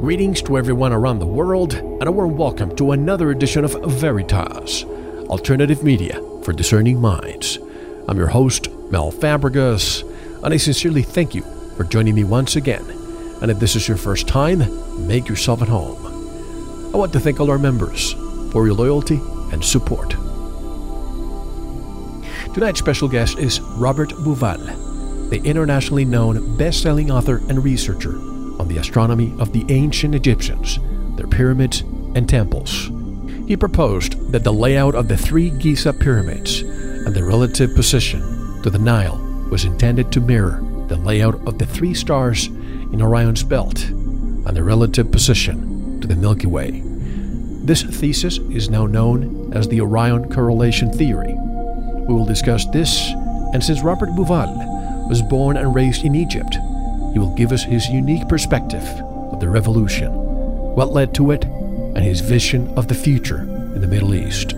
Greetings 0.00 0.40
to 0.42 0.56
everyone 0.56 0.92
around 0.92 1.18
the 1.18 1.26
world, 1.26 1.74
and 1.74 2.04
a 2.04 2.12
warm 2.12 2.36
welcome 2.36 2.74
to 2.76 2.92
another 2.92 3.32
edition 3.32 3.64
of 3.64 3.72
Veritas, 3.84 4.84
alternative 5.28 5.82
media 5.82 6.22
for 6.44 6.52
discerning 6.52 7.00
minds. 7.00 7.58
I'm 8.06 8.16
your 8.16 8.28
host, 8.28 8.70
Mel 8.92 9.10
Fabregas, 9.10 10.04
and 10.44 10.54
I 10.54 10.56
sincerely 10.56 11.02
thank 11.02 11.34
you 11.34 11.42
for 11.76 11.82
joining 11.82 12.14
me 12.14 12.22
once 12.22 12.54
again. 12.54 12.84
And 13.42 13.50
if 13.50 13.58
this 13.58 13.74
is 13.74 13.88
your 13.88 13.96
first 13.96 14.28
time, 14.28 14.60
make 15.04 15.28
yourself 15.28 15.62
at 15.62 15.68
home. 15.68 16.06
I 16.94 16.96
want 16.96 17.12
to 17.14 17.20
thank 17.20 17.40
all 17.40 17.50
our 17.50 17.58
members 17.58 18.12
for 18.52 18.66
your 18.68 18.76
loyalty 18.76 19.20
and 19.52 19.64
support. 19.64 20.10
Tonight's 22.54 22.78
special 22.78 23.08
guest 23.08 23.36
is 23.40 23.60
Robert 23.60 24.10
Bauval, 24.10 25.28
the 25.30 25.42
internationally 25.42 26.04
known 26.04 26.56
best-selling 26.56 27.10
author 27.10 27.38
and 27.48 27.64
researcher 27.64 28.16
the 28.68 28.78
astronomy 28.78 29.34
of 29.38 29.52
the 29.52 29.64
ancient 29.68 30.14
Egyptians, 30.14 30.78
their 31.16 31.26
pyramids, 31.26 31.80
and 32.14 32.28
temples. 32.28 32.90
He 33.46 33.56
proposed 33.56 34.32
that 34.32 34.44
the 34.44 34.52
layout 34.52 34.94
of 34.94 35.08
the 35.08 35.16
three 35.16 35.50
Giza 35.50 35.92
pyramids 35.92 36.60
and 36.60 37.14
their 37.14 37.24
relative 37.24 37.74
position 37.74 38.20
to 38.62 38.70
the 38.70 38.78
Nile 38.78 39.16
was 39.50 39.64
intended 39.64 40.12
to 40.12 40.20
mirror 40.20 40.62
the 40.88 40.96
layout 40.96 41.34
of 41.46 41.58
the 41.58 41.66
three 41.66 41.94
stars 41.94 42.46
in 42.46 43.00
Orion's 43.02 43.42
belt 43.42 43.84
and 43.88 44.56
their 44.56 44.64
relative 44.64 45.10
position 45.10 46.00
to 46.00 46.06
the 46.06 46.16
Milky 46.16 46.46
Way. 46.46 46.82
This 47.64 47.82
thesis 47.82 48.38
is 48.38 48.70
now 48.70 48.86
known 48.86 49.52
as 49.54 49.68
the 49.68 49.80
Orion 49.80 50.30
correlation 50.32 50.92
theory. 50.92 51.34
We 51.34 52.14
will 52.14 52.24
discuss 52.24 52.66
this, 52.66 53.10
and 53.52 53.62
since 53.62 53.82
Robert 53.82 54.10
Bauval 54.10 55.08
was 55.08 55.22
born 55.22 55.56
and 55.56 55.74
raised 55.74 56.04
in 56.04 56.14
Egypt, 56.14 56.56
he 57.12 57.18
will 57.18 57.34
give 57.34 57.52
us 57.52 57.64
his 57.64 57.88
unique 57.88 58.28
perspective 58.28 58.84
of 59.32 59.40
the 59.40 59.48
revolution, 59.48 60.12
what 60.74 60.92
led 60.92 61.14
to 61.14 61.30
it, 61.30 61.44
and 61.44 61.98
his 61.98 62.20
vision 62.20 62.68
of 62.76 62.88
the 62.88 62.94
future 62.94 63.40
in 63.40 63.80
the 63.80 63.86
Middle 63.86 64.14
East. 64.14 64.54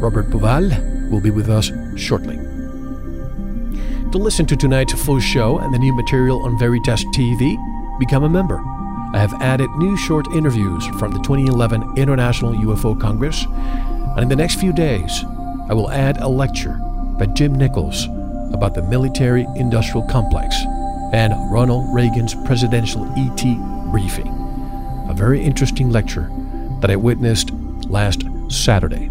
Robert 0.00 0.30
Bauval 0.30 1.10
will 1.10 1.20
be 1.20 1.30
with 1.30 1.48
us 1.48 1.70
shortly. 1.96 2.36
To 4.12 4.18
listen 4.18 4.46
to 4.46 4.56
tonight's 4.56 4.92
full 5.04 5.20
show 5.20 5.58
and 5.58 5.74
the 5.74 5.78
new 5.78 5.94
material 5.94 6.44
on 6.44 6.58
Veritas 6.58 7.04
TV, 7.06 7.56
become 7.98 8.24
a 8.24 8.28
member. 8.28 8.62
I 9.14 9.18
have 9.18 9.34
added 9.40 9.70
new 9.76 9.96
short 9.96 10.26
interviews 10.32 10.86
from 10.98 11.12
the 11.12 11.20
2011 11.20 11.96
International 11.96 12.52
UFO 12.52 13.00
Congress, 13.00 13.46
and 13.46 14.20
in 14.20 14.28
the 14.28 14.36
next 14.36 14.60
few 14.60 14.72
days, 14.72 15.24
I 15.68 15.74
will 15.74 15.90
add 15.90 16.18
a 16.18 16.28
lecture 16.28 16.78
by 17.18 17.26
Jim 17.26 17.54
Nichols 17.54 18.06
about 18.52 18.74
the 18.74 18.82
military 18.82 19.46
industrial 19.56 20.06
complex 20.08 20.56
and 21.14 21.32
Ronald 21.52 21.94
Reagan's 21.94 22.34
presidential 22.34 23.04
ET 23.16 23.42
briefing. 23.92 24.26
A 25.08 25.14
very 25.14 25.40
interesting 25.40 25.90
lecture 25.90 26.28
that 26.80 26.90
I 26.90 26.96
witnessed 26.96 27.52
last 27.86 28.24
Saturday. 28.48 29.08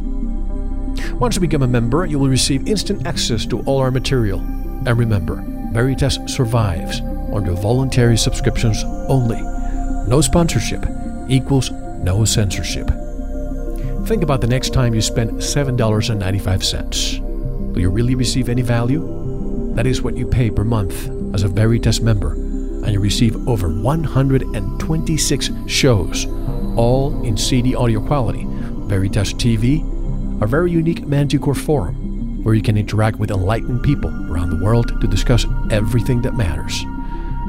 Once 1.14 1.36
you 1.36 1.41
become 1.41 1.64
a 1.64 1.68
member, 1.68 2.05
you 2.05 2.20
will 2.20 2.28
receive 2.28 2.67
instant 2.67 3.08
access 3.08 3.46
to 3.46 3.61
all 3.61 3.79
our 3.79 3.90
material. 3.90 4.40
And 4.40 4.97
remember, 4.97 5.41
Veritas 5.72 6.20
survives 6.28 7.00
under 7.32 7.53
voluntary 7.53 8.17
subscriptions 8.17 8.84
only. 9.08 9.41
No 10.05 10.20
sponsorship 10.20 10.85
equals 11.29 11.72
no 11.72 12.26
censorship. 12.26 12.88
Think 14.08 14.23
about 14.23 14.41
the 14.41 14.47
next 14.47 14.73
time 14.73 14.94
you 14.94 15.00
spend 15.00 15.32
$7.95. 15.32 17.73
Do 17.73 17.79
you 17.79 17.90
really 17.90 18.16
receive 18.16 18.50
any 18.50 18.61
value? 18.61 19.22
That 19.75 19.87
is 19.87 20.02
what 20.02 20.16
you 20.16 20.28
pay 20.28 20.52
per 20.52 20.64
month 20.64 21.09
as 21.34 21.43
a 21.43 21.47
Veritas 21.47 21.99
member, 21.99 22.34
and 22.34 22.90
you 22.90 22.99
receive 22.99 23.47
over 23.47 23.70
126 23.70 25.49
shows, 25.67 26.25
all 26.78 27.23
in 27.23 27.35
CD 27.35 27.73
audio 27.73 28.05
quality. 28.05 28.46
Veritas 28.46 29.34
TV, 29.34 29.81
a 30.43 30.46
very 30.46 30.72
unique 30.72 31.08
Manticore 31.08 31.55
forum 31.55 32.43
where 32.43 32.53
you 32.53 32.61
can 32.61 32.78
interact 32.78 33.17
with 33.17 33.31
enlightened 33.31 33.81
people 33.81 34.11
around 34.31 34.52
the 34.52 34.64
world 34.64 34.90
to 35.02 35.08
discuss 35.08 35.46
everything 35.72 36.22
that 36.22 36.35
matters. 36.35 36.84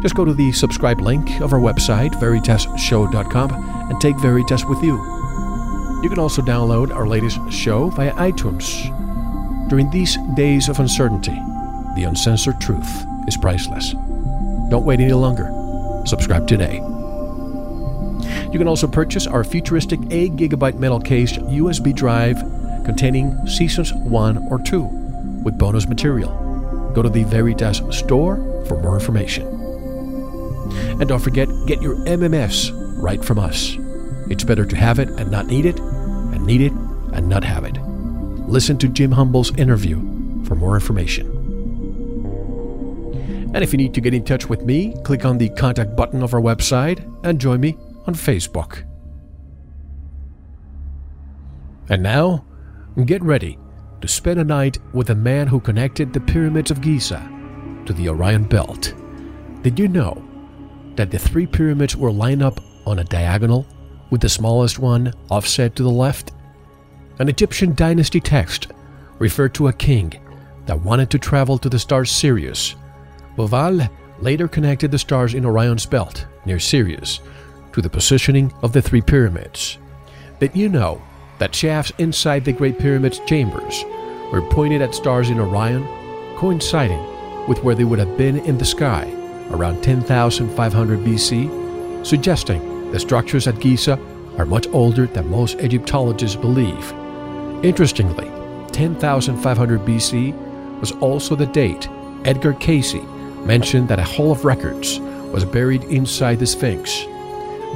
Just 0.01 0.15
go 0.15 0.25
to 0.25 0.33
the 0.33 0.53
subscribe 0.53 1.01
link 1.01 1.41
of 1.41 1.53
our 1.53 1.59
website, 1.59 2.13
veritasshow.com, 2.15 3.91
and 3.91 4.01
take 4.01 4.19
Veritas 4.21 4.65
with 4.65 4.83
you. 4.83 4.95
You 6.03 6.09
can 6.09 6.19
also 6.19 6.43
download 6.43 6.95
our 6.95 7.07
latest 7.07 7.39
show 7.51 7.91
via 7.91 8.13
iTunes. 8.15 8.91
During 9.69 9.91
these 9.91 10.17
days 10.37 10.69
of 10.69 10.79
uncertainty, 10.79 11.37
the 11.95 12.05
uncensored 12.05 12.61
truth 12.61 13.05
is 13.27 13.37
priceless. 13.37 13.93
Don't 14.71 14.85
wait 14.85 15.01
any 15.01 15.13
longer. 15.13 15.51
Subscribe 16.07 16.47
today. 16.47 16.77
You 18.53 18.59
can 18.59 18.69
also 18.69 18.87
purchase 18.87 19.27
our 19.27 19.45
futuristic 19.45 20.01
8 20.11 20.33
gigabyte 20.33 20.79
metal 20.79 21.01
cased 21.01 21.37
USB 21.37 21.95
drive 21.95 22.39
containing 22.85 23.47
seasons 23.47 23.93
1 23.93 24.49
or 24.49 24.59
2 24.59 24.83
with 25.43 25.59
bonus 25.59 25.89
material. 25.89 26.31
Go 26.95 27.03
to 27.03 27.09
the 27.09 27.25
Veritas 27.25 27.83
store 27.91 28.37
for 28.67 28.81
more 28.81 28.95
information. 28.95 29.47
And 31.01 31.09
don't 31.09 31.21
forget, 31.21 31.49
get 31.67 31.83
your 31.83 31.97
MMS 32.07 32.71
right 33.03 33.25
from 33.25 33.39
us. 33.39 33.77
It's 34.31 34.45
better 34.45 34.65
to 34.65 34.77
have 34.77 34.99
it 34.99 35.09
and 35.11 35.31
not 35.31 35.47
need 35.47 35.67
it, 35.67 35.79
and 35.79 36.47
need 36.47 36.61
it 36.61 36.73
and 37.13 37.29
not 37.29 37.45
have 37.45 37.65
it. 37.65 37.77
Listen 38.49 38.79
to 38.79 38.89
Jim 38.89 39.13
Humble's 39.13 39.55
interview 39.57 39.97
for 40.45 40.55
more 40.55 40.75
information. 40.75 41.34
And 43.55 43.63
if 43.63 43.73
you 43.73 43.79
need 43.79 43.95
to 43.95 44.01
get 44.01 44.13
in 44.13 44.25
touch 44.25 44.49
with 44.49 44.63
me, 44.63 44.93
click 45.05 45.25
on 45.25 45.39
the 45.39 45.49
contact 45.51 45.95
button 45.95 46.25
of 46.25 46.35
our 46.35 46.41
website 46.41 47.09
and 47.25 47.41
join 47.41 47.61
me 47.61 47.77
on 48.05 48.15
Facebook. 48.15 48.83
And 51.89 52.03
now, 52.03 52.45
get 53.05 53.23
ready 53.23 53.57
to 54.01 54.09
spend 54.09 54.41
a 54.41 54.45
night 54.45 54.79
with 54.93 55.07
the 55.07 55.15
man 55.15 55.47
who 55.47 55.61
connected 55.61 56.13
the 56.13 56.21
pyramids 56.21 56.73
of 56.73 56.81
Giza 56.81 57.31
to 57.87 57.93
the 57.93 58.09
Orion 58.09 58.43
Belt. 58.43 58.93
Did 59.63 59.79
you 59.79 59.87
know 59.87 60.23
that 60.97 61.13
the 61.13 61.19
three 61.19 61.47
pyramids 61.47 61.97
were 61.97 62.11
lined 62.11 62.43
up 62.43 62.59
on 62.87 62.99
a 62.99 63.05
diagonal, 63.05 63.67
with 64.11 64.21
the 64.21 64.29
smallest 64.29 64.81
one 64.81 65.13
offset 65.31 65.77
to 65.77 65.85
the 65.85 65.91
left? 65.91 66.33
An 67.21 67.29
Egyptian 67.29 67.75
dynasty 67.77 68.19
text 68.19 68.73
referred 69.21 69.55
to 69.55 69.69
a 69.69 69.73
king 69.73 70.13
that 70.67 70.81
wanted 70.81 71.09
to 71.11 71.21
travel 71.21 71.57
to 71.59 71.69
the 71.69 71.79
star 71.79 72.05
Sirius. 72.05 72.75
Bauval 73.37 73.89
later 74.21 74.49
connected 74.49 74.91
the 74.91 74.99
stars 74.99 75.35
in 75.35 75.45
Orion's 75.45 75.87
belt 75.87 76.27
near 76.45 76.59
Sirius 76.59 77.21
to 77.73 77.83
the 77.83 77.91
positioning 77.91 78.53
of 78.63 78.73
the 78.73 78.83
three 78.83 79.01
pyramids. 79.01 79.79
Did 80.41 80.55
you 80.55 80.69
know 80.69 81.03
that 81.39 81.55
shafts 81.55 81.93
inside 81.99 82.45
the 82.45 82.53
Great 82.53 82.79
Pyramid's 82.79 83.21
chambers 83.21 83.85
were 84.33 84.43
pointed 84.51 84.83
at 84.83 84.95
stars 84.95 85.31
in 85.31 85.41
Orion, 85.41 85.85
coinciding 86.37 87.03
with 87.49 87.63
where 87.63 87.75
they 87.75 87.85
would 87.85 87.99
have 87.99 88.17
been 88.17 88.39
in 88.39 88.59
the 88.59 88.65
sky 88.65 89.11
around 89.51 89.83
10,500 89.83 90.99
BC, 91.01 92.07
suggesting 92.07 92.91
the 92.93 93.01
structures 93.01 93.47
at 93.47 93.61
Giza 93.61 93.99
are 94.39 94.47
much 94.47 94.67
older 94.69 95.07
than 95.07 95.31
most 95.31 95.59
Egyptologists 95.61 96.37
believe. 96.37 96.93
Interestingly, 97.65 98.31
10,500 98.73 99.81
BC 99.81 100.81
was 100.81 100.93
also 100.93 101.37
the 101.37 101.47
date 101.47 101.89
Edgar 102.25 102.55
Cayce 102.55 102.95
mentioned 103.45 103.89
that 103.89 103.99
a 103.99 104.05
hall 104.05 104.33
of 104.33 104.45
records 104.45 104.99
was 105.33 105.45
buried 105.45 105.85
inside 105.85 106.39
the 106.39 106.47
Sphinx. 106.47 107.05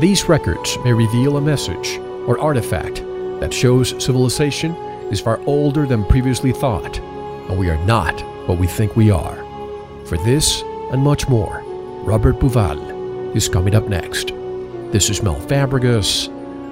These 0.01 0.29
records 0.29 0.77
may 0.85 0.93
reveal 0.93 1.37
a 1.37 1.41
message 1.41 1.99
or 2.27 2.39
artifact 2.39 3.03
that 3.41 3.53
shows 3.53 4.03
civilization 4.03 4.75
is 5.11 5.21
far 5.21 5.41
older 5.47 5.87
than 5.87 6.05
previously 6.05 6.53
thought, 6.53 6.99
and 6.99 7.59
we 7.59 7.71
are 7.71 7.85
not 7.85 8.21
what 8.49 8.59
we 8.59 8.67
think 8.67 8.97
we 8.97 9.11
are. 9.11 9.37
For 10.07 10.17
this 10.19 10.63
and 10.93 11.03
much 11.03 11.29
more, 11.29 11.63
Robert 12.05 12.39
Bauval 12.39 13.35
is 13.35 13.49
coming 13.49 13.75
up 13.75 13.89
next. 13.89 14.29
This 14.93 15.11
is 15.11 15.23
Mel 15.23 15.41
Fabregas, 15.41 16.29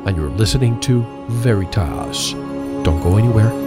and 0.06 0.16
you're 0.16 0.30
listening 0.30 0.80
to 0.80 1.02
Veritas. 1.28 2.32
Don't 2.84 3.02
go 3.02 3.16
anywhere. 3.18 3.65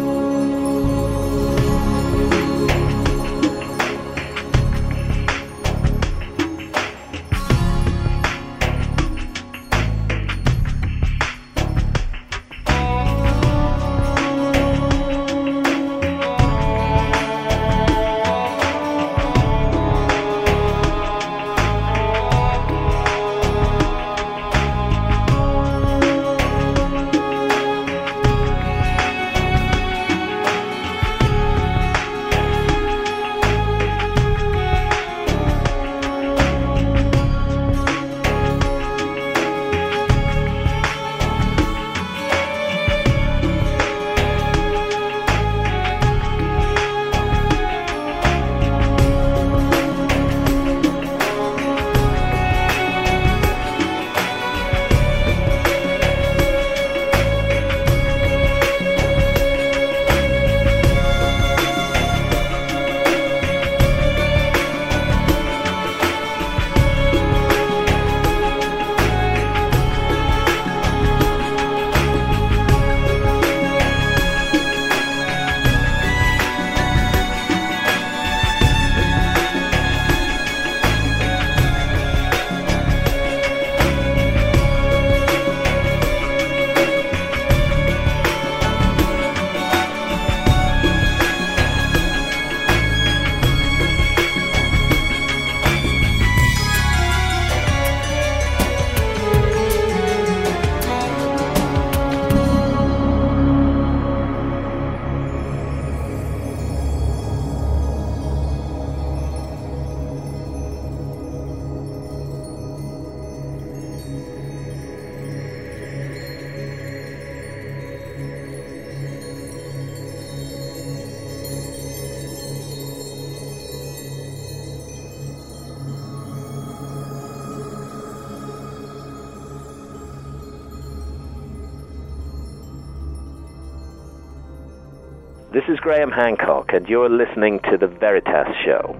Graham 136.09 136.37
Hancock, 136.37 136.71
and 136.73 136.87
you're 136.87 137.09
listening 137.09 137.59
to 137.69 137.77
The 137.77 137.87
Veritas 137.87 138.47
Show. 138.65 138.95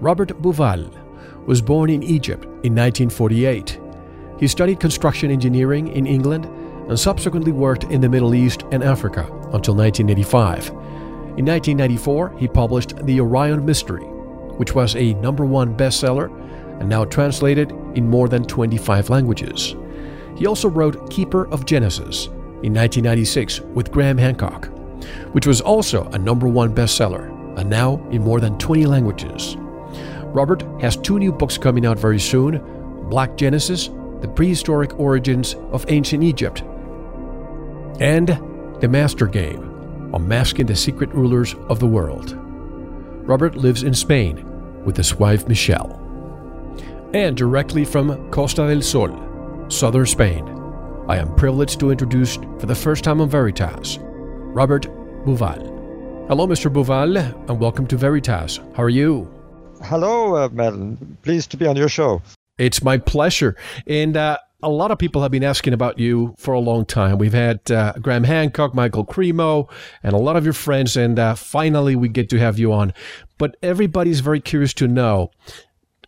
Robert 0.00 0.30
Bauval 0.42 0.90
was 1.46 1.62
born 1.62 1.90
in 1.90 2.02
Egypt 2.02 2.44
in 2.44 2.74
1948. 2.74 3.80
He 4.38 4.48
studied 4.48 4.80
construction 4.80 5.30
engineering 5.30 5.88
in 5.88 6.06
England 6.06 6.44
and 6.88 6.98
subsequently 6.98 7.52
worked 7.52 7.84
in 7.84 8.00
the 8.00 8.08
Middle 8.08 8.34
East 8.34 8.64
and 8.72 8.82
Africa 8.84 9.22
until 9.52 9.74
1985. 9.74 10.68
In 11.38 11.44
1994, 11.46 12.36
he 12.38 12.48
published 12.48 12.96
The 13.06 13.20
Orion 13.20 13.64
Mystery, 13.64 14.04
which 14.58 14.74
was 14.74 14.94
a 14.96 15.14
number 15.14 15.44
one 15.44 15.76
bestseller 15.76 16.30
and 16.80 16.88
now 16.88 17.04
translated 17.04 17.70
in 17.94 18.08
more 18.08 18.28
than 18.28 18.44
25 18.44 19.10
languages. 19.10 19.74
He 20.36 20.46
also 20.46 20.68
wrote 20.68 21.10
Keeper 21.10 21.48
of 21.48 21.64
Genesis 21.64 22.26
in 22.62 22.74
1996 22.74 23.60
with 23.60 23.90
Graham 23.90 24.18
Hancock, 24.18 24.66
which 25.32 25.46
was 25.46 25.60
also 25.60 26.04
a 26.10 26.18
number 26.18 26.46
one 26.46 26.74
bestseller 26.74 27.32
and 27.58 27.70
now 27.70 27.96
in 28.10 28.22
more 28.22 28.40
than 28.40 28.58
20 28.58 28.86
languages. 28.86 29.56
Robert 30.26 30.62
has 30.80 30.96
two 30.96 31.18
new 31.18 31.32
books 31.32 31.56
coming 31.56 31.86
out 31.86 31.98
very 31.98 32.20
soon 32.20 32.62
Black 33.08 33.36
Genesis, 33.36 33.88
the 34.20 34.28
prehistoric 34.28 34.98
origins 34.98 35.54
of 35.70 35.84
ancient 35.88 36.22
Egypt, 36.22 36.62
and 38.00 38.28
The 38.80 38.88
Master 38.88 39.26
Game, 39.26 40.10
unmasking 40.12 40.66
the 40.66 40.76
secret 40.76 41.14
rulers 41.14 41.54
of 41.68 41.78
the 41.78 41.86
world. 41.86 42.36
Robert 43.26 43.56
lives 43.56 43.84
in 43.84 43.94
Spain 43.94 44.44
with 44.84 44.96
his 44.96 45.14
wife 45.14 45.48
Michelle. 45.48 46.02
And 47.14 47.36
directly 47.36 47.84
from 47.84 48.30
Costa 48.30 48.66
del 48.66 48.82
Sol, 48.82 49.25
southern 49.68 50.06
Spain, 50.06 50.46
I 51.08 51.16
am 51.16 51.34
privileged 51.34 51.80
to 51.80 51.90
introduce 51.90 52.36
for 52.36 52.66
the 52.66 52.74
first 52.74 53.04
time 53.04 53.20
on 53.20 53.28
Veritas, 53.28 53.98
Robert 54.00 54.86
Bauval. 55.24 56.26
Hello, 56.28 56.46
Mr. 56.46 56.72
Bauval, 56.72 57.16
and 57.48 57.60
welcome 57.60 57.86
to 57.88 57.96
Veritas. 57.96 58.60
How 58.74 58.82
are 58.82 58.88
you? 58.88 59.30
Hello, 59.82 60.36
uh, 60.36 60.48
Madeline. 60.50 61.18
Pleased 61.22 61.50
to 61.50 61.56
be 61.56 61.66
on 61.66 61.76
your 61.76 61.88
show. 61.88 62.22
It's 62.58 62.82
my 62.82 62.98
pleasure. 62.98 63.56
And 63.86 64.16
uh, 64.16 64.38
a 64.62 64.68
lot 64.70 64.90
of 64.90 64.98
people 64.98 65.22
have 65.22 65.30
been 65.30 65.44
asking 65.44 65.74
about 65.74 65.98
you 65.98 66.34
for 66.38 66.54
a 66.54 66.60
long 66.60 66.84
time. 66.84 67.18
We've 67.18 67.32
had 67.32 67.70
uh, 67.70 67.92
Graham 68.00 68.24
Hancock, 68.24 68.74
Michael 68.74 69.04
Cremo, 69.04 69.70
and 70.02 70.14
a 70.14 70.18
lot 70.18 70.36
of 70.36 70.44
your 70.44 70.54
friends, 70.54 70.96
and 70.96 71.18
uh, 71.18 71.34
finally 71.34 71.94
we 71.94 72.08
get 72.08 72.30
to 72.30 72.38
have 72.38 72.58
you 72.58 72.72
on. 72.72 72.94
But 73.38 73.56
everybody's 73.62 74.20
very 74.20 74.40
curious 74.40 74.72
to 74.74 74.88
know 74.88 75.30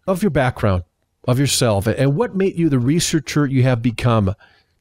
of 0.06 0.22
your 0.22 0.30
background, 0.30 0.84
of 1.28 1.38
yourself, 1.38 1.86
and 1.86 2.16
what 2.16 2.34
made 2.34 2.58
you 2.58 2.70
the 2.70 2.78
researcher 2.78 3.46
you 3.46 3.62
have 3.62 3.82
become. 3.82 4.34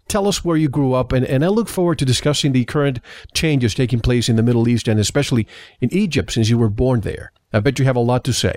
Tell 0.08 0.30
us 0.30 0.46
where 0.46 0.56
you 0.56 0.70
grew 0.70 0.94
up, 0.94 1.12
and, 1.12 1.26
and 1.26 1.44
I 1.44 1.50
look 1.50 1.68
forward 1.68 2.00
to 2.00 2.06
discussing 2.06 2.54
the 2.54 2.64
current 2.64 3.02
changes 3.34 3.76
taking 3.76 4.00
place 4.00 4.30
in 4.30 4.38
the 4.38 4.42
Middle 4.42 4.70
East 4.70 4.88
and 4.88 4.98
especially 4.98 5.46
in 5.82 5.94
Egypt 5.94 6.32
since 6.32 6.48
you 6.48 6.58
were 6.58 6.70
born 6.70 7.02
there. 7.02 7.34
I 7.52 7.60
bet 7.60 7.78
you 7.78 7.84
have 7.84 7.98
a 7.98 8.08
lot 8.12 8.24
to 8.24 8.32
say. 8.32 8.56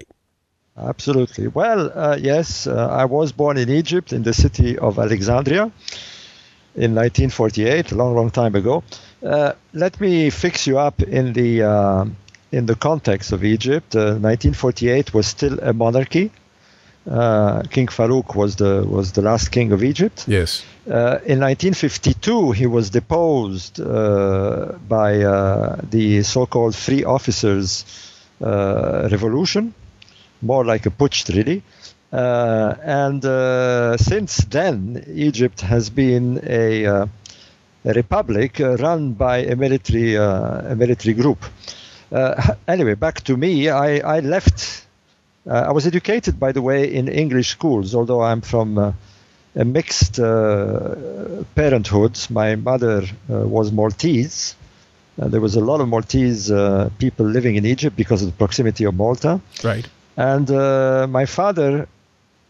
Absolutely. 0.76 1.48
Well, 1.48 1.90
uh, 1.92 2.16
yes, 2.20 2.68
uh, 2.68 2.86
I 2.86 3.06
was 3.06 3.32
born 3.32 3.58
in 3.58 3.68
Egypt 3.68 4.12
in 4.12 4.22
the 4.22 4.32
city 4.32 4.78
of 4.78 5.00
Alexandria 5.00 5.72
in 6.76 6.94
1948, 6.94 7.90
a 7.90 7.94
long, 7.96 8.14
long 8.14 8.30
time 8.30 8.54
ago. 8.54 8.84
Uh, 9.20 9.54
let 9.72 10.00
me 10.00 10.30
fix 10.30 10.68
you 10.68 10.78
up 10.78 11.02
in 11.02 11.32
the 11.32 11.64
uh, 11.64 12.04
in 12.52 12.66
the 12.66 12.76
context 12.76 13.32
of 13.32 13.42
Egypt. 13.44 13.96
1948 13.96 15.08
uh, 15.08 15.10
was 15.12 15.26
still 15.26 15.58
a 15.58 15.72
monarchy. 15.72 16.30
Uh, 17.10 17.62
king 17.70 17.88
Farouk 17.88 18.36
was 18.36 18.54
the 18.56 18.86
was 18.86 19.12
the 19.12 19.22
last 19.22 19.50
king 19.50 19.72
of 19.72 19.82
Egypt. 19.82 20.24
Yes. 20.28 20.64
in 20.86 21.40
1952, 21.40 22.52
he 22.52 22.66
was 22.66 22.90
deposed 22.90 23.78
by 24.88 25.12
the 25.90 26.22
so-called 26.22 26.74
Free 26.76 27.04
Officers 27.04 27.84
Revolution 28.40 29.74
more 30.42 30.64
like 30.64 30.86
a 30.86 30.90
putsch, 30.90 31.28
really. 31.34 31.62
Uh, 32.12 32.74
and 32.82 33.24
uh, 33.24 33.96
since 33.96 34.38
then, 34.38 35.04
Egypt 35.14 35.60
has 35.60 35.90
been 35.90 36.40
a, 36.42 36.86
uh, 36.86 37.06
a 37.84 37.92
republic 37.92 38.58
run 38.58 39.12
by 39.12 39.38
a 39.38 39.54
military, 39.54 40.14
a 40.14 40.74
military 40.76 41.14
group. 41.14 41.44
anyway, 42.66 42.94
back 42.94 43.22
to 43.22 43.36
me. 43.36 43.68
I, 43.68 44.16
I 44.16 44.20
left. 44.20 44.86
I 45.46 45.72
was 45.72 45.86
educated, 45.86 46.38
by 46.38 46.52
the 46.52 46.62
way, 46.62 46.92
in 46.92 47.08
English 47.08 47.48
schools, 47.50 47.94
although 47.94 48.22
I'm 48.22 48.40
from 48.40 48.94
a 49.56 49.64
mixed 49.64 50.18
uh, 50.20 50.94
parenthood. 51.54 52.18
My 52.30 52.56
mother 52.56 53.02
uh, 53.02 53.48
was 53.48 53.72
Maltese. 53.72 54.54
Uh, 55.20 55.28
there 55.28 55.40
was 55.40 55.56
a 55.56 55.60
lot 55.60 55.80
of 55.80 55.88
Maltese 55.88 56.50
people 56.98 57.26
living 57.26 57.56
in 57.56 57.66
Egypt 57.66 57.96
because 57.96 58.22
of 58.22 58.28
the 58.28 58.36
proximity 58.36 58.84
of 58.84 58.94
Malta. 58.94 59.40
Right. 59.64 59.88
And 60.16 60.50
uh, 60.50 61.06
my 61.08 61.26
father, 61.26 61.88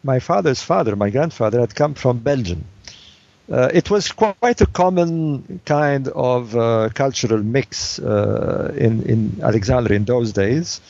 my 0.02 0.18
father's 0.18 0.62
father, 0.62 0.97
my 0.97 1.11
grandfather, 1.11 1.61
had 1.61 1.75
come 1.75 1.94
from 1.94 2.18
Belgium. 2.18 2.64
Uh, 3.50 3.68
it 3.75 3.90
was 3.90 4.12
quite 4.12 4.61
a 4.61 4.66
common 4.66 5.61
kind 5.64 6.06
of 6.09 6.56
uh, 6.56 6.88
cultural 6.94 7.42
mix 7.42 7.99
uh, 7.99 8.73
in, 8.76 9.02
in 9.02 9.40
Alexandria 9.42 9.97
in 9.97 10.04
those 10.04 10.32
days. 10.32 10.80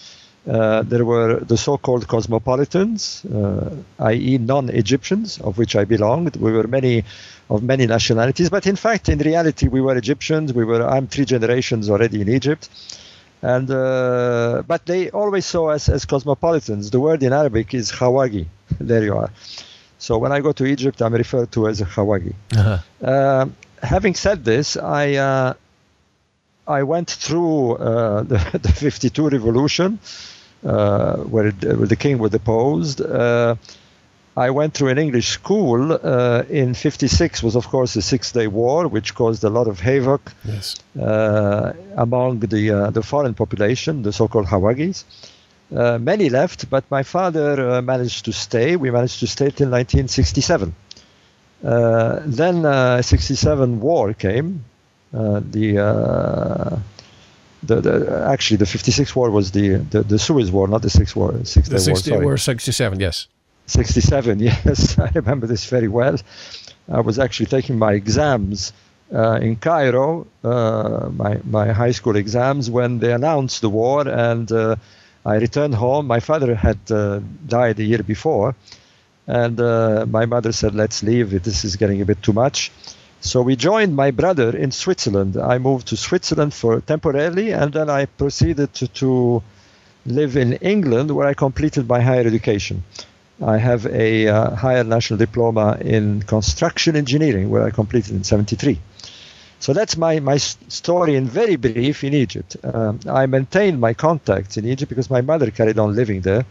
Uh, 0.49 0.83
there 0.83 1.05
were 1.05 1.41
the 1.41 1.57
so-called 1.57 2.09
cosmopolitans, 2.09 3.25
uh, 3.27 3.77
i.e., 4.01 4.39
non-Egyptians, 4.39 5.39
of 5.41 5.59
which 5.59 5.77
I 5.77 5.85
belonged. 5.85 6.37
We 6.37 6.53
were 6.53 6.67
many 6.67 7.05
of 7.51 7.63
many 7.63 7.87
nationalities, 7.87 8.49
but 8.49 8.67
in 8.67 8.77
fact, 8.77 9.09
in 9.09 9.19
reality, 9.19 9.69
we 9.69 9.81
were 9.81 9.97
Egyptians. 9.97 10.53
We 10.53 10.65
were. 10.65 10.83
I'm 10.87 11.07
three 11.09 11.25
generations 11.25 11.91
already 11.91 12.21
in 12.23 12.29
Egypt 12.29 12.69
and 13.43 13.71
uh, 13.71 14.63
but 14.67 14.85
they 14.87 15.11
always 15.11 15.47
saw 15.47 15.71
us 15.71 15.89
as 15.89 16.05
cosmopolitans. 16.05 16.91
The 16.91 17.01
word 17.01 17.23
in 17.23 17.33
Arabic 17.33 17.75
is 17.75 17.91
khawagi. 17.91 18.47
There 18.81 19.03
you 19.03 19.17
are. 19.17 19.31
So 19.99 20.19
when 20.19 20.33
I 20.33 20.41
go 20.41 20.53
to 20.53 20.65
Egypt, 20.65 21.03
I'm 21.03 21.15
referred 21.15 21.53
to 21.53 21.69
as 21.69 21.81
a 21.81 21.87
khawagi. 21.87 22.35
Uh-huh. 22.57 22.79
Uh, 23.07 23.47
having 23.83 24.15
said 24.15 24.45
this, 24.45 24.77
I 24.77 25.15
uh, 25.15 25.55
I 26.67 26.83
went 26.83 27.11
through 27.11 27.77
uh, 27.77 28.23
the, 28.31 28.61
the 28.63 28.73
52 28.73 29.29
revolution, 29.29 29.99
where, 30.63 31.49
it, 31.49 31.65
where, 31.65 31.87
the 31.87 31.97
king 31.97 32.19
was 32.19 32.31
deposed. 32.31 33.01
Uh, 33.01 33.57
I 34.37 34.51
went 34.51 34.75
through 34.75 34.89
an 34.89 34.99
English 34.99 35.29
school 35.29 35.93
uh, 35.93 36.45
in 36.49 36.75
56 36.75 37.43
was 37.43 37.57
of 37.57 37.67
course 37.69 37.95
the 37.95 38.03
Six 38.03 38.33
Day 38.33 38.47
War 38.47 38.87
which 38.87 39.15
caused 39.15 39.43
a 39.43 39.51
lot 39.51 39.67
of 39.67 39.81
havoc 39.81 40.33
yes. 40.45 40.77
uh, 40.99 41.73
among 41.97 42.39
the 42.39 42.71
uh, 42.71 42.91
the 42.91 43.03
foreign 43.03 43.35
population 43.35 44.03
the 44.03 44.13
so-called 44.13 44.47
khawagis 44.47 45.05
uh, 45.77 45.99
many 45.99 46.31
left 46.31 46.71
but 46.71 46.85
my 46.91 47.03
father 47.03 47.71
uh, 47.71 47.83
managed 47.83 48.25
to 48.27 48.33
stay 48.33 48.77
we 48.77 48.91
managed 48.91 49.19
to 49.21 49.27
stay 49.27 49.51
till 49.51 49.69
1967 49.69 50.75
uh, 51.65 52.21
then 52.25 53.03
67 53.03 53.81
war 53.81 54.15
came 54.15 54.65
the 55.13 56.81
the, 57.63 57.81
the, 57.81 58.27
actually 58.29 58.57
the 58.57 58.67
56 58.67 59.15
war 59.15 59.31
was 59.31 59.51
the, 59.53 59.77
the, 59.77 60.03
the 60.03 60.19
Suez 60.19 60.51
war, 60.51 60.69
not 60.69 60.83
the 60.83 60.91
Six 60.91 61.15
War. 61.15 61.33
Six 61.45 61.69
the 61.69 61.79
Six 61.79 62.09
War, 62.09 62.23
war, 62.23 62.37
67, 62.37 63.01
yes. 63.01 63.27
67, 63.67 64.39
yes, 64.41 64.99
I 64.99 65.11
remember 65.15 65.47
this 65.47 65.65
very 65.67 65.89
well. 65.89 66.17
I 66.89 67.01
was 67.01 67.19
actually 67.19 67.47
taking 67.47 67.79
my 67.79 67.93
exams 67.93 68.73
uh, 69.13 69.39
in 69.43 69.57
Cairo, 69.57 70.27
uh, 70.45 71.09
my, 71.13 71.39
my 71.45 71.73
high 71.73 71.91
school 71.91 72.17
exams, 72.17 72.71
when 72.71 72.99
they 72.99 73.13
announced 73.13 73.61
the 73.61 73.69
war, 73.69 74.09
and 74.09 74.51
uh, 74.51 74.77
I 75.25 75.37
returned 75.37 75.75
home. 75.75 76.07
My 76.07 76.21
father 76.21 76.55
had 76.55 76.79
uh, 76.91 77.21
died 77.47 77.79
a 77.79 77.85
year 77.85 78.03
before, 78.03 78.55
and 79.27 79.61
uh, 79.61 80.07
my 80.09 80.27
mother 80.27 80.53
said, 80.53 80.75
Let's 80.75 81.03
leave, 81.03 81.43
this 81.43 81.65
is 81.65 81.77
getting 81.77 82.01
a 82.01 82.05
bit 82.05 82.23
too 82.23 82.33
much. 82.33 82.73
So 83.21 83.43
we 83.43 83.55
joined 83.55 83.95
my 83.95 84.11
brother 84.11 84.57
in 84.57 84.71
Switzerland. 84.71 85.37
I 85.37 85.59
moved 85.59 85.89
to 85.89 85.97
Switzerland 85.97 86.55
for 86.55 86.81
temporarily, 86.81 87.53
and 87.53 87.73
then 87.73 87.91
I 87.91 88.07
proceeded 88.07 88.73
to, 88.75 88.89
to 88.89 89.43
live 90.07 90.37
in 90.37 90.55
England, 90.55 91.11
where 91.11 91.27
I 91.27 91.35
completed 91.35 91.87
my 91.87 92.01
higher 92.01 92.27
education. 92.27 92.83
I 93.43 93.59
have 93.59 93.87
a 93.87 94.29
uh, 94.29 94.55
higher 94.55 94.85
national 94.85 95.19
diploma 95.19 95.79
in 95.81 96.23
construction 96.23 96.97
engineering, 96.97 97.51
where 97.51 97.63
I 97.63 97.71
completed 97.71 98.15
in 98.15 98.25
73. 98.25 98.79
So 99.61 99.75
that's 99.75 99.99
my, 99.99 100.21
my 100.21 100.39
story 100.39 101.17
in 101.17 101.27
very 101.27 101.57
brief 101.57 102.03
in 102.03 102.15
Egypt. 102.15 102.57
Um, 102.65 103.01
I 103.07 103.27
maintained 103.27 103.79
my 103.79 103.93
contacts 103.93 104.57
in 104.57 104.65
Egypt 104.65 104.89
because 104.89 105.11
my 105.11 105.21
mother 105.21 105.51
carried 105.51 105.79
on 105.79 105.95
living 105.95 106.23
there 106.23 106.47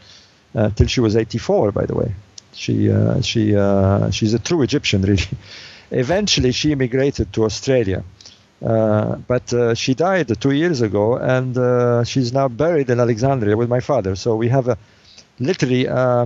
uh, 0.54 0.70
till 0.70 0.86
she 0.86 1.00
was 1.00 1.16
84, 1.16 1.72
by 1.72 1.88
the 1.88 1.96
way. 1.96 2.14
She, 2.54 2.92
uh, 2.92 3.22
she, 3.22 3.56
uh, 3.56 4.12
she's 4.12 4.36
a 4.36 4.40
true 4.40 4.62
Egyptian, 4.62 5.02
really. 5.02 5.24
Eventually, 5.92 6.52
she 6.52 6.72
immigrated 6.72 7.34
to 7.34 7.46
Australia. 7.46 8.04
Uh, 8.66 9.16
but 9.28 9.54
uh, 9.54 9.74
she 9.74 9.94
died 9.94 10.28
two 10.42 10.52
years 10.52 10.82
ago, 10.82 11.16
and 11.16 12.08
she's 12.08 12.34
now 12.34 12.48
buried 12.48 12.90
in 12.90 13.00
Alexandria 13.00 13.56
with 13.56 13.70
my 13.70 13.80
father. 13.80 14.16
So 14.16 14.36
we 14.36 14.50
have 14.50 14.68
a 14.68 14.78
literally 15.40 15.88
uh, 15.88 16.26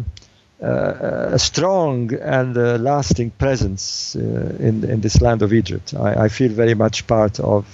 a 0.59 1.39
strong 1.39 2.13
and 2.13 2.57
uh, 2.57 2.77
lasting 2.77 3.31
presence 3.31 4.15
uh, 4.15 4.19
in 4.59 4.83
in 4.83 5.01
this 5.01 5.21
land 5.21 5.41
of 5.41 5.51
Egypt. 5.51 5.93
I, 5.93 6.23
I, 6.25 6.27
feel 6.29 6.51
very 6.51 6.73
much 6.73 7.05
part 7.05 7.39
of 7.39 7.65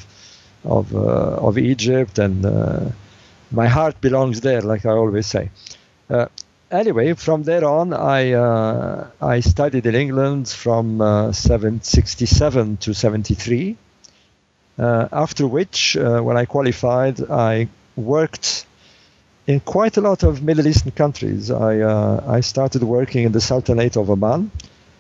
of 0.64 0.96
of 0.96 1.58
Egypt, 1.58 2.18
and 2.18 2.42
my 3.52 3.68
heart 3.68 4.02
belongs 4.02 4.42
there, 4.42 4.62
like 4.62 4.86
I 4.86 4.92
always 4.92 5.28
say 5.28 5.52
anyway, 6.72 7.14
from 7.14 7.44
there 7.44 7.66
on, 7.66 7.94
I 7.94 8.34
uh, 8.34 9.08
I 9.22 9.40
studied 9.42 9.86
in 9.86 9.96
England 9.96 10.48
from 10.48 11.02
uh, 11.02 11.32
767 11.32 12.78
to 12.78 12.94
73. 12.94 13.78
Uh, 14.78 15.10
after 15.12 15.46
which, 15.46 15.98
when 16.00 16.38
I 16.38 16.46
qualified, 16.46 17.20
I 17.30 17.68
worked 17.98 18.66
in 19.50 19.60
quite 19.60 19.98
a 19.98 20.02
lot 20.02 20.22
of 20.22 20.44
Middle 20.44 20.68
Eastern 20.68 20.92
countries. 20.92 21.50
I, 21.50 21.80
uh, 21.80 22.24
I 22.28 22.42
started 22.42 22.84
working 22.84 23.24
in 23.24 23.32
the 23.32 23.42
Sultanate 23.42 23.98
of 23.98 24.12
Oman. 24.12 24.52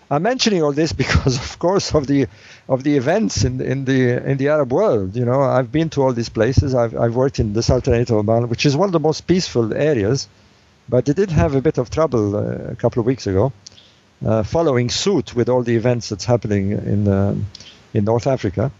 I'm 0.09 0.23
mentioning 0.23 0.63
all 0.63 0.73
this 0.73 0.91
because, 1.03 1.37
of 1.37 1.59
course, 1.59 1.93
of 1.93 2.07
the 2.07 2.27
of 2.67 2.83
the 2.83 2.97
events 2.97 3.43
in, 3.43 3.61
in 3.61 3.85
the 3.85 3.99
in 4.29 4.37
the 4.37 4.47
Arab 4.49 4.73
world. 4.73 5.15
You 5.15 5.25
know, 5.25 5.41
I've 5.41 5.71
been 5.71 5.89
to 5.91 6.01
all 6.01 6.13
these 6.13 6.29
places. 6.29 6.73
I've, 6.73 6.97
I've 6.97 7.15
worked 7.15 7.39
in 7.39 7.53
the 7.53 7.61
Sultanate 7.61 8.09
of 8.09 8.17
Oman, 8.17 8.49
which 8.49 8.65
is 8.65 8.75
one 8.75 8.89
of 8.89 8.93
the 8.93 8.99
most 8.99 9.27
peaceful 9.27 9.71
areas, 9.71 10.27
but 10.89 11.07
it 11.09 11.15
did 11.15 11.31
have 11.31 11.55
a 11.55 11.61
bit 11.61 11.77
of 11.77 11.89
trouble 11.89 12.35
uh, 12.35 12.71
a 12.71 12.75
couple 12.75 12.99
of 12.99 13.05
weeks 13.05 13.27
ago. 13.27 13.53
uh, 14.25 14.43
following 14.43 14.89
suit 14.89 15.35
with 15.35 15.49
all 15.49 15.63
the 15.63 15.75
events 15.75 16.09
that's 16.09 16.25
happening 16.25 16.71
in 16.71 17.07
um, 17.07 17.45
in 17.93 18.03
North 18.05 18.27
Africa. 18.27 18.71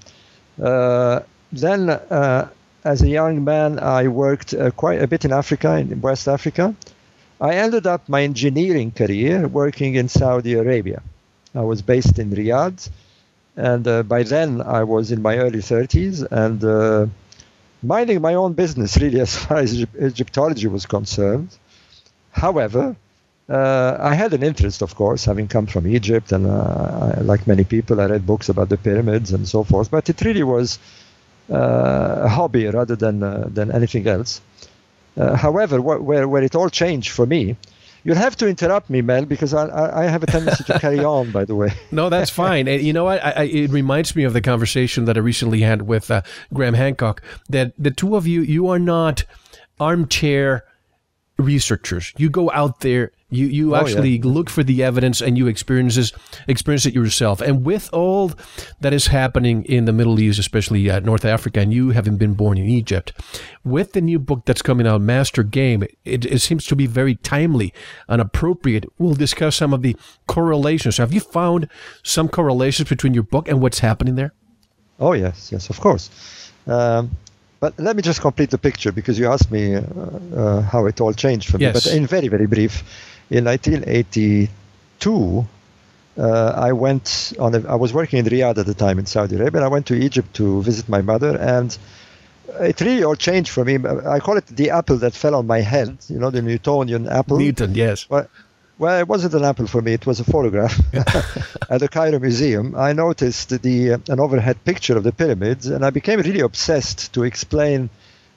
Uh, 0.61 1.21
then, 1.51 1.89
uh, 1.89 2.49
as 2.83 3.01
a 3.01 3.07
young 3.09 3.43
man, 3.43 3.79
I 3.79 4.07
worked 4.07 4.53
uh, 4.53 4.71
quite 4.71 5.01
a 5.01 5.07
bit 5.07 5.25
in 5.25 5.31
Africa, 5.33 5.77
in 5.77 6.01
West 6.01 6.27
Africa. 6.27 6.75
I 7.41 7.55
ended 7.55 7.87
up 7.87 8.07
my 8.09 8.23
engineering 8.23 8.91
career 8.91 9.47
working 9.47 9.95
in 9.95 10.09
Saudi 10.09 10.53
Arabia. 10.53 11.01
I 11.55 11.61
was 11.61 11.81
based 11.81 12.19
in 12.19 12.31
Riyadh, 12.31 12.89
and 13.55 13.87
uh, 13.87 14.03
by 14.03 14.23
then 14.23 14.61
I 14.61 14.83
was 14.83 15.11
in 15.11 15.21
my 15.21 15.37
early 15.37 15.59
30s 15.59 16.27
and 16.31 16.63
uh, 16.63 17.07
minding 17.81 18.21
my 18.21 18.35
own 18.35 18.53
business, 18.53 18.97
really, 18.97 19.19
as 19.27 19.35
far 19.35 19.57
as 19.57 19.85
Egyptology 19.99 20.67
was 20.67 20.85
concerned. 20.85 21.49
However, 22.31 22.95
uh, 23.50 23.98
I 24.00 24.13
had 24.13 24.33
an 24.33 24.43
interest, 24.43 24.81
of 24.81 24.95
course, 24.95 25.25
having 25.25 25.48
come 25.48 25.65
from 25.65 25.88
Egypt, 25.88 26.31
and 26.31 26.45
uh, 26.45 27.13
I, 27.17 27.21
like 27.21 27.48
many 27.48 27.63
people, 27.63 28.00
I 28.00 28.05
read 28.05 28.25
books 28.25 28.50
about 28.50 28.69
the 28.69 28.77
pyramids 28.77 29.31
and 29.31 29.48
so 29.48 29.63
forth. 29.63 29.89
But 29.89 30.09
it 30.09 30.21
really 30.21 30.43
was 30.43 30.77
uh, 31.51 32.21
a 32.24 32.29
hobby 32.29 32.67
rather 32.67 32.95
than 32.95 33.24
uh, 33.24 33.48
than 33.50 33.71
anything 33.71 34.07
else. 34.07 34.41
Uh, 35.17 35.36
however, 35.36 35.79
wh- 35.79 36.03
where 36.05 36.27
where 36.27 36.43
it 36.43 36.55
all 36.55 36.69
changed 36.69 37.09
for 37.09 37.25
me, 37.25 37.55
you'll 38.03 38.15
have 38.17 38.36
to 38.38 38.48
interrupt 38.48 38.88
me, 38.91 39.01
Mel, 39.01 39.25
because 39.25 39.53
I, 39.55 40.03
I 40.03 40.03
have 40.03 40.21
a 40.21 40.27
tendency 40.27 40.63
to 40.65 40.77
carry 40.79 41.03
on. 41.03 41.31
By 41.31 41.45
the 41.45 41.55
way, 41.55 41.74
no, 41.91 42.09
that's 42.09 42.29
fine. 42.29 42.67
You 42.67 42.93
know 42.93 43.05
what? 43.05 43.24
I, 43.25 43.31
I, 43.31 43.43
it 43.45 43.71
reminds 43.71 44.15
me 44.15 44.25
of 44.25 44.33
the 44.33 44.41
conversation 44.41 45.05
that 45.05 45.17
I 45.17 45.21
recently 45.21 45.62
had 45.62 45.81
with 45.81 46.12
uh, 46.12 46.21
Graham 46.53 46.75
Hancock. 46.75 47.24
That 47.50 47.74
the 47.79 47.91
two 47.91 48.15
of 48.15 48.27
you, 48.27 48.41
you 48.41 48.67
are 48.67 48.79
not 48.79 49.24
armchair 49.79 50.65
researchers. 51.39 52.13
You 52.17 52.29
go 52.29 52.51
out 52.51 52.81
there 52.81 53.12
you 53.31 53.46
you 53.46 53.75
oh, 53.75 53.79
actually 53.79 54.17
yeah. 54.17 54.25
look 54.25 54.50
for 54.50 54.63
the 54.63 54.84
evidence 54.84 55.22
and 55.22 55.38
you 55.38 55.48
experiences 55.48 56.13
experience 56.48 56.86
it 56.86 56.96
yourself. 56.96 57.41
And 57.41 57.63
with 57.63 57.89
all 57.93 58.31
that 58.81 58.91
is 58.91 59.08
happening 59.08 59.63
in 59.65 59.86
the 59.86 59.93
Middle 59.93 60.19
East, 60.19 60.39
especially 60.39 60.89
uh, 60.89 61.00
North 61.01 61.25
Africa, 61.25 61.60
and 61.60 61.72
you 61.72 61.91
having 61.91 62.17
been 62.17 62.34
born 62.34 62.58
in 62.58 62.65
Egypt, 62.65 63.13
with 63.63 63.93
the 63.93 64.01
new 64.01 64.17
book 64.17 64.46
that's 64.46 64.62
coming 64.63 64.88
out, 64.88 65.01
Master 65.01 65.43
Game, 65.43 65.84
it, 66.05 66.25
it 66.25 66.39
seems 66.39 66.65
to 66.65 66.75
be 66.75 66.88
very 66.88 67.15
timely 67.15 67.74
and 68.08 68.19
appropriate. 68.19 68.86
We'll 68.98 69.13
discuss 69.13 69.55
some 69.55 69.74
of 69.74 69.84
the 69.84 69.96
correlations. 70.27 70.98
Have 70.98 71.13
you 71.13 71.19
found 71.19 71.69
some 72.03 72.29
correlations 72.29 72.89
between 72.89 73.13
your 73.13 73.24
book 73.24 73.48
and 73.48 73.62
what's 73.62 73.79
happening 73.79 74.15
there? 74.15 74.34
Oh 75.00 75.13
yes, 75.13 75.51
yes, 75.51 75.69
of 75.69 75.79
course. 75.79 76.10
Um, 76.65 77.12
but 77.59 77.77
let 77.77 77.95
me 77.95 78.01
just 78.01 78.21
complete 78.21 78.51
the 78.51 78.57
picture 78.57 78.91
because 78.91 79.19
you 79.19 79.27
asked 79.27 79.51
me 79.51 79.75
uh, 79.75 79.81
uh, 79.81 80.61
how 80.61 80.85
it 80.85 81.01
all 81.01 81.13
changed 81.13 81.49
for 81.49 81.57
me. 81.57 81.71
But 81.71 81.87
in 81.87 82.07
very, 82.07 82.27
very 82.27 82.47
brief, 82.47 82.83
in 83.29 83.45
1982, 83.45 85.47
uh, 86.17 86.53
I 86.55 86.71
went 86.71 87.33
on. 87.39 87.55
A, 87.55 87.67
I 87.67 87.75
was 87.75 87.93
working 87.93 88.19
in 88.19 88.25
Riyadh 88.25 88.57
at 88.57 88.65
the 88.65 88.73
time 88.73 88.99
in 88.99 89.05
Saudi 89.05 89.35
Arabia. 89.35 89.59
And 89.59 89.65
I 89.65 89.69
went 89.69 89.87
to 89.87 89.95
Egypt 89.95 90.33
to 90.35 90.61
visit 90.61 90.89
my 90.89 91.01
mother, 91.01 91.37
and 91.37 91.77
it 92.59 92.81
really 92.81 93.03
all 93.03 93.15
changed 93.15 93.51
for 93.51 93.65
me. 93.65 93.75
I 93.75 94.19
call 94.19 94.37
it 94.37 94.47
the 94.47 94.71
apple 94.71 94.97
that 94.97 95.13
fell 95.13 95.35
on 95.35 95.47
my 95.47 95.61
head. 95.61 95.97
You 96.07 96.19
know, 96.19 96.29
the 96.29 96.41
Newtonian 96.41 97.07
apple. 97.07 97.37
Newton, 97.37 97.75
yes. 97.75 98.09
Well, 98.09 98.27
well, 98.79 98.98
it 98.98 99.07
wasn't 99.07 99.33
an 99.33 99.43
apple 99.43 99.67
for 99.67 99.81
me. 99.81 99.93
It 99.93 100.05
was 100.05 100.21
a 100.21 100.24
photograph 100.24 100.79
at 101.69 101.81
the 101.81 101.89
Cairo 101.89 102.17
Museum. 102.17 102.75
I 102.75 102.93
noticed 102.93 103.62
the 103.62 103.93
uh, 103.93 103.98
an 104.07 104.19
overhead 104.21 104.63
picture 104.63 104.98
of 104.98 105.03
the 105.03 105.12
pyramids, 105.12 105.67
and 105.67 105.86
I 105.86 105.89
became 105.89 106.21
really 106.21 106.39
obsessed 106.39 107.13
to 107.13 107.24
explain 107.24 107.89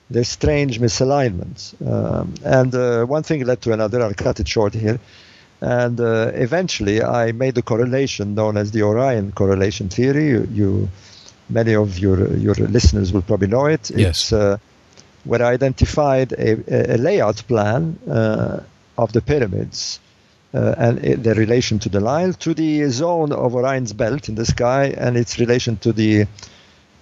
there's 0.09 0.27
strange 0.27 0.81
misalignments. 0.81 1.73
Um, 1.81 2.33
and 2.43 2.75
uh, 2.75 3.05
one 3.05 3.23
thing 3.23 3.43
led 3.45 3.61
to 3.61 3.71
another. 3.71 4.01
I'll 4.01 4.13
cut 4.13 4.41
it 4.41 4.47
short 4.47 4.73
here. 4.73 4.99
And 5.61 5.97
uh, 6.01 6.31
eventually, 6.33 7.01
I 7.01 7.31
made 7.31 7.55
the 7.55 7.61
correlation 7.61 8.35
known 8.35 8.57
as 8.57 8.71
the 8.71 8.83
Orion 8.83 9.31
correlation 9.31 9.87
theory. 9.87 10.27
You, 10.27 10.47
you 10.51 10.89
many 11.49 11.73
of 11.73 11.97
your 11.97 12.35
your 12.35 12.55
listeners 12.55 13.13
will 13.13 13.21
probably 13.21 13.47
know 13.47 13.67
it. 13.67 13.89
Yes. 13.91 14.09
It's 14.09 14.33
uh, 14.33 14.57
where 15.23 15.41
I 15.41 15.53
identified 15.53 16.33
a, 16.33 16.95
a 16.95 16.97
layout 16.97 17.47
plan 17.47 17.97
uh, 18.09 18.59
of 18.97 19.13
the 19.13 19.21
pyramids 19.21 20.01
and 20.53 21.03
it, 21.03 21.23
their 21.23 21.35
relation 21.35 21.79
to 21.79 21.89
the 21.89 21.99
Nile, 21.99 22.33
to 22.33 22.53
the 22.53 22.85
zone 22.89 23.31
of 23.31 23.55
Orion's 23.55 23.93
belt 23.93 24.29
in 24.29 24.35
the 24.35 24.45
sky, 24.45 24.93
and 24.97 25.17
its 25.17 25.39
relation 25.39 25.77
to 25.77 25.91
the 25.91 26.27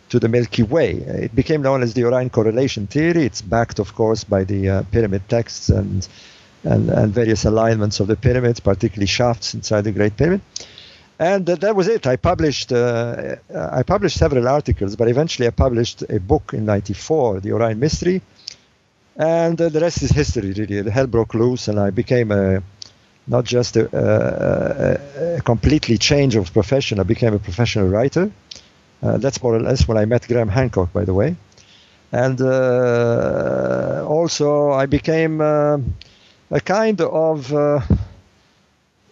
to 0.09 0.19
the 0.19 0.27
Milky 0.27 0.63
Way. 0.63 0.91
It 0.91 1.33
became 1.33 1.61
known 1.61 1.83
as 1.83 1.93
the 1.93 2.03
Orion 2.03 2.29
correlation 2.29 2.85
theory. 2.87 3.25
It's 3.25 3.41
backed, 3.41 3.79
of 3.79 3.95
course, 3.95 4.25
by 4.25 4.43
the 4.43 4.69
uh, 4.69 4.83
pyramid 4.91 5.27
texts 5.29 5.69
and, 5.69 6.05
and, 6.65 6.89
and 6.89 7.13
various 7.13 7.45
alignments 7.45 8.01
of 8.01 8.07
the 8.07 8.17
pyramids, 8.17 8.59
particularly 8.59 9.07
shafts 9.07 9.53
inside 9.53 9.85
the 9.85 9.93
Great 9.93 10.17
Pyramid. 10.17 10.41
And 11.17 11.49
uh, 11.49 11.55
that 11.55 11.77
was 11.77 11.87
it. 11.87 12.07
I 12.07 12.17
published 12.17 12.73
uh, 12.73 13.35
I 13.55 13.83
published 13.83 14.17
several 14.17 14.47
articles, 14.47 14.95
but 14.95 15.07
eventually 15.07 15.47
I 15.47 15.51
published 15.51 16.03
a 16.09 16.19
book 16.19 16.53
in 16.53 16.65
'94, 16.65 17.39
The 17.39 17.53
Orion 17.53 17.79
Mystery, 17.79 18.21
and 19.15 19.61
uh, 19.61 19.69
the 19.69 19.79
rest 19.79 20.01
is 20.01 20.09
history. 20.09 20.51
Really, 20.51 20.81
the 20.81 20.91
hell 20.91 21.07
broke 21.07 21.35
loose, 21.35 21.67
and 21.67 21.79
I 21.79 21.91
became 21.91 22.31
a 22.31 22.61
not 23.27 23.45
just 23.45 23.77
a, 23.77 23.87
a, 23.95 25.37
a 25.37 25.41
completely 25.41 25.97
change 25.97 26.35
of 26.35 26.51
profession. 26.51 26.99
I 26.99 27.03
became 27.03 27.33
a 27.33 27.39
professional 27.39 27.87
writer 27.87 28.31
uh, 29.03 29.17
that's 29.17 29.41
more 29.41 29.55
or 29.55 29.59
less 29.59 29.87
when 29.87 29.97
I 29.97 30.05
met 30.05 30.27
Graham 30.27 30.49
Hancock, 30.49 30.93
by 30.93 31.05
the 31.05 31.13
way. 31.13 31.35
And 32.11 32.39
uh, 32.41 34.05
also, 34.07 34.71
I 34.71 34.85
became 34.85 35.41
uh, 35.41 35.77
a 36.51 36.59
kind 36.59 36.99
of 37.01 37.53
uh, 37.53 37.79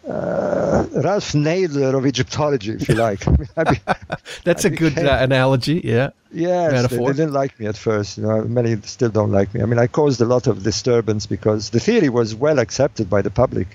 uh, 0.07 0.85
Ralph 0.91 1.31
Nader 1.31 1.97
of 1.97 2.05
Egyptology, 2.05 2.73
if 2.73 2.89
you 2.89 2.95
like. 2.95 3.23
That's 4.43 4.65
I 4.65 4.67
a 4.67 4.71
became, 4.71 4.93
good 4.93 4.99
uh, 4.99 5.17
analogy, 5.21 5.81
yeah. 5.83 6.09
Yes, 6.31 6.89
they, 6.89 6.97
they, 6.97 7.05
didn't 7.05 7.33
like 7.33 7.59
me 7.59 7.67
at 7.67 7.77
first. 7.77 8.17
You 8.17 8.23
know, 8.23 8.43
many 8.43 8.79
still 8.83 9.09
don't 9.09 9.31
like 9.31 9.53
me. 9.53 9.61
I 9.61 9.65
mean, 9.65 9.79
I 9.79 9.87
caused 9.87 10.21
a 10.21 10.25
lot 10.25 10.45
of 10.47 10.63
disturbance 10.63 11.25
because 11.25 11.71
the 11.71 11.79
theory 11.79 12.09
was 12.09 12.35
well 12.35 12.59
accepted 12.59 13.09
by 13.09 13.21
the 13.21 13.31
public. 13.31 13.67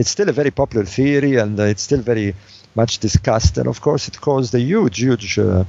It's 0.00 0.12
still 0.16 0.30
a 0.30 0.36
very 0.40 0.50
popular 0.50 0.86
theory, 0.86 1.36
and 1.42 1.58
it's 1.72 1.82
still 1.82 2.02
very 2.12 2.34
much 2.74 2.92
discussed, 2.98 3.58
and 3.58 3.66
of 3.68 3.78
course 3.86 4.08
it 4.08 4.16
caused 4.28 4.54
a 4.54 4.62
huge, 4.72 4.98
huge 5.06 5.38
uh, 5.38 5.64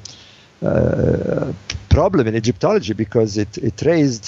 uh, 0.62 1.52
problem 1.90 2.28
in 2.28 2.36
Egyptology 2.36 2.94
because 2.94 3.32
it, 3.38 3.58
it 3.58 3.82
raised 3.82 4.26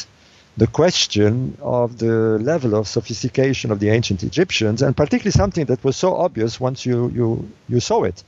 the 0.58 0.68
question 0.68 1.58
of 1.62 1.98
the 1.98 2.16
level 2.52 2.76
of 2.76 2.88
sophistication 2.88 3.72
of 3.72 3.80
the 3.80 3.90
ancient 3.98 4.24
Egyptians, 4.24 4.82
and 4.82 4.92
particularly 4.96 5.32
something 5.32 5.66
that 5.72 5.84
was 5.84 5.96
so 5.96 6.10
obvious 6.26 6.60
once 6.60 6.86
you 6.90 7.10
you 7.18 7.28
you 7.70 7.80
saw 7.80 8.04
it. 8.04 8.24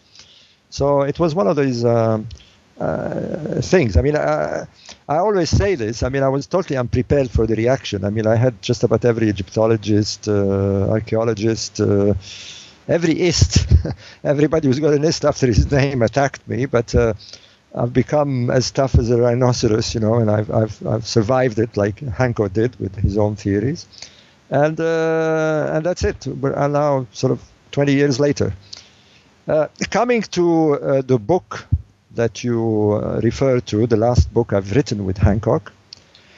So 0.69 0.85
it 1.11 1.17
was 1.19 1.35
one 1.35 1.47
of 1.47 1.55
these 1.55 1.83
uh, 1.83 2.19
uh, 2.79 3.61
things. 3.61 3.97
I 3.97 4.01
mean, 4.01 4.15
I, 4.15 4.67
I 5.07 5.17
always 5.17 5.49
say 5.49 5.75
this. 5.75 6.03
I 6.03 6.09
mean, 6.09 6.23
I 6.23 6.29
was 6.29 6.47
totally 6.47 6.77
unprepared 6.77 7.31
for 7.31 7.47
the 7.47 7.55
reaction. 7.55 8.03
I 8.03 8.09
mean, 8.09 8.27
I 8.27 8.35
had 8.35 8.61
just 8.61 8.83
about 8.83 9.05
every 9.05 9.29
Egyptologist, 9.29 10.27
uh, 10.27 10.89
archaeologist 10.89 11.79
uh, 11.79 12.13
every 12.87 13.19
ist, 13.19 13.65
everybody 14.23 14.67
who's 14.67 14.79
got 14.79 14.93
an 14.93 15.03
ist 15.03 15.25
after 15.25 15.47
his 15.47 15.71
name 15.71 16.01
attacked 16.01 16.47
me, 16.47 16.65
but 16.65 16.93
uh, 16.95 17.13
I've 17.73 17.93
become 17.93 18.49
as 18.49 18.71
tough 18.71 18.95
as 18.95 19.09
a 19.09 19.17
rhinoceros, 19.17 19.93
you 19.93 19.99
know, 19.99 20.15
and 20.15 20.29
I've, 20.29 20.51
I've, 20.51 20.87
I've 20.87 21.07
survived 21.07 21.59
it 21.59 21.75
like 21.77 21.99
Hancock 21.99 22.53
did 22.53 22.79
with 22.79 22.95
his 22.95 23.17
own 23.17 23.35
theories. 23.35 23.87
And, 24.49 24.79
uh, 24.79 25.71
and 25.73 25.85
that's 25.85 26.03
it. 26.03 26.27
We're 26.27 26.67
now 26.67 27.07
sort 27.11 27.31
of 27.31 27.41
20 27.71 27.93
years 27.93 28.19
later. 28.19 28.53
Uh, 29.47 29.67
coming 29.89 30.21
to 30.21 31.03
the 31.05 31.17
book 31.19 31.67
that 32.15 32.43
you 32.43 32.93
uh, 32.93 33.19
refer 33.23 33.59
to, 33.59 33.87
the 33.87 33.97
last 33.97 34.33
book 34.33 34.53
I've 34.53 34.75
written 34.75 35.05
with 35.05 35.17
Hancock, 35.17 35.71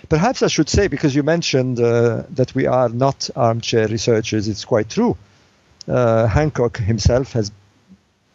perhaps 0.10 0.44
I 0.44 0.48
should 0.48 0.70
say, 0.70 0.88
because 0.88 1.16
you 1.16 1.24
mentioned 1.24 1.80
uh, 1.80 2.24
that 2.32 2.54
we 2.56 2.66
are 2.66 2.90
not 2.90 3.30
armchair 3.36 3.88
researchers, 3.88 4.48
it's 4.48 4.66
quite 4.66 4.90
true 4.90 5.18
uh, 5.88 6.28
Hancock 6.28 6.78
himself 6.78 7.34
has 7.34 7.52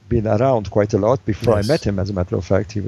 been 0.09 0.27
around 0.27 0.71
quite 0.71 0.95
a 0.95 0.99
lot 0.99 1.25
before 1.25 1.57
yes. 1.57 1.69
I 1.69 1.73
met 1.73 1.87
him. 1.87 1.99
As 1.99 2.11
a 2.11 2.13
matter 2.13 2.37
of 2.37 2.45
fact, 2.45 2.73
he 2.73 2.83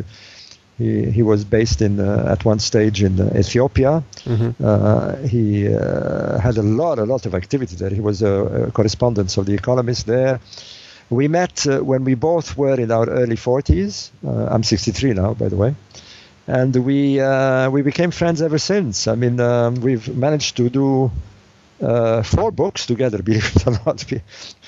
he, 0.76 1.08
he 1.10 1.22
was 1.22 1.44
based 1.44 1.82
in 1.82 2.00
uh, 2.00 2.26
at 2.28 2.44
one 2.44 2.58
stage 2.58 3.02
in 3.02 3.20
uh, 3.20 3.32
Ethiopia. 3.36 4.02
Mm-hmm. 4.24 4.64
Uh, 4.64 5.16
he 5.28 5.68
uh, 5.72 6.38
had 6.38 6.56
a 6.58 6.62
lot 6.62 6.98
a 6.98 7.04
lot 7.04 7.26
of 7.26 7.34
activity 7.34 7.76
there. 7.76 7.90
He 7.90 8.00
was 8.00 8.22
a, 8.22 8.66
a 8.68 8.70
correspondent 8.72 9.36
of 9.36 9.46
the 9.46 9.54
Economist 9.54 10.06
there. 10.06 10.40
We 11.10 11.28
met 11.28 11.66
uh, 11.66 11.80
when 11.80 12.04
we 12.04 12.14
both 12.14 12.56
were 12.56 12.80
in 12.80 12.90
our 12.90 13.08
early 13.08 13.36
40s. 13.36 14.10
Uh, 14.26 14.46
I'm 14.50 14.62
63 14.62 15.12
now, 15.12 15.34
by 15.34 15.48
the 15.48 15.56
way, 15.56 15.74
and 16.46 16.74
we 16.74 17.20
we 17.70 17.82
became 17.82 18.10
friends 18.10 18.42
ever 18.42 18.58
since. 18.58 19.06
I 19.06 19.14
mean, 19.14 19.38
um, 19.40 19.74
we've 19.76 20.08
managed 20.16 20.56
to 20.56 20.70
do 20.70 21.10
uh, 21.80 22.22
four 22.22 22.50
books 22.50 22.86
together, 22.86 23.22
believe 23.22 23.52
it 23.56 23.66
or 23.66 23.78
not. 23.84 24.04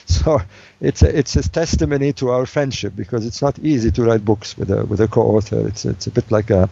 So 0.08 0.40
it's 0.80 1.02
a, 1.02 1.18
it's 1.18 1.34
a 1.34 1.48
testimony 1.48 2.12
to 2.12 2.30
our 2.30 2.46
friendship 2.46 2.94
because 2.94 3.26
it's 3.26 3.42
not 3.42 3.58
easy 3.58 3.90
to 3.90 4.04
write 4.04 4.24
books 4.24 4.56
with 4.56 4.70
a 4.70 4.86
with 4.86 5.00
a 5.00 5.08
co-author. 5.08 5.66
It's 5.66 5.84
it's 5.84 6.06
a 6.06 6.12
bit 6.12 6.30
like 6.30 6.48
a 6.50 6.70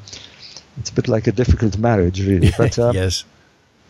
it's 0.79 0.91
a 0.91 0.93
bit 0.93 1.09
like 1.09 1.27
a 1.27 1.33
difficult 1.33 1.77
marriage, 1.77 2.25
really. 2.25 2.53
But 2.59 2.79
uh, 2.79 2.93
yes. 2.95 3.25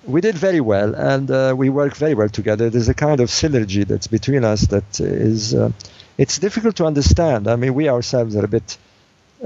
We 0.06 0.20
did 0.20 0.34
very 0.34 0.60
well, 0.60 0.94
and 0.94 1.30
uh, 1.30 1.54
we 1.56 1.70
work 1.70 1.96
very 1.96 2.14
well 2.14 2.28
together. 2.28 2.70
There's 2.70 2.88
a 2.88 2.94
kind 2.94 3.20
of 3.20 3.28
synergy 3.28 3.86
that's 3.86 4.06
between 4.06 4.44
us 4.44 4.62
that 4.68 5.00
is. 5.00 5.54
Uh, 5.54 5.72
it's 6.16 6.38
difficult 6.38 6.76
to 6.76 6.86
understand. 6.86 7.48
I 7.48 7.56
mean, 7.56 7.74
we 7.74 7.88
ourselves 7.88 8.36
are 8.36 8.44
a 8.44 8.48
bit 8.48 8.78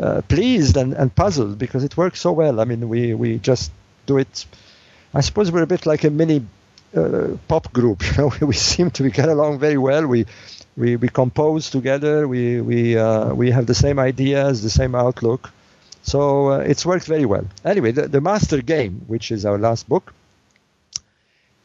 uh, 0.01 0.21
pleased 0.29 0.77
and, 0.77 0.93
and 0.93 1.15
puzzled 1.15 1.59
because 1.59 1.83
it 1.83 1.97
works 1.97 2.21
so 2.21 2.33
well. 2.33 2.61
I 2.61 2.65
mean, 2.65 2.89
we 2.89 3.15
we 3.15 3.39
just 3.39 3.71
do 4.07 4.19
it. 4.19 4.47
I 5.15 5.21
suppose 5.21 5.51
we're 5.51 5.63
a 5.63 5.67
bit 5.67 5.87
like 5.87 6.05
a 6.05 6.11
mini 6.11 6.47
uh, 6.97 7.37
pop 7.47 7.73
group. 7.73 8.03
You 8.17 8.31
know, 8.41 8.47
we 8.47 8.55
seem 8.55 8.91
to 8.93 9.09
get 9.11 9.29
along 9.29 9.59
very 9.59 9.79
well. 9.79 10.07
We 10.07 10.27
we, 10.77 10.97
we 10.97 11.09
compose 11.09 11.71
together. 11.71 12.29
We 12.29 12.61
we 12.61 12.99
uh, 12.99 13.35
we 13.35 13.51
have 13.51 13.67
the 13.67 13.75
same 13.75 13.99
ideas, 13.99 14.63
the 14.63 14.71
same 14.71 14.95
outlook. 14.95 15.51
So 16.03 16.53
uh, 16.53 16.59
it's 16.59 16.87
worked 16.87 17.07
very 17.07 17.27
well. 17.27 17.47
Anyway, 17.65 17.93
the, 17.93 18.09
the 18.09 18.21
Master 18.21 18.63
Game, 18.63 19.03
which 19.09 19.31
is 19.31 19.45
our 19.45 19.59
last 19.59 19.89
book, 19.89 20.15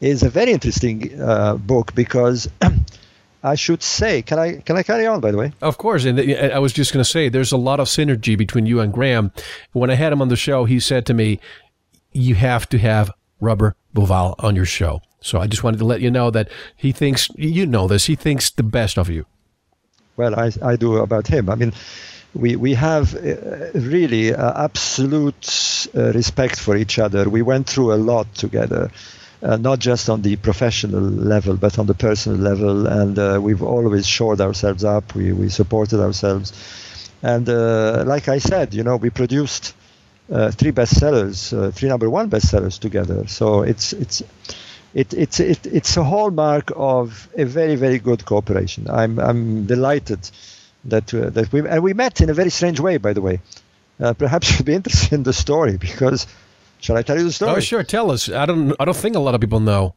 is 0.04 0.24
a 0.24 0.30
very 0.30 0.52
interesting 0.52 1.20
uh, 1.22 1.56
book 1.56 1.96
because 1.96 2.50
I 3.44 3.56
should 3.56 3.82
say, 3.84 4.22
can 4.22 4.40
I 4.40 4.58
can 4.58 4.78
I 4.78 4.84
carry 4.84 5.06
on? 5.06 5.20
By 5.20 5.32
the 5.32 5.38
way, 5.38 5.54
of 5.62 5.78
course. 5.78 6.06
And 6.06 6.20
I 6.20 6.60
was 6.60 6.74
just 6.74 6.94
going 6.94 7.04
to 7.04 7.10
say, 7.10 7.30
there's 7.30 7.52
a 7.52 7.58
lot 7.58 7.80
of 7.80 7.88
synergy 7.88 8.38
between 8.38 8.66
you 8.66 8.80
and 8.80 8.94
Graham. 8.94 9.32
When 9.72 9.90
I 9.90 9.96
had 9.96 10.14
him 10.14 10.22
on 10.22 10.30
the 10.30 10.36
show, 10.36 10.66
he 10.66 10.80
said 10.80 11.06
to 11.08 11.14
me, 11.14 11.40
"You 12.12 12.36
have 12.36 12.68
to 12.70 12.78
have 12.78 13.12
Robert 13.40 13.76
Bauval 13.94 14.36
on 14.40 14.56
your 14.56 14.66
show." 14.66 15.02
So 15.22 15.40
I 15.40 15.48
just 15.48 15.64
wanted 15.64 15.78
to 15.78 15.86
let 15.86 16.02
you 16.02 16.12
know 16.12 16.32
that 16.32 16.50
he 16.76 16.92
thinks 16.92 17.30
you 17.36 17.66
know 17.66 17.88
this. 17.88 18.06
He 18.06 18.16
thinks 18.16 18.50
the 18.50 18.64
best 18.64 18.98
of 18.98 19.10
you. 19.10 19.26
Well, 20.18 20.40
I 20.40 20.52
I 20.62 20.76
do 20.76 20.98
about 20.98 21.28
him. 21.28 21.50
I 21.50 21.56
mean, 21.56 21.74
we 22.34 22.56
we 22.56 22.74
have 22.76 23.16
uh, 23.16 23.72
really 23.74 24.34
uh, 24.34 24.64
absolute 24.64 25.88
uh, 25.96 26.12
respect 26.14 26.60
for 26.60 26.76
each 26.76 27.00
other. 27.00 27.30
We 27.30 27.42
went 27.42 27.68
through 27.68 27.94
a 27.94 28.00
lot 28.12 28.34
together. 28.36 28.92
Uh, 29.44 29.58
not 29.58 29.78
just 29.80 30.10
on 30.10 30.22
the 30.22 30.38
professional 30.38 31.02
level, 31.02 31.58
but 31.58 31.78
on 31.78 31.86
the 31.86 31.94
personal 31.94 32.38
level. 32.38 32.88
And 32.88 33.20
uh, 33.20 33.40
we've 33.42 33.62
always 33.62 34.08
shored 34.08 34.40
ourselves 34.40 34.86
up. 34.86 35.16
We, 35.16 35.34
we 35.34 35.50
supported 35.50 36.00
ourselves. 36.00 36.54
And 37.22 37.50
uh, 37.50 38.06
like 38.08 38.30
I 38.30 38.38
said, 38.38 38.74
you 38.74 38.84
know, 38.84 38.96
we 38.96 39.10
produced 39.10 39.74
three 40.30 40.72
bestsellers, 40.72 41.74
three 41.74 41.90
number 41.90 42.10
one 42.10 42.30
bestsellers 42.30 42.80
together. 42.80 43.28
So 43.28 43.64
it's 43.64 43.92
it's 43.92 44.24
it, 44.94 45.14
it's 45.14 45.40
it, 45.40 45.66
it's 45.66 45.98
a 45.98 46.04
hallmark 46.04 46.72
of 46.76 47.28
a 47.36 47.46
very 47.46 47.76
very 47.76 48.00
good 48.00 48.26
cooperation. 48.26 48.90
I'm 48.90 49.20
I'm 49.20 49.66
delighted 49.66 50.20
that 50.86 51.14
uh, 51.14 51.30
that 51.32 51.52
we 51.52 51.68
and 51.68 51.84
we 51.84 51.94
met 51.94 52.22
in 52.22 52.30
a 52.30 52.34
very 52.34 52.50
strange 52.50 52.80
way, 52.80 52.98
by 52.98 53.14
the 53.14 53.22
way. 53.22 53.40
Uh, 54.00 54.14
perhaps 54.14 54.52
you'd 54.60 54.66
be 54.66 54.74
interested 54.74 55.14
in 55.14 55.24
the 55.24 55.34
story 55.34 55.78
because 55.78 56.28
Shall 56.84 56.98
I 56.98 57.02
tell 57.02 57.18
you 57.18 57.24
the 57.24 57.32
story? 57.32 57.56
Oh, 57.56 57.60
sure. 57.62 57.82
Tell 57.82 58.12
us. 58.12 58.28
I 58.28 58.46
don't. 58.46 58.76
I 58.78 58.84
don't 58.84 58.98
think 59.04 59.16
a 59.16 59.20
lot 59.20 59.36
of 59.36 59.40
people 59.40 59.62
know. 59.62 59.96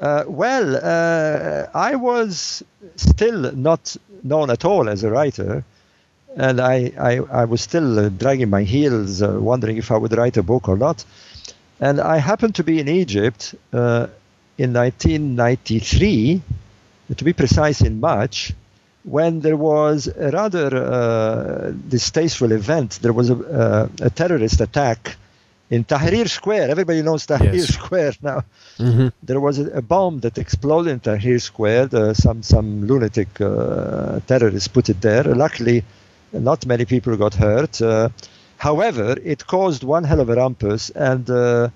Uh, 0.00 0.24
well, 0.26 0.74
uh, 0.82 1.68
I 1.72 1.94
was 1.94 2.64
still 2.96 3.52
not 3.52 3.96
known 4.24 4.50
at 4.50 4.64
all 4.64 4.88
as 4.88 5.04
a 5.04 5.10
writer, 5.10 5.64
and 6.36 6.60
I, 6.60 6.92
I, 6.98 7.12
I 7.42 7.44
was 7.44 7.60
still 7.60 8.00
uh, 8.00 8.08
dragging 8.08 8.50
my 8.50 8.64
heels, 8.64 9.22
uh, 9.22 9.38
wondering 9.40 9.76
if 9.76 9.92
I 9.92 9.96
would 9.96 10.12
write 10.18 10.36
a 10.36 10.42
book 10.42 10.68
or 10.68 10.76
not. 10.76 11.04
And 11.78 12.00
I 12.00 12.18
happened 12.18 12.56
to 12.56 12.64
be 12.64 12.80
in 12.80 12.88
Egypt 12.88 13.54
uh, 13.72 14.08
in 14.58 14.72
1993, 14.72 16.42
to 17.16 17.24
be 17.24 17.32
precise, 17.32 17.80
in 17.80 18.00
March, 18.00 18.52
when 19.04 19.38
there 19.38 19.56
was 19.56 20.08
a 20.08 20.32
rather 20.32 20.68
uh, 20.76 21.70
distasteful 21.88 22.50
event. 22.50 22.98
There 23.02 23.12
was 23.12 23.30
a, 23.30 23.88
a 24.00 24.10
terrorist 24.10 24.60
attack 24.60 25.16
in 25.70 25.84
Tahrir 25.84 26.28
Square. 26.28 26.70
Everybody 26.70 27.02
knows 27.02 27.26
Tahrir 27.26 27.54
yes. 27.54 27.74
Square 27.74 28.14
now. 28.22 28.44
Mm-hmm. 28.78 29.08
There 29.22 29.40
was 29.40 29.58
a, 29.58 29.66
a, 29.70 29.82
bomb 29.82 30.20
that 30.20 30.38
exploded 30.38 30.92
in 30.92 31.00
Tahrir 31.00 31.40
Square. 31.40 31.86
The, 31.86 32.14
some 32.14 32.42
some 32.42 32.86
lunatic 32.86 33.40
uh, 33.40 34.20
terrorists 34.26 34.68
put 34.68 34.88
it 34.88 35.00
there. 35.00 35.24
Luckily, 35.24 35.84
not 36.32 36.66
many 36.66 36.84
people 36.84 37.16
got 37.16 37.34
hurt. 37.34 37.80
Uh, 37.82 38.10
however, 38.58 39.16
it 39.24 39.46
caused 39.46 39.82
one 39.82 40.04
hell 40.04 40.20
of 40.20 40.28
a 40.28 40.36
rumpus. 40.36 40.90
And 40.90 41.28
uh, 41.28 41.70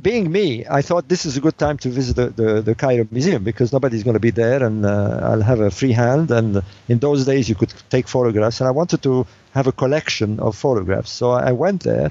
being 0.00 0.30
me, 0.32 0.64
I 0.68 0.82
thought 0.82 1.08
this 1.08 1.26
is 1.26 1.36
a 1.36 1.40
good 1.40 1.58
time 1.58 1.78
to 1.78 1.88
visit 1.88 2.16
the, 2.16 2.28
the, 2.30 2.62
the 2.62 2.74
Cairo 2.74 3.06
Museum 3.10 3.44
because 3.44 3.72
nobody's 3.72 4.02
going 4.02 4.14
to 4.14 4.20
be 4.20 4.30
there, 4.30 4.62
and 4.64 4.84
uh, 4.84 5.20
I'll 5.22 5.42
have 5.42 5.60
a 5.60 5.70
free 5.70 5.92
hand. 5.92 6.30
And 6.30 6.62
in 6.88 6.98
those 6.98 7.26
days, 7.26 7.48
you 7.48 7.54
could 7.54 7.72
take 7.90 8.08
photographs, 8.08 8.60
and 8.60 8.68
I 8.68 8.70
wanted 8.70 9.02
to 9.02 9.26
have 9.52 9.66
a 9.66 9.72
collection 9.72 10.40
of 10.40 10.56
photographs. 10.56 11.10
So 11.10 11.30
I 11.30 11.52
went 11.52 11.82
there 11.82 12.10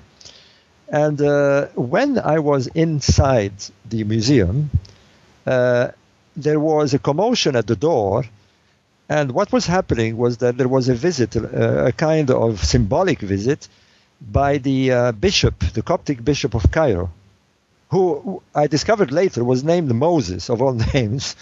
and 0.90 1.22
uh, 1.22 1.68
when 1.76 2.20
I 2.20 2.40
was 2.40 2.68
inside 2.68 3.54
the 3.86 4.04
museum, 4.04 4.70
uh, 5.46 5.90
there 6.36 6.60
was 6.60 6.94
a 6.94 7.00
commotion 7.00 7.56
at 7.56 7.68
the 7.68 7.76
door. 7.76 8.26
And 9.10 9.32
what 9.32 9.52
was 9.52 9.66
happening 9.68 10.18
was 10.18 10.38
that 10.38 10.58
there 10.58 10.68
was 10.68 10.90
a 10.90 10.96
visit, 10.96 11.36
uh, 11.36 11.86
a 11.86 11.92
kind 11.92 12.32
of 12.32 12.64
symbolic 12.64 13.20
visit, 13.20 13.68
by 14.22 14.58
the 14.58 14.92
uh, 14.92 15.12
bishop, 15.12 15.60
the 15.74 15.82
Coptic 15.82 16.24
bishop 16.24 16.56
of 16.56 16.72
Cairo, 16.72 17.12
who 17.90 18.42
I 18.56 18.68
discovered 18.68 19.12
later 19.12 19.44
was 19.44 19.64
named 19.64 19.94
Moses, 19.94 20.50
of 20.50 20.62
all 20.62 20.74
names. 20.94 21.36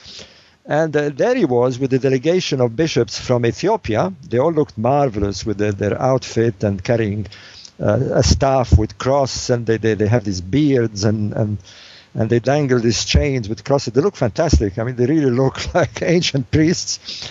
And 0.66 0.96
uh, 0.96 1.10
there 1.10 1.36
he 1.36 1.46
was 1.46 1.80
with 1.80 1.94
a 1.94 2.00
delegation 2.00 2.62
of 2.62 2.76
bishops 2.76 3.20
from 3.20 3.46
Ethiopia. 3.46 4.14
They 4.28 4.38
all 4.38 4.54
looked 4.54 4.78
marvelous 4.78 5.46
with 5.46 5.58
their, 5.58 5.72
their 5.72 6.00
outfit 6.02 6.64
and 6.64 6.84
carrying 6.84 7.28
a 7.82 8.24
staff 8.24 8.78
with 8.78 8.98
cross, 8.98 9.50
and 9.50 9.66
they, 9.66 9.78
they, 9.78 9.96
they 9.96 10.08
have 10.08 10.24
these 10.24 10.42
beards 10.42 11.04
and, 11.04 11.34
and 11.34 11.58
and 12.14 12.30
they 12.30 12.40
dangle 12.40 12.80
these 12.80 13.06
chains 13.06 13.48
with 13.48 13.64
crosses. 13.64 13.94
They 13.94 14.02
look 14.02 14.16
fantastic. 14.16 14.78
I 14.78 14.84
mean, 14.84 14.96
they 14.96 15.06
really 15.06 15.32
look 15.32 15.74
like 15.74 16.02
ancient 16.02 16.52
priests. 16.52 17.30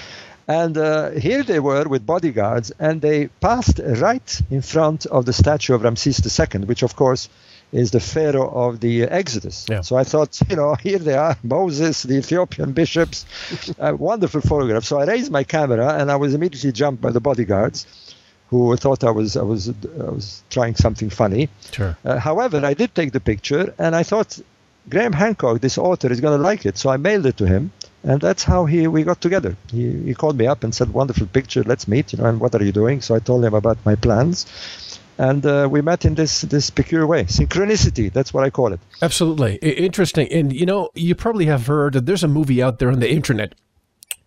And 0.49 0.77
uh, 0.77 1.11
here 1.11 1.43
they 1.45 1.61
were 1.61 1.85
with 1.85 2.05
bodyguards, 2.05 2.73
and 2.79 3.01
they 3.01 3.29
passed 3.29 3.79
right 3.85 4.43
in 4.51 4.63
front 4.63 5.07
of 5.07 5.25
the 5.25 5.33
statue 5.33 5.75
of 5.75 5.83
Ramses 5.83 6.41
II, 6.41 6.63
which, 6.63 6.83
of 6.83 6.97
course, 6.97 7.29
is 7.73 7.93
the 7.93 8.01
pharaoh 8.01 8.49
of 8.49 8.81
the 8.81 9.05
Exodus. 9.05 9.67
Yeah. 9.69 9.83
So 9.83 9.97
I 9.97 10.03
thought, 10.03 10.41
you 10.49 10.57
know, 10.57 10.75
here 10.83 10.99
they 10.99 11.15
are, 11.15 11.37
Moses, 11.45 12.03
the 12.03 12.15
Ethiopian 12.15 12.73
bishops, 12.73 13.27
a 13.79 13.95
wonderful 13.95 14.41
photograph. 14.41 14.85
So 14.85 14.99
I 14.99 15.05
raised 15.05 15.31
my 15.31 15.45
camera, 15.45 15.95
and 15.99 16.11
I 16.11 16.17
was 16.17 16.35
immediately 16.35 16.73
jumped 16.73 17.01
by 17.01 17.13
the 17.13 17.21
bodyguards 17.21 17.87
who 18.51 18.77
thought 18.77 19.05
I 19.05 19.11
was 19.11 19.37
I 19.37 19.43
was 19.43 19.69
I 19.69 20.11
was 20.11 20.43
trying 20.51 20.75
something 20.75 21.09
funny. 21.09 21.49
Sure. 21.73 21.97
Uh, 22.05 22.19
however, 22.19 22.65
I 22.65 22.75
did 22.75 22.95
take 22.95 23.13
the 23.13 23.21
picture, 23.21 23.73
and 23.79 23.95
I 23.95 24.03
thought 24.03 24.39
Graham 24.89 25.13
Hancock, 25.13 25.61
this 25.61 25.79
author, 25.79 26.11
is 26.11 26.21
going 26.21 26.37
to 26.37 26.43
like 26.43 26.67
it. 26.67 26.77
So 26.77 26.91
I 26.91 26.97
mailed 26.97 27.27
it 27.27 27.37
to 27.37 27.47
him, 27.47 27.71
and 28.03 28.21
that's 28.21 28.43
how 28.43 28.65
he 28.67 28.89
we 28.89 29.05
got 29.05 29.21
together. 29.21 29.57
He, 29.71 29.85
he 30.09 30.15
called 30.15 30.37
me 30.37 30.47
up 30.49 30.65
and 30.65 30.75
said, 30.75 30.93
"Wonderful 30.93 31.29
picture. 31.29 31.63
Let's 31.63 31.87
meet." 31.87 32.13
You 32.13 32.19
know, 32.19 32.27
and 32.27 32.41
what 32.41 32.55
are 32.57 32.65
you 32.65 32.73
doing? 32.73 33.01
So 33.01 33.15
I 33.15 33.21
told 33.21 33.45
him 33.45 33.55
about 33.55 33.79
my 33.85 33.95
plans. 33.95 34.47
And 35.17 35.45
uh, 35.45 35.69
we 35.71 35.83
met 35.83 36.05
in 36.07 36.15
this 36.15 36.41
this 36.41 36.71
peculiar 36.71 37.07
way, 37.07 37.25
synchronicity. 37.25 38.11
That's 38.11 38.33
what 38.35 38.43
I 38.43 38.51
call 38.51 38.73
it. 38.73 38.81
Absolutely 39.03 39.57
interesting. 39.57 40.33
And 40.33 40.53
you 40.53 40.67
know, 40.67 40.89
you 40.95 41.15
probably 41.15 41.47
have 41.47 41.67
heard 41.67 41.93
that 41.93 42.07
there's 42.07 42.25
a 42.25 42.29
movie 42.29 42.63
out 42.63 42.79
there 42.79 42.91
on 42.91 43.01
the 43.01 43.11
internet 43.11 43.55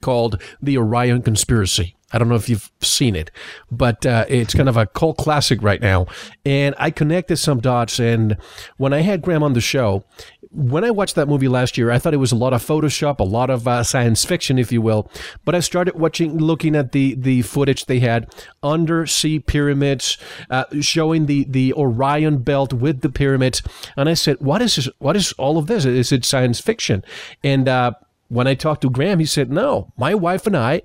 called 0.01 0.39
The 0.61 0.77
Orion 0.77 1.23
Conspiracy. 1.23 1.95
I 2.13 2.19
don't 2.19 2.29
know 2.29 2.35
if 2.35 2.47
you've 2.47 2.71
seen 2.81 3.15
it, 3.15 3.31
but 3.71 4.05
uh, 4.05 4.25
it's 4.29 4.53
kind 4.53 4.69
of 4.69 4.77
a 4.77 4.85
cult 4.85 5.17
classic 5.17 5.61
right 5.61 5.81
now. 5.81 6.05
And 6.45 6.75
I 6.77 6.91
connected 6.91 7.37
some 7.37 7.59
dots. 7.59 7.99
And 7.99 8.37
when 8.77 8.93
I 8.93 9.01
had 9.01 9.21
Graham 9.21 9.43
on 9.43 9.53
the 9.53 9.61
show, 9.61 10.05
when 10.53 10.83
I 10.83 10.91
watched 10.91 11.15
that 11.15 11.27
movie 11.27 11.47
last 11.47 11.77
year, 11.77 11.89
I 11.89 11.97
thought 11.97 12.13
it 12.13 12.17
was 12.17 12.31
a 12.31 12.35
lot 12.35 12.53
of 12.53 12.63
Photoshop, 12.63 13.19
a 13.19 13.23
lot 13.23 13.49
of 13.49 13.67
uh, 13.67 13.83
science 13.83 14.23
fiction, 14.23 14.59
if 14.59 14.71
you 14.71 14.81
will. 14.81 15.09
But 15.43 15.55
I 15.55 15.59
started 15.59 15.95
watching, 15.95 16.37
looking 16.37 16.75
at 16.75 16.91
the 16.91 17.15
the 17.15 17.41
footage 17.41 17.85
they 17.85 17.99
had 17.99 18.31
undersea 18.61 19.39
pyramids, 19.39 20.17
uh, 20.51 20.65
showing 20.79 21.25
the 21.25 21.45
the 21.49 21.73
Orion 21.73 22.37
belt 22.43 22.71
with 22.71 23.01
the 23.01 23.09
pyramids, 23.09 23.63
and 23.97 24.07
I 24.07 24.13
said, 24.13 24.37
"What 24.39 24.61
is 24.61 24.75
this, 24.75 24.89
what 24.99 25.15
is 25.15 25.33
all 25.33 25.57
of 25.57 25.65
this? 25.65 25.85
Is 25.85 26.11
it 26.11 26.23
science 26.23 26.59
fiction?" 26.59 27.03
And 27.43 27.67
uh, 27.67 27.93
when 28.27 28.45
I 28.45 28.53
talked 28.53 28.81
to 28.83 28.91
Graham, 28.91 29.17
he 29.17 29.25
said, 29.25 29.51
"No, 29.51 29.91
my 29.97 30.13
wife 30.13 30.45
and 30.45 30.55
I." 30.55 30.83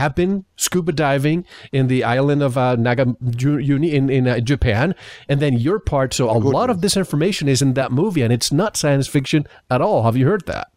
have 0.00 0.14
been 0.14 0.44
scuba 0.56 0.92
diving 0.92 1.44
in 1.72 1.86
the 1.86 2.02
island 2.02 2.42
of 2.42 2.56
uh, 2.56 2.76
Yonaguni 2.76 3.92
in, 3.92 4.10
in 4.10 4.26
uh, 4.26 4.40
Japan, 4.40 4.94
and 5.28 5.40
then 5.40 5.58
your 5.58 5.78
part. 5.78 6.14
So 6.14 6.30
a 6.30 6.38
lot 6.58 6.70
of 6.70 6.80
this 6.80 6.96
information 6.96 7.48
is 7.48 7.62
in 7.62 7.74
that 7.74 7.92
movie, 7.92 8.22
and 8.22 8.32
it's 8.32 8.50
not 8.50 8.76
science 8.76 9.06
fiction 9.06 9.46
at 9.70 9.80
all. 9.80 10.02
Have 10.02 10.16
you 10.16 10.26
heard 10.26 10.46
that? 10.46 10.68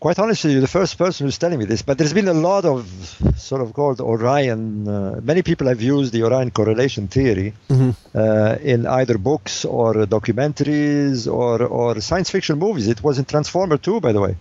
Quite 0.00 0.18
honestly, 0.18 0.52
you're 0.52 0.62
the 0.62 0.66
first 0.80 0.96
person 0.96 1.26
who's 1.26 1.36
telling 1.36 1.58
me 1.58 1.66
this, 1.66 1.82
but 1.82 1.98
there's 1.98 2.14
been 2.14 2.28
a 2.28 2.32
lot 2.32 2.64
of 2.64 2.88
sort 3.36 3.60
of 3.60 3.74
called 3.74 4.00
Orion. 4.00 4.88
Uh, 4.88 5.20
many 5.22 5.42
people 5.42 5.66
have 5.66 5.82
used 5.82 6.14
the 6.14 6.22
Orion 6.22 6.50
correlation 6.50 7.06
theory 7.06 7.52
mm-hmm. 7.68 7.90
uh, 8.16 8.54
in 8.62 8.86
either 8.86 9.18
books 9.18 9.66
or 9.66 9.92
documentaries 10.06 11.30
or, 11.30 11.62
or 11.62 12.00
science 12.00 12.30
fiction 12.30 12.58
movies. 12.58 12.88
It 12.88 13.02
was 13.02 13.18
in 13.18 13.26
Transformer 13.26 13.76
2, 13.76 14.00
by 14.00 14.12
the 14.12 14.22
way. 14.22 14.36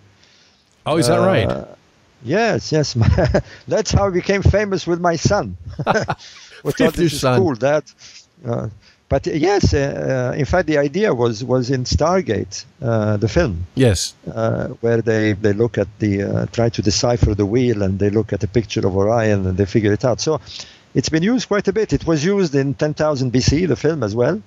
Oh, 0.85 0.95
is 0.95 1.07
that 1.07 1.17
right? 1.17 1.67
Uh, 2.21 2.25
Yes, 2.25 2.71
yes. 2.71 2.93
That's 3.67 3.91
how 3.91 4.07
I 4.07 4.09
became 4.09 4.41
famous 4.41 4.85
with 4.85 4.99
my 4.99 5.15
son. 5.15 5.57
we 6.63 6.71
thought 6.71 6.93
this 6.93 7.13
is 7.13 7.21
son. 7.21 7.39
cool, 7.39 7.55
Dad. 7.55 7.83
Uh, 8.45 8.69
but 9.09 9.27
uh, 9.27 9.31
yes, 9.31 9.73
uh, 9.73 10.33
in 10.37 10.45
fact, 10.45 10.67
the 10.67 10.77
idea 10.77 11.13
was 11.13 11.43
was 11.43 11.71
in 11.71 11.83
Stargate, 11.83 12.65
uh, 12.81 13.17
the 13.17 13.27
film. 13.27 13.65
Yes, 13.75 14.13
where 14.81 15.01
they 15.01 15.33
they 15.33 15.53
look 15.53 15.77
at 15.77 15.87
the 15.99 16.47
try 16.51 16.69
to 16.69 16.81
decipher 16.81 17.33
the 17.33 17.45
wheel 17.45 17.81
and 17.81 17.97
they 17.97 18.09
look 18.09 18.33
at 18.33 18.43
a 18.43 18.47
picture 18.47 18.85
of 18.85 18.95
Orion 18.95 19.47
and 19.47 19.57
they 19.57 19.65
figure 19.65 19.93
it 19.93 20.05
out. 20.05 20.21
So 20.21 20.39
it's 20.93 21.09
been 21.09 21.23
used 21.23 21.47
quite 21.47 21.67
a 21.67 21.73
bit. 21.73 21.93
It 21.93 22.05
was 22.05 22.25
used 22.25 22.55
in 22.55 22.73
10,000 22.73 23.31
BC, 23.31 23.67
the 23.67 23.75
film 23.75 24.03
as 24.03 24.15
well. 24.15 24.41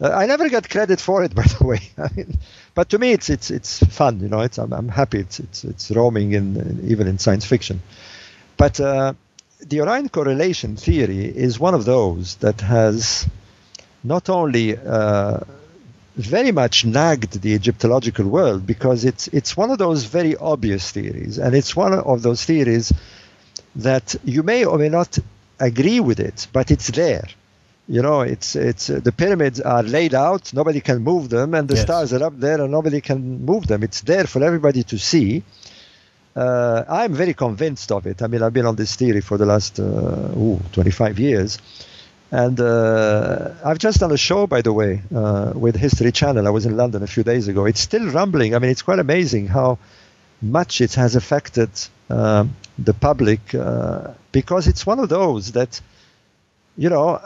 Uh, 0.00 0.10
I 0.10 0.26
never 0.26 0.48
got 0.48 0.68
credit 0.68 1.00
for 1.00 1.22
it, 1.24 1.34
by 1.40 1.44
the 1.44 1.64
way. 1.66 1.80
I 1.98 2.08
mean, 2.14 2.38
but 2.74 2.90
to 2.90 2.98
me, 2.98 3.12
it's 3.12 3.30
it's 3.30 3.50
it's 3.50 3.78
fun. 3.78 4.20
You 4.20 4.28
know, 4.28 4.40
it's 4.40 4.58
I'm, 4.58 4.72
I'm 4.72 4.88
happy. 4.88 5.18
It's 5.20 5.40
it's 5.40 5.64
it's 5.64 5.90
roaming 5.90 6.32
in, 6.32 6.56
in 6.56 6.90
even 6.90 7.06
in 7.06 7.18
science 7.18 7.44
fiction. 7.44 7.80
But 8.56 8.80
uh, 8.80 9.14
the 9.60 9.80
Orion 9.80 10.08
correlation 10.08 10.76
theory 10.76 11.24
is 11.24 11.58
one 11.58 11.74
of 11.74 11.84
those 11.84 12.36
that 12.36 12.60
has 12.60 13.26
not 14.02 14.28
only 14.28 14.76
uh, 14.76 15.40
very 16.16 16.52
much 16.52 16.84
nagged 16.84 17.40
the 17.42 17.54
Egyptological 17.54 18.26
world 18.26 18.66
because 18.66 19.04
it's 19.04 19.28
it's 19.28 19.56
one 19.56 19.70
of 19.70 19.78
those 19.78 20.04
very 20.04 20.36
obvious 20.36 20.90
theories, 20.90 21.38
and 21.38 21.54
it's 21.54 21.74
one 21.74 21.94
of 21.94 22.22
those 22.22 22.44
theories 22.44 22.92
that 23.76 24.14
you 24.24 24.42
may 24.42 24.64
or 24.64 24.78
may 24.78 24.88
not 24.88 25.18
agree 25.58 26.00
with 26.00 26.20
it, 26.20 26.46
but 26.52 26.70
it's 26.70 26.88
there. 26.88 27.26
You 27.86 28.00
know, 28.00 28.22
it's 28.22 28.56
it's 28.56 28.88
uh, 28.88 29.00
the 29.00 29.12
pyramids 29.12 29.60
are 29.60 29.82
laid 29.82 30.14
out, 30.14 30.54
nobody 30.54 30.80
can 30.80 31.02
move 31.02 31.28
them, 31.28 31.54
and 31.54 31.68
the 31.68 31.74
yes. 31.74 31.82
stars 31.82 32.12
are 32.14 32.24
up 32.24 32.38
there, 32.38 32.60
and 32.60 32.70
nobody 32.70 33.02
can 33.02 33.44
move 33.44 33.66
them. 33.66 33.82
It's 33.82 34.00
there 34.00 34.26
for 34.26 34.42
everybody 34.42 34.84
to 34.84 34.98
see. 34.98 35.42
Uh, 36.34 36.82
I'm 36.88 37.12
very 37.12 37.34
convinced 37.34 37.92
of 37.92 38.06
it. 38.06 38.22
I 38.22 38.26
mean, 38.26 38.42
I've 38.42 38.52
been 38.52 38.66
on 38.66 38.76
this 38.76 38.96
theory 38.96 39.20
for 39.20 39.36
the 39.36 39.46
last 39.46 39.78
uh, 39.78 39.82
ooh, 40.36 40.60
25 40.72 41.18
years. 41.18 41.58
And 42.30 42.58
uh, 42.58 43.52
I've 43.64 43.78
just 43.78 44.00
done 44.00 44.10
a 44.10 44.16
show, 44.16 44.48
by 44.48 44.60
the 44.60 44.72
way, 44.72 45.02
uh, 45.14 45.52
with 45.54 45.76
History 45.76 46.10
Channel. 46.10 46.48
I 46.48 46.50
was 46.50 46.66
in 46.66 46.76
London 46.76 47.04
a 47.04 47.06
few 47.06 47.22
days 47.22 47.46
ago. 47.46 47.66
It's 47.66 47.80
still 47.80 48.10
rumbling. 48.10 48.56
I 48.56 48.58
mean, 48.58 48.70
it's 48.70 48.82
quite 48.82 48.98
amazing 48.98 49.46
how 49.46 49.78
much 50.42 50.80
it 50.80 50.94
has 50.94 51.14
affected 51.14 51.70
uh, 52.10 52.44
the 52.76 52.94
public 52.94 53.54
uh, 53.54 54.14
because 54.32 54.66
it's 54.66 54.84
one 54.84 54.98
of 54.98 55.08
those 55.08 55.52
that, 55.52 55.80
you 56.76 56.90
know, 56.90 57.20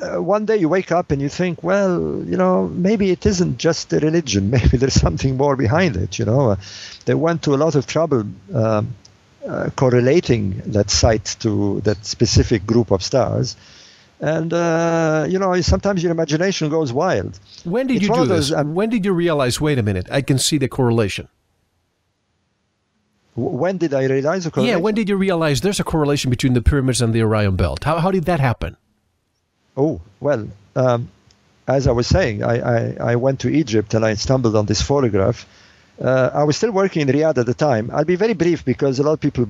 uh, 0.00 0.22
one 0.22 0.46
day 0.46 0.56
you 0.56 0.68
wake 0.68 0.92
up 0.92 1.10
and 1.10 1.20
you 1.20 1.28
think, 1.28 1.62
well, 1.62 2.22
you 2.24 2.36
know, 2.36 2.68
maybe 2.68 3.10
it 3.10 3.26
isn't 3.26 3.58
just 3.58 3.92
a 3.92 4.00
religion. 4.00 4.50
Maybe 4.56 4.76
there's 4.76 4.94
something 4.94 5.36
more 5.36 5.56
behind 5.56 5.96
it. 5.96 6.18
You 6.18 6.24
know, 6.24 6.50
uh, 6.50 6.56
they 7.04 7.14
went 7.14 7.42
to 7.42 7.54
a 7.54 7.58
lot 7.58 7.74
of 7.74 7.86
trouble 7.86 8.24
um, 8.54 8.94
uh, 9.46 9.70
correlating 9.76 10.62
that 10.66 10.90
site 10.90 11.36
to 11.40 11.80
that 11.82 12.04
specific 12.04 12.66
group 12.66 12.90
of 12.90 13.02
stars. 13.02 13.56
And 14.20 14.52
uh, 14.52 15.26
you 15.28 15.38
know, 15.38 15.58
sometimes 15.62 16.02
your 16.02 16.12
imagination 16.12 16.68
goes 16.68 16.92
wild. 16.92 17.38
When 17.64 17.86
did 17.86 17.96
it's 17.96 18.02
you 18.02 18.14
do 18.14 18.26
those, 18.26 18.50
this? 18.50 18.58
Um, 18.58 18.74
when 18.74 18.90
did 18.90 19.04
you 19.04 19.12
realize? 19.12 19.60
Wait 19.60 19.78
a 19.78 19.82
minute, 19.82 20.08
I 20.10 20.20
can 20.20 20.38
see 20.38 20.58
the 20.58 20.68
correlation. 20.68 21.28
When 23.34 23.78
did 23.78 23.94
I 23.94 24.04
realize 24.04 24.44
a 24.44 24.50
correlation? 24.50 24.78
Yeah, 24.78 24.82
when 24.82 24.94
did 24.94 25.08
you 25.08 25.16
realize 25.16 25.62
there's 25.62 25.80
a 25.80 25.84
correlation 25.84 26.30
between 26.30 26.52
the 26.52 26.60
pyramids 26.60 27.00
and 27.00 27.14
the 27.14 27.22
Orion 27.22 27.56
Belt? 27.56 27.84
How, 27.84 27.98
how 27.98 28.10
did 28.10 28.24
that 28.24 28.40
happen? 28.40 28.76
Oh, 29.80 29.98
well, 30.20 30.46
um, 30.76 31.08
as 31.66 31.86
I 31.86 31.92
was 31.92 32.06
saying, 32.06 32.42
I, 32.42 32.54
I, 32.74 32.96
I, 33.12 33.16
went 33.16 33.40
to 33.40 33.48
Egypt 33.48 33.94
and 33.94 34.04
I 34.04 34.12
stumbled 34.12 34.54
on 34.54 34.66
this 34.66 34.82
photograph. 34.82 35.46
Uh, 35.98 36.30
I 36.34 36.44
was 36.44 36.58
still 36.58 36.70
working 36.70 37.00
in 37.00 37.08
Riyadh 37.08 37.38
at 37.38 37.46
the 37.46 37.54
time. 37.54 37.90
I'll 37.90 38.04
be 38.04 38.16
very 38.16 38.34
brief 38.34 38.62
because 38.62 38.98
a 38.98 39.02
lot 39.02 39.14
of 39.14 39.20
people 39.20 39.46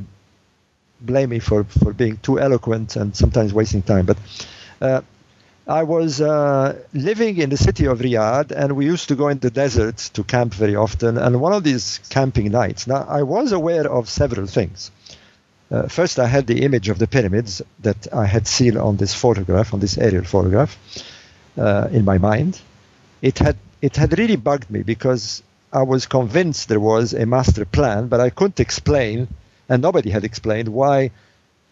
blame 1.00 1.30
me 1.30 1.40
for, 1.40 1.64
for 1.64 1.92
being 1.92 2.18
too 2.18 2.38
eloquent 2.38 2.94
and 2.94 3.16
sometimes 3.16 3.52
wasting 3.52 3.82
time. 3.82 4.06
But 4.06 4.18
uh, 4.80 5.00
I 5.66 5.82
was 5.82 6.20
uh, 6.20 6.78
living 6.94 7.38
in 7.38 7.50
the 7.50 7.56
city 7.56 7.86
of 7.86 7.98
Riyadh, 7.98 8.52
and 8.52 8.76
we 8.76 8.84
used 8.86 9.08
to 9.08 9.16
go 9.16 9.26
in 9.28 9.40
the 9.40 9.50
desert 9.50 9.96
to 10.14 10.22
camp 10.22 10.54
very 10.54 10.76
often. 10.76 11.18
And 11.18 11.40
one 11.40 11.52
of 11.52 11.64
these 11.64 11.98
camping 12.08 12.52
nights, 12.52 12.86
now 12.86 13.04
I 13.08 13.24
was 13.24 13.50
aware 13.50 13.90
of 13.90 14.08
several 14.08 14.46
things. 14.46 14.92
Uh, 15.70 15.86
first, 15.86 16.18
I 16.18 16.26
had 16.26 16.46
the 16.46 16.62
image 16.62 16.88
of 16.88 16.98
the 16.98 17.06
pyramids 17.06 17.62
that 17.80 18.12
I 18.12 18.26
had 18.26 18.46
seen 18.46 18.76
on 18.76 18.96
this 18.96 19.14
photograph, 19.14 19.72
on 19.72 19.80
this 19.80 19.96
aerial 19.98 20.24
photograph, 20.24 20.76
uh, 21.56 21.88
in 21.92 22.04
my 22.04 22.18
mind. 22.18 22.60
It 23.22 23.38
had 23.38 23.56
it 23.80 23.96
had 23.96 24.18
really 24.18 24.36
bugged 24.36 24.70
me 24.70 24.82
because 24.82 25.42
I 25.72 25.82
was 25.82 26.06
convinced 26.06 26.68
there 26.68 26.80
was 26.80 27.14
a 27.14 27.24
master 27.24 27.64
plan, 27.64 28.08
but 28.08 28.20
I 28.20 28.30
couldn't 28.30 28.60
explain, 28.60 29.28
and 29.68 29.80
nobody 29.80 30.10
had 30.10 30.24
explained 30.24 30.68
why 30.68 31.12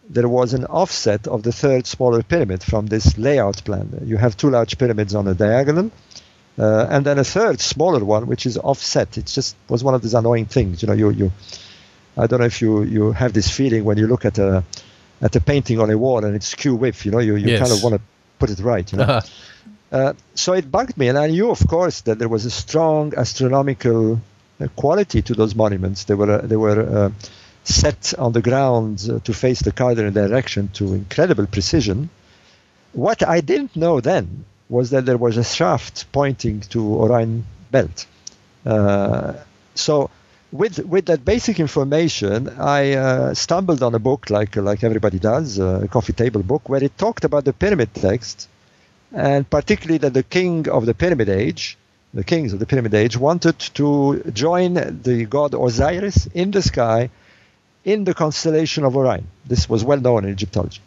there 0.09 0.27
was 0.27 0.53
an 0.53 0.65
offset 0.65 1.27
of 1.27 1.43
the 1.43 1.51
third 1.51 1.85
smaller 1.85 2.23
pyramid 2.23 2.63
from 2.63 2.87
this 2.87 3.17
layout 3.17 3.63
plan. 3.63 4.01
You 4.05 4.17
have 4.17 4.37
two 4.37 4.49
large 4.49 4.77
pyramids 4.77 5.13
on 5.13 5.27
a 5.27 5.33
diagonal, 5.33 5.91
uh, 6.57 6.87
and 6.89 7.05
then 7.05 7.19
a 7.19 7.23
third 7.23 7.59
smaller 7.59 8.03
one 8.03 8.27
which 8.27 8.45
is 8.45 8.57
offset. 8.57 9.17
It 9.17 9.25
just 9.25 9.57
was 9.67 9.83
one 9.83 9.93
of 9.93 10.01
these 10.01 10.13
annoying 10.13 10.45
things. 10.45 10.81
You 10.81 10.87
know, 10.87 10.93
you 10.93 11.09
you 11.09 11.31
I 12.19 12.27
don't 12.27 12.39
know 12.39 12.45
if 12.45 12.61
you, 12.61 12.83
you 12.83 13.11
have 13.13 13.33
this 13.33 13.49
feeling 13.49 13.85
when 13.85 13.97
you 13.97 14.07
look 14.07 14.25
at 14.25 14.37
a 14.37 14.63
at 15.21 15.35
a 15.35 15.41
painting 15.41 15.79
on 15.79 15.89
a 15.89 15.97
wall 15.97 16.23
and 16.23 16.35
it's 16.35 16.47
skew 16.47 16.75
width, 16.75 17.05
you 17.05 17.11
know, 17.11 17.19
you, 17.19 17.35
you 17.35 17.49
yes. 17.49 17.59
kind 17.59 17.71
of 17.71 17.83
want 17.83 17.95
to 17.95 18.01
put 18.39 18.49
it 18.49 18.59
right, 18.59 18.89
you 18.91 18.97
know. 18.97 19.03
Uh-huh. 19.03 19.21
Uh, 19.91 20.13
so 20.35 20.53
it 20.53 20.71
bugged 20.71 20.95
me, 20.97 21.07
and 21.07 21.17
I 21.17 21.27
knew, 21.27 21.49
of 21.49 21.65
course, 21.67 22.01
that 22.01 22.19
there 22.19 22.29
was 22.29 22.45
a 22.45 22.51
strong 22.51 23.13
astronomical 23.17 24.21
uh, 24.61 24.67
quality 24.75 25.21
to 25.23 25.33
those 25.33 25.55
monuments. 25.55 26.03
They 26.03 26.13
were 26.13 26.31
uh, 26.31 26.41
they 26.45 26.55
were 26.55 26.81
uh, 26.81 27.09
set 27.63 28.13
on 28.17 28.31
the 28.33 28.41
ground 28.41 28.99
to 29.23 29.33
face 29.33 29.61
the 29.61 29.71
cardinal 29.71 30.11
direction 30.11 30.67
to 30.73 30.93
incredible 30.93 31.47
precision. 31.47 32.09
What 32.93 33.27
I 33.27 33.41
didn't 33.41 33.75
know 33.75 33.99
then 33.99 34.45
was 34.69 34.91
that 34.91 35.05
there 35.05 35.17
was 35.17 35.37
a 35.37 35.43
shaft 35.43 36.11
pointing 36.11 36.61
to 36.73 36.95
Orion 36.95 37.45
Belt. 37.71 38.05
Uh, 38.65 39.33
so 39.73 40.11
with 40.51 40.79
with 40.79 41.05
that 41.05 41.23
basic 41.23 41.59
information, 41.59 42.49
I 42.49 42.93
uh, 42.93 43.33
stumbled 43.33 43.83
on 43.83 43.93
a 43.93 43.99
book 43.99 44.29
like 44.29 44.55
like 44.55 44.83
everybody 44.83 45.19
does, 45.19 45.59
a 45.59 45.87
coffee 45.89 46.13
table 46.13 46.41
book, 46.41 46.67
where 46.69 46.83
it 46.83 46.97
talked 46.97 47.23
about 47.23 47.45
the 47.45 47.53
pyramid 47.53 47.93
text, 47.93 48.49
and 49.13 49.49
particularly 49.49 49.99
that 49.99 50.13
the 50.13 50.23
king 50.23 50.67
of 50.69 50.85
the 50.85 50.93
pyramid 50.93 51.29
age, 51.29 51.77
the 52.13 52.23
kings 52.23 52.53
of 52.53 52.59
the 52.59 52.65
pyramid 52.65 52.93
age, 52.93 53.15
wanted 53.17 53.59
to 53.59 54.23
join 54.33 54.73
the 54.73 55.25
god 55.25 55.53
Osiris 55.53 56.27
in 56.33 56.51
the 56.51 56.61
sky, 56.61 57.09
in 57.85 58.03
the 58.03 58.15
constellation 58.15 58.83
of 58.83 58.97
Orion. 58.97 59.27
This 59.45 59.69
was 59.69 59.83
well 59.83 59.99
known 59.99 60.25
in 60.25 60.31
Egyptology. 60.31 60.81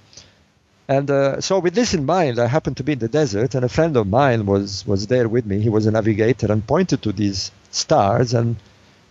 And 0.88 1.08
uh, 1.08 1.40
so, 1.40 1.60
with 1.60 1.74
this 1.74 1.94
in 1.94 2.04
mind, 2.04 2.40
I 2.40 2.48
happened 2.48 2.78
to 2.78 2.82
be 2.84 2.92
in 2.94 2.98
the 2.98 3.08
desert, 3.08 3.54
and 3.54 3.64
a 3.64 3.68
friend 3.68 3.96
of 3.96 4.08
mine 4.08 4.44
was 4.44 4.84
was 4.84 5.06
there 5.06 5.28
with 5.28 5.46
me. 5.46 5.60
He 5.60 5.68
was 5.68 5.86
a 5.86 5.92
navigator 5.92 6.50
and 6.50 6.66
pointed 6.66 7.02
to 7.02 7.12
these 7.12 7.52
stars 7.70 8.34
and 8.34 8.56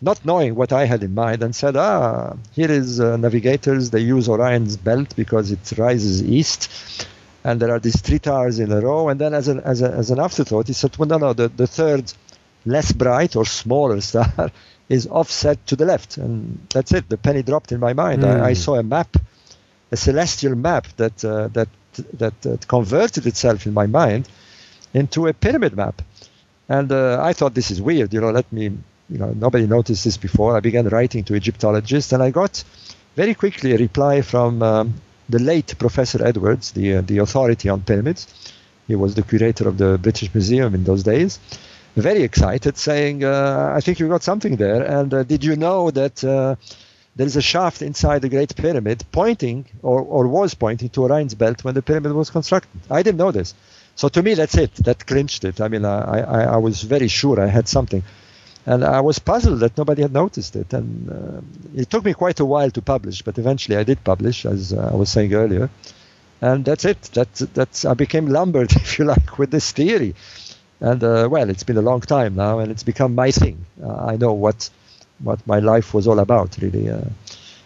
not 0.01 0.25
knowing 0.25 0.55
what 0.55 0.73
I 0.73 0.85
had 0.85 1.03
in 1.03 1.13
mind, 1.13 1.43
and 1.43 1.55
said, 1.55 1.75
"Ah, 1.75 2.35
here 2.51 2.71
is 2.71 2.99
uh, 2.99 3.17
navigators. 3.17 3.91
They 3.91 3.99
use 3.99 4.27
Orion's 4.27 4.75
belt 4.77 5.15
because 5.15 5.51
it 5.51 5.73
rises 5.77 6.23
east, 6.23 7.07
and 7.43 7.59
there 7.59 7.71
are 7.71 7.79
these 7.79 8.01
three 8.01 8.17
stars 8.17 8.59
in 8.59 8.71
a 8.71 8.81
row." 8.81 9.09
And 9.09 9.21
then, 9.21 9.33
as 9.33 9.47
an 9.47 9.59
as, 9.59 9.81
a, 9.81 9.91
as 9.91 10.09
an 10.09 10.19
afterthought, 10.19 10.67
he 10.67 10.73
said, 10.73 10.97
"Well, 10.97 11.07
no, 11.07 11.17
no, 11.17 11.33
the, 11.33 11.49
the 11.49 11.67
third, 11.67 12.11
less 12.65 12.91
bright 12.91 13.35
or 13.35 13.45
smaller 13.45 14.01
star 14.09 14.51
is 14.89 15.07
offset 15.07 15.65
to 15.67 15.75
the 15.75 15.85
left." 15.85 16.17
And 16.17 16.65
that's 16.73 16.91
it. 16.93 17.07
The 17.07 17.17
penny 17.17 17.43
dropped 17.43 17.71
in 17.71 17.79
my 17.79 17.93
mind. 17.93 18.23
Mm. 18.23 18.41
I, 18.41 18.45
I, 18.45 18.53
hmm. 18.53 18.55
saw 18.55 18.75
a 18.75 18.83
map, 18.83 19.15
a 19.91 19.97
celestial 19.97 20.55
map 20.55 20.87
that 20.97 21.23
uh, 21.23 21.47
that 21.49 21.69
that, 22.13 22.41
that 22.41 22.67
converted 22.67 23.27
itself 23.27 23.65
in 23.67 23.73
my 23.73 23.85
mind 23.85 24.27
into 24.93 25.27
a 25.27 25.33
pyramid 25.33 25.75
map. 25.75 26.01
And 26.67 26.91
uh, 26.91 27.19
I 27.21 27.33
thought 27.33 27.53
this 27.53 27.69
is 27.69 27.81
weird. 27.81 28.13
You 28.13 28.21
know, 28.21 28.31
let 28.31 28.51
me 28.51 28.71
you 29.11 29.17
know, 29.17 29.33
nobody 29.35 29.67
noticed 29.67 30.05
this 30.05 30.17
before. 30.17 30.55
I 30.55 30.61
began 30.61 30.87
writing 30.87 31.23
to 31.25 31.35
Egyptologists, 31.35 32.13
and 32.13 32.23
I 32.23 32.31
got 32.31 32.63
very 33.15 33.33
quickly 33.33 33.73
a 33.73 33.77
reply 33.77 34.21
from 34.21 34.63
um, 34.63 34.93
the 35.27 35.39
late 35.39 35.75
Professor 35.77 36.25
Edwards, 36.25 36.71
the 36.71 36.97
uh, 36.97 37.01
the 37.01 37.17
authority 37.17 37.67
on 37.69 37.81
pyramids. 37.81 38.27
He 38.87 38.95
was 38.95 39.15
the 39.15 39.23
curator 39.23 39.67
of 39.67 39.77
the 39.77 39.97
British 39.97 40.33
Museum 40.33 40.73
in 40.73 40.83
those 40.83 41.03
days. 41.03 41.39
Very 41.95 42.23
excited, 42.23 42.77
saying, 42.77 43.23
uh, 43.23 43.73
"I 43.75 43.81
think 43.81 43.99
you 43.99 44.07
got 44.07 44.23
something 44.23 44.55
there." 44.55 44.83
And 44.83 45.13
uh, 45.13 45.23
did 45.23 45.43
you 45.43 45.55
know 45.55 45.91
that? 45.91 46.23
Uh, 46.23 46.55
there 47.13 47.27
is 47.27 47.35
a 47.35 47.41
shaft 47.41 47.81
inside 47.81 48.21
the 48.21 48.29
Great 48.29 48.55
Pyramid 48.55 49.03
pointing, 49.11 49.65
or, 49.81 49.99
or 49.99 50.29
was 50.29 50.53
pointing, 50.53 50.87
to 50.91 51.01
Orion's 51.03 51.35
belt 51.35 51.61
when 51.61 51.73
the 51.73 51.81
pyramid 51.81 52.13
was 52.13 52.29
constructed. 52.29 52.79
I 52.89 53.03
didn't 53.03 53.17
know 53.17 53.31
this. 53.31 53.53
So 53.95 54.07
to 54.07 54.23
me, 54.23 54.33
that's 54.33 54.55
it. 54.55 54.73
That 54.75 55.05
clinched 55.05 55.43
it. 55.43 55.59
I 55.59 55.67
mean, 55.67 55.83
I, 55.83 56.21
I, 56.21 56.41
I 56.43 56.57
was 56.57 56.81
very 56.83 57.09
sure 57.09 57.41
I 57.41 57.47
had 57.47 57.67
something 57.67 58.01
and 58.65 58.83
I 58.83 59.01
was 59.01 59.19
puzzled 59.19 59.59
that 59.61 59.77
nobody 59.77 60.01
had 60.03 60.13
noticed 60.13 60.55
it. 60.55 60.73
And 60.73 61.09
uh, 61.09 61.41
it 61.75 61.89
took 61.89 62.05
me 62.05 62.13
quite 62.13 62.39
a 62.39 62.45
while 62.45 62.69
to 62.71 62.81
publish, 62.81 63.21
but 63.21 63.37
eventually 63.37 63.77
I 63.77 63.83
did 63.83 64.03
publish, 64.03 64.45
as 64.45 64.73
uh, 64.73 64.91
I 64.93 64.95
was 64.95 65.09
saying 65.09 65.33
earlier. 65.33 65.69
And 66.41 66.65
that's 66.65 66.85
it. 66.85 67.01
That's 67.13 67.39
that's 67.39 67.85
I 67.85 67.93
became 67.93 68.27
lumbered, 68.27 68.71
if 68.75 68.99
you 68.99 69.05
like, 69.05 69.37
with 69.37 69.51
this 69.51 69.71
theory. 69.71 70.15
And 70.79 71.03
uh, 71.03 71.27
well, 71.29 71.49
it's 71.49 71.63
been 71.63 71.77
a 71.77 71.81
long 71.81 72.01
time 72.01 72.35
now, 72.35 72.59
and 72.59 72.71
it's 72.71 72.83
become 72.83 73.13
my 73.13 73.31
thing. 73.31 73.65
Uh, 73.81 74.05
I 74.05 74.17
know 74.17 74.33
what 74.33 74.69
what 75.19 75.45
my 75.45 75.59
life 75.59 75.93
was 75.93 76.07
all 76.07 76.19
about, 76.19 76.57
really. 76.59 76.89
Uh, 76.89 77.01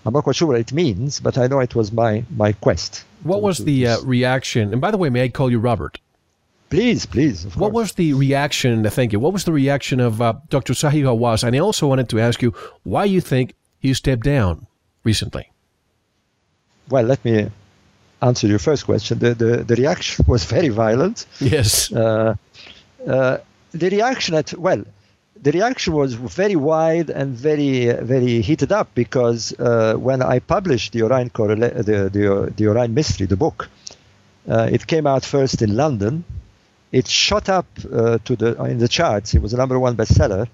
I'm 0.05 0.13
not 0.13 0.23
quite 0.23 0.35
sure 0.35 0.49
what 0.49 0.59
it 0.59 0.71
means, 0.71 1.19
but 1.19 1.37
I 1.37 1.47
know 1.47 1.59
it 1.59 1.73
was 1.73 1.91
my 1.91 2.25
my 2.35 2.51
quest. 2.51 3.05
What 3.23 3.41
was 3.41 3.57
the 3.57 3.87
uh, 3.87 4.01
reaction? 4.01 4.71
And 4.71 4.81
by 4.81 4.91
the 4.91 4.97
way, 4.97 5.09
may 5.09 5.23
I 5.23 5.29
call 5.29 5.49
you 5.49 5.59
Robert? 5.59 5.99
Please, 6.69 7.05
please. 7.05 7.45
What 7.55 7.73
was 7.73 7.93
the 7.93 8.13
reaction? 8.13 8.83
Thank 8.89 9.13
you. 9.13 9.19
What 9.19 9.33
was 9.33 9.43
the 9.43 9.53
reaction 9.53 9.99
of 9.99 10.21
uh, 10.21 10.33
Dr. 10.49 10.73
Zahi 10.73 11.03
Hawass? 11.03 11.43
And 11.43 11.55
I 11.55 11.59
also 11.59 11.87
wanted 11.87 12.09
to 12.09 12.19
ask 12.19 12.41
you 12.41 12.53
why 12.83 13.05
you 13.05 13.21
think 13.21 13.53
he 13.79 13.93
stepped 13.93 14.23
down 14.23 14.67
recently. 15.03 15.51
Well, 16.89 17.03
let 17.03 17.23
me 17.23 17.49
answer 18.21 18.47
your 18.47 18.59
first 18.59 18.85
question. 18.85 19.19
The 19.19 19.33
the, 19.35 19.63
the 19.63 19.75
reaction 19.75 20.25
was 20.33 20.43
very 20.45 20.69
violent. 20.69 21.25
Yes. 21.39 21.91
Uh, 21.91 22.35
uh, 23.07 23.37
the 23.71 23.89
reaction 23.89 24.35
at 24.35 24.53
well, 24.53 24.83
the 25.41 25.51
reaction 25.51 25.93
was 25.93 26.13
very 26.13 26.55
wide 26.55 27.09
and 27.09 27.35
very 27.35 27.91
very 28.01 28.41
heated 28.41 28.71
up 28.71 28.87
because 28.95 29.53
uh, 29.59 29.93
when 29.95 30.21
I 30.21 30.39
published 30.39 30.93
the 30.93 31.03
Orion 31.03 31.29
correla- 31.29 31.75
the, 31.85 32.09
the 32.09 32.53
the 32.55 32.67
Orion 32.67 32.93
mystery, 32.93 33.27
the 33.27 33.37
book, 33.37 33.69
uh, 34.49 34.69
it 34.71 34.87
came 34.87 35.05
out 35.05 35.23
first 35.23 35.61
in 35.61 35.75
London. 35.75 36.23
It 36.95 37.09
shot 37.09 37.49
up 37.49 37.67
uh, 37.77 38.19
to 38.23 38.33
the 38.37 38.49
in 38.71 38.77
the 38.77 38.87
charts. 38.87 39.33
It 39.35 39.41
was 39.41 39.53
a 39.53 39.57
number 39.57 39.77
one 39.77 39.97
bestseller, 39.97 40.47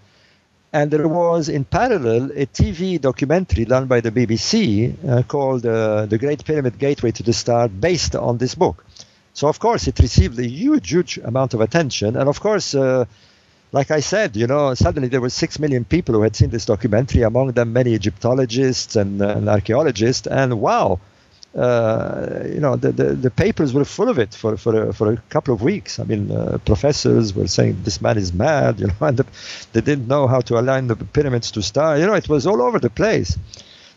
and 0.73 0.89
there 0.89 1.07
was 1.07 1.49
in 1.49 1.65
parallel 1.65 2.31
a 2.43 2.47
TV 2.47 2.99
documentary 2.99 3.65
done 3.65 3.85
by 3.85 3.99
the 4.01 4.09
BBC 4.09 4.55
uh, 5.07 5.21
called 5.33 5.63
uh, 5.67 6.07
"The 6.07 6.17
Great 6.17 6.43
Pyramid 6.43 6.79
Gateway 6.79 7.11
to 7.11 7.21
the 7.21 7.33
Star," 7.33 7.67
based 7.67 8.15
on 8.15 8.39
this 8.39 8.55
book. 8.55 8.83
So 9.33 9.49
of 9.49 9.59
course 9.59 9.87
it 9.87 9.99
received 9.99 10.39
a 10.39 10.47
huge, 10.47 10.89
huge 10.89 11.19
amount 11.19 11.53
of 11.53 11.61
attention, 11.61 12.15
and 12.15 12.27
of 12.27 12.39
course. 12.39 12.73
Uh, 12.73 13.05
like 13.73 13.89
I 13.89 14.01
said, 14.01 14.35
you 14.35 14.47
know, 14.47 14.73
suddenly 14.73 15.07
there 15.07 15.21
were 15.21 15.29
six 15.29 15.57
million 15.57 15.85
people 15.85 16.13
who 16.15 16.23
had 16.23 16.35
seen 16.35 16.49
this 16.49 16.65
documentary, 16.65 17.21
among 17.21 17.53
them 17.53 17.71
many 17.71 17.93
Egyptologists 17.93 18.97
and, 18.97 19.21
and 19.21 19.47
archaeologists, 19.47 20.27
and 20.27 20.59
wow, 20.59 20.99
uh, 21.55 22.43
you 22.45 22.59
know, 22.59 22.75
the, 22.75 22.91
the, 22.91 23.13
the, 23.13 23.29
papers 23.29 23.73
were 23.73 23.83
full 23.83 24.07
of 24.07 24.17
it 24.17 24.33
for, 24.33 24.55
for, 24.55 24.89
a, 24.89 24.93
for 24.93 25.11
a 25.11 25.17
couple 25.29 25.53
of 25.53 25.61
weeks. 25.61 25.99
I 25.99 26.03
mean, 26.03 26.31
uh, 26.31 26.59
professors 26.63 27.33
were 27.33 27.47
saying 27.47 27.83
this 27.83 27.99
man 27.99 28.17
is 28.17 28.31
mad, 28.33 28.79
you 28.81 28.87
know, 28.87 28.95
and 29.01 29.17
the, 29.17 29.25
they 29.73 29.81
didn't 29.81 30.07
know 30.07 30.27
how 30.27 30.39
to 30.41 30.57
align 30.57 30.87
the 30.87 30.95
pyramids 30.95 31.51
to 31.51 31.61
stars. 31.61 31.99
You 31.99 32.07
know, 32.07 32.13
it 32.13 32.29
was 32.29 32.47
all 32.47 32.61
over 32.61 32.79
the 32.79 32.89
place. 32.89 33.37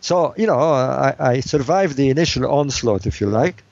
So, 0.01 0.35
you 0.37 0.47
know, 0.47 0.59
I, 0.59 1.15
I 1.19 1.41
survived 1.41 1.97
the 1.97 2.11
initial 2.11 2.45
onslaught, 2.47 3.07
if 3.07 3.21
you 3.21 3.29
like 3.29 3.63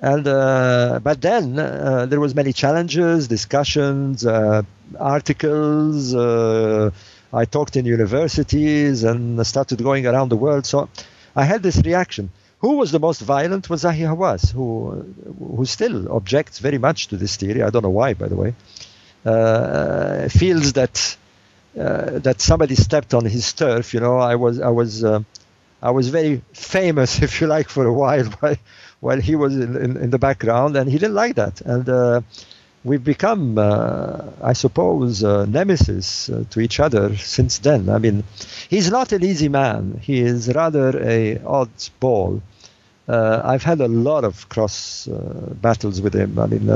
and 0.00 0.26
uh, 0.28 1.00
but 1.02 1.20
then 1.20 1.58
uh, 1.58 2.06
there 2.06 2.20
was 2.20 2.34
many 2.34 2.52
challenges 2.52 3.26
discussions 3.26 4.24
uh, 4.24 4.62
articles 4.98 6.14
uh, 6.14 6.90
i 7.32 7.44
talked 7.44 7.76
in 7.76 7.84
universities 7.84 9.02
and 9.02 9.44
started 9.46 9.82
going 9.82 10.06
around 10.06 10.28
the 10.28 10.36
world 10.36 10.64
so 10.64 10.88
i 11.34 11.44
had 11.44 11.62
this 11.62 11.78
reaction 11.84 12.30
who 12.60 12.76
was 12.76 12.90
the 12.90 12.98
most 12.98 13.20
violent 13.20 13.70
was 13.70 13.84
Zahi 13.84 14.04
Hawass, 14.12 14.50
who 14.52 15.14
who 15.56 15.64
still 15.64 16.10
objects 16.12 16.58
very 16.58 16.78
much 16.78 17.08
to 17.08 17.16
this 17.16 17.36
theory. 17.36 17.62
I 17.62 17.70
don't 17.70 17.82
know 17.82 17.90
why, 17.90 18.14
by 18.14 18.28
the 18.28 18.36
way. 18.36 18.54
Uh, 19.24 20.28
feels 20.28 20.72
that 20.74 21.16
uh, 21.78 22.18
that 22.20 22.40
somebody 22.40 22.74
stepped 22.74 23.14
on 23.14 23.24
his 23.24 23.52
turf. 23.52 23.94
You 23.94 24.00
know, 24.00 24.18
I 24.18 24.34
was 24.34 24.60
I 24.60 24.70
was 24.70 25.04
I 25.82 25.90
was 25.90 26.08
very 26.08 26.42
famous, 26.52 27.22
if 27.26 27.40
you 27.40 27.46
like, 27.46 27.68
for 27.68 27.86
a 27.86 27.92
while 27.92 28.24
while, 28.40 28.56
while 29.00 29.20
he 29.20 29.36
was 29.36 29.54
in, 29.56 29.76
in, 29.76 29.96
in 29.96 30.10
the 30.10 30.18
background, 30.18 30.76
and 30.76 30.90
he 30.90 30.98
didn't 30.98 31.14
like 31.14 31.36
that. 31.36 31.60
And 31.60 31.88
uh, 31.88 32.20
we've 32.88 33.04
become, 33.04 33.58
uh, 33.58 34.22
I 34.42 34.54
suppose, 34.54 35.22
uh, 35.22 35.44
nemesis 35.46 36.30
uh, 36.30 36.44
to 36.50 36.60
each 36.60 36.80
other 36.80 37.16
since 37.16 37.58
then. 37.58 37.88
I 37.88 37.98
mean, 37.98 38.24
he's 38.68 38.90
not 38.90 39.12
an 39.12 39.24
easy 39.24 39.48
man. 39.48 40.00
He 40.02 40.20
is 40.20 40.52
rather 40.54 40.98
a 41.00 41.38
odd 41.44 41.70
ball. 42.00 42.42
Uh, 43.06 43.40
I've 43.44 43.62
had 43.62 43.80
a 43.80 43.88
lot 43.88 44.24
of 44.24 44.48
cross 44.48 45.08
uh, 45.08 45.54
battles 45.62 46.00
with 46.00 46.14
him. 46.14 46.38
I 46.38 46.46
mean, 46.46 46.68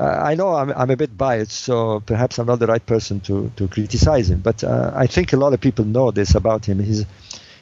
I 0.00 0.34
know 0.36 0.54
I'm, 0.54 0.70
I'm 0.70 0.90
a 0.90 0.96
bit 0.96 1.16
biased, 1.16 1.52
so 1.52 2.00
perhaps 2.00 2.38
I'm 2.38 2.46
not 2.46 2.60
the 2.60 2.66
right 2.66 2.84
person 2.84 3.20
to, 3.22 3.50
to 3.56 3.68
criticize 3.68 4.30
him. 4.30 4.40
But 4.40 4.64
I 4.64 5.06
think 5.06 5.32
a 5.32 5.36
lot 5.36 5.52
of 5.52 5.60
people 5.60 5.84
know 5.84 6.10
this 6.12 6.34
about 6.34 6.64
him. 6.66 6.78
He's 6.78 7.04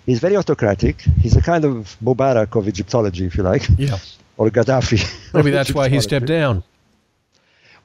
he's 0.05 0.21
very 0.21 0.37
autocratic. 0.37 1.01
He's 1.23 1.37
a 1.37 1.43
kind 1.43 1.65
of 1.65 1.97
Mubarak 2.03 2.57
of 2.57 2.69
Egyptology, 2.69 3.27
if 3.27 3.37
you 3.37 3.43
like. 3.43 3.67
Yeah. 3.77 3.99
Or 4.39 4.51
Gaddafi. 4.51 5.01
Maybe 5.35 5.51
that's 5.51 5.73
why 5.79 5.89
he 5.89 6.01
stepped 6.01 6.27
down. 6.27 6.63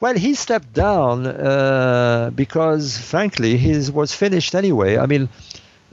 Well, 0.01 0.15
he 0.15 0.33
stepped 0.33 0.73
down 0.73 1.27
uh, 1.27 2.31
because, 2.33 2.97
frankly, 2.97 3.55
his 3.55 3.91
was 3.91 4.11
finished 4.15 4.55
anyway. 4.55 4.97
I 4.97 5.05
mean, 5.05 5.29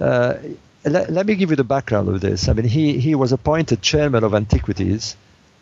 uh, 0.01 0.35
let, 0.83 1.11
let 1.13 1.27
me 1.27 1.35
give 1.35 1.51
you 1.51 1.57
the 1.57 1.65
background 1.65 2.09
of 2.09 2.23
this. 2.23 2.49
I 2.49 2.55
mean, 2.55 2.65
he, 2.65 2.99
he 2.99 3.15
was 3.15 3.33
appointed 3.33 3.83
chairman 3.83 4.25
of 4.25 4.35
Antiquities 4.35 5.15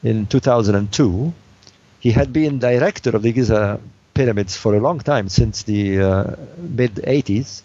in 0.05 0.27
2002. 0.27 1.35
He 1.99 2.13
had 2.13 2.33
been 2.33 2.61
director 2.61 3.11
of 3.17 3.23
the 3.23 3.33
Giza 3.33 3.81
pyramids 4.15 4.57
for 4.57 4.77
a 4.77 4.81
long 4.81 5.01
time, 5.01 5.29
since 5.29 5.65
the 5.65 6.01
uh, 6.01 6.37
mid 6.57 6.95
80s. 6.95 7.63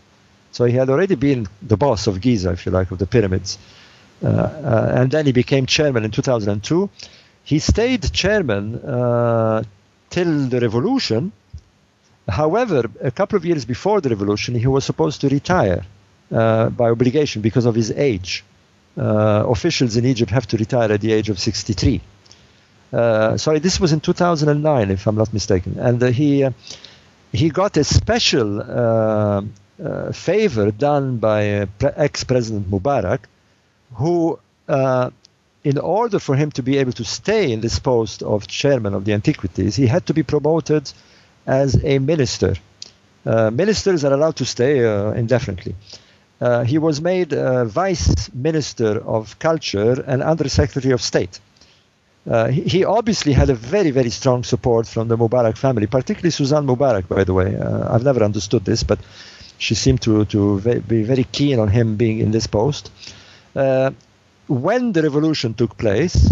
So 0.52 0.66
he 0.66 0.74
had 0.74 0.90
already 0.90 1.14
been 1.14 1.48
the 1.62 1.78
boss 1.78 2.08
of 2.08 2.20
Giza, 2.20 2.54
if 2.54 2.66
you 2.66 2.72
like, 2.72 2.90
of 2.90 2.98
the 2.98 3.06
pyramids. 3.06 3.60
Uh, 4.24 4.28
uh, 4.30 4.94
and 4.96 5.12
then 5.12 5.28
he 5.28 5.32
became 5.32 5.68
chairman 5.68 6.06
in 6.06 6.10
2002. 6.10 6.90
He 7.44 7.60
stayed 7.60 8.12
chairman 8.12 8.84
uh, 8.84 9.64
till 10.12 10.48
the 10.48 10.60
revolution. 10.60 11.32
However, 12.30 12.90
a 13.02 13.10
couple 13.10 13.38
of 13.38 13.46
years 13.46 13.66
before 13.66 14.00
the 14.02 14.10
revolution, 14.10 14.54
he 14.54 14.68
was 14.68 14.86
supposed 14.86 15.22
to 15.22 15.30
retire 15.30 15.84
uh, 16.32 16.70
by 16.70 16.90
obligation 16.92 17.42
because 17.42 17.66
of 17.66 17.74
his 17.74 17.90
age. 17.92 18.44
Uh, 18.98 19.44
officials 19.56 19.98
in 19.98 20.06
Egypt 20.06 20.32
have 20.32 20.46
to 20.46 20.58
retire 20.58 20.92
at 20.92 21.02
the 21.02 21.12
age 21.12 21.30
of 21.30 21.40
63. 21.40 22.02
Uh, 22.94 23.38
sorry, 23.38 23.60
this 23.60 23.80
was 23.80 23.92
in 23.94 24.02
2009, 24.02 24.92
if 24.92 25.08
I'm 25.08 25.16
not 25.16 25.34
mistaken. 25.34 25.80
And 25.80 26.02
he 26.14 26.48
he 27.32 27.50
got 27.50 27.78
a 27.78 27.84
special 27.84 28.62
uh, 28.62 30.12
favor 30.12 30.72
done 30.72 31.18
by 31.18 31.62
uh, 31.62 31.66
ex-president 31.96 32.70
Mubarak, 32.70 33.22
who, 33.94 34.40
uh, 34.68 35.10
in 35.64 35.78
order 35.78 36.20
for 36.20 36.36
him 36.36 36.52
to 36.52 36.64
be 36.64 36.78
able 36.78 36.92
to 36.94 37.04
stay 37.04 37.52
in 37.52 37.62
this 37.62 37.80
post 37.80 38.24
of 38.24 38.48
chairman 38.48 38.94
of 38.94 39.06
the 39.06 39.14
antiquities, 39.14 39.76
he 39.76 39.88
had 39.88 40.06
to 40.08 40.14
be 40.14 40.24
promoted 40.24 40.92
as 41.46 41.84
a 41.84 42.00
minister. 42.00 42.56
Uh, 43.26 43.52
ministers 43.52 44.04
are 44.04 44.14
allowed 44.14 44.36
to 44.36 44.46
stay 44.46 44.84
uh, 44.86 45.12
indefinitely. 45.12 45.76
Uh, 46.40 46.64
he 46.64 46.80
was 46.80 47.00
made 47.00 47.32
vice 47.32 48.34
minister 48.34 49.00
of 49.06 49.38
culture 49.38 50.04
and 50.08 50.24
under 50.24 50.50
secretary 50.50 50.92
of 50.92 51.02
state. 51.02 51.40
He, 52.26 52.62
he, 52.62 52.84
obviously 52.84 53.34
had 53.34 53.50
a 53.52 53.54
very, 53.54 53.92
very 53.92 54.10
strong 54.10 54.44
support 54.44 54.88
from 54.88 55.08
the 55.08 55.18
Mubarak 55.18 55.58
family, 55.58 55.86
particularly 55.86 56.32
Suzanne 56.32 56.66
Mubarak, 56.66 57.08
by 57.08 57.24
the 57.24 57.34
way. 57.34 57.56
I've 57.56 58.04
never 58.04 58.24
understood 58.24 58.66
this, 58.66 58.82
but 58.82 59.00
she 59.60 59.76
seemed 59.76 60.02
to, 60.02 60.26
to 60.26 60.60
be 60.88 61.04
very 61.04 61.24
keen 61.26 61.60
on 61.60 61.68
him 61.68 61.96
being 61.96 62.20
in 62.20 62.32
this 62.32 62.48
post. 62.48 62.92
Uh, 63.56 63.92
when 64.52 64.92
the 64.92 65.02
revolution 65.02 65.54
took 65.54 65.78
place, 65.78 66.30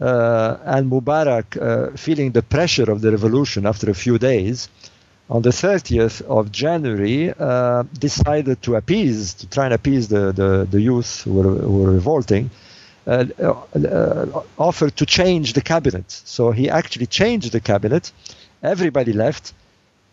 uh, 0.00 0.56
and 0.64 0.88
Mubarak, 0.90 1.56
uh, 1.56 1.96
feeling 1.96 2.30
the 2.30 2.42
pressure 2.42 2.88
of 2.90 3.00
the 3.00 3.10
revolution 3.10 3.66
after 3.66 3.90
a 3.90 3.94
few 3.94 4.18
days, 4.18 4.68
on 5.28 5.42
the 5.42 5.50
30th 5.50 6.22
of 6.22 6.52
January, 6.52 7.32
uh, 7.38 7.82
decided 7.98 8.62
to 8.62 8.76
appease, 8.76 9.34
to 9.34 9.48
try 9.48 9.64
and 9.64 9.74
appease 9.74 10.06
the, 10.08 10.30
the, 10.32 10.66
the 10.70 10.80
youth 10.80 11.22
who 11.22 11.34
were, 11.34 11.54
who 11.54 11.78
were 11.78 11.90
revolting, 11.90 12.50
uh, 13.06 13.24
uh, 13.42 14.42
offered 14.56 14.94
to 14.96 15.04
change 15.04 15.52
the 15.54 15.60
cabinet. 15.60 16.08
So 16.08 16.52
he 16.52 16.70
actually 16.70 17.06
changed 17.06 17.50
the 17.50 17.60
cabinet. 17.60 18.12
Everybody 18.62 19.12
left 19.12 19.54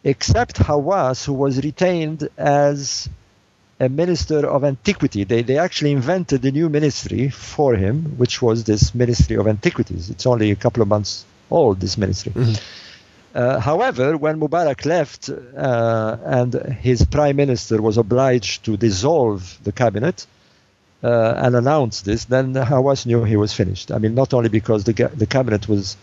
except 0.03 0.55
Hawass, 0.57 1.25
who 1.25 1.33
was 1.33 1.63
retained 1.63 2.29
as 2.37 3.09
a 3.79 3.89
minister 3.89 4.47
of 4.47 4.63
antiquity. 4.63 5.23
They, 5.23 5.43
they 5.43 5.57
actually 5.57 5.91
invented 5.91 6.43
a 6.45 6.51
new 6.51 6.69
ministry 6.69 7.29
for 7.29 7.75
him, 7.75 8.17
which 8.17 8.41
was 8.41 8.63
this 8.63 8.95
Ministry 8.95 9.37
of 9.37 9.47
Antiquities. 9.47 10.09
It's 10.09 10.25
only 10.25 10.51
a 10.51 10.55
couple 10.55 10.81
of 10.81 10.87
months 10.87 11.25
old, 11.51 11.79
this 11.79 11.97
ministry. 11.97 12.31
Mm-hmm. 12.31 12.55
Uh, 13.35 13.59
however, 13.59 14.17
when 14.17 14.39
Mubarak 14.39 14.85
left 14.85 15.29
uh, 15.29 16.17
and 16.25 16.53
his 16.79 17.05
prime 17.05 17.35
minister 17.35 17.79
was 17.81 17.97
obliged 17.97 18.65
to 18.65 18.77
dissolve 18.77 19.59
the 19.63 19.71
cabinet 19.71 20.25
uh, 21.03 21.33
and 21.37 21.55
announce 21.55 22.01
this, 22.01 22.25
then 22.25 22.53
Hawass 22.55 23.05
knew 23.05 23.23
he 23.23 23.35
was 23.35 23.53
finished. 23.53 23.91
I 23.91 23.99
mean, 23.99 24.15
not 24.15 24.33
only 24.33 24.49
because 24.49 24.85
the, 24.85 25.11
the 25.13 25.27
cabinet 25.27 25.67
was 25.67 25.97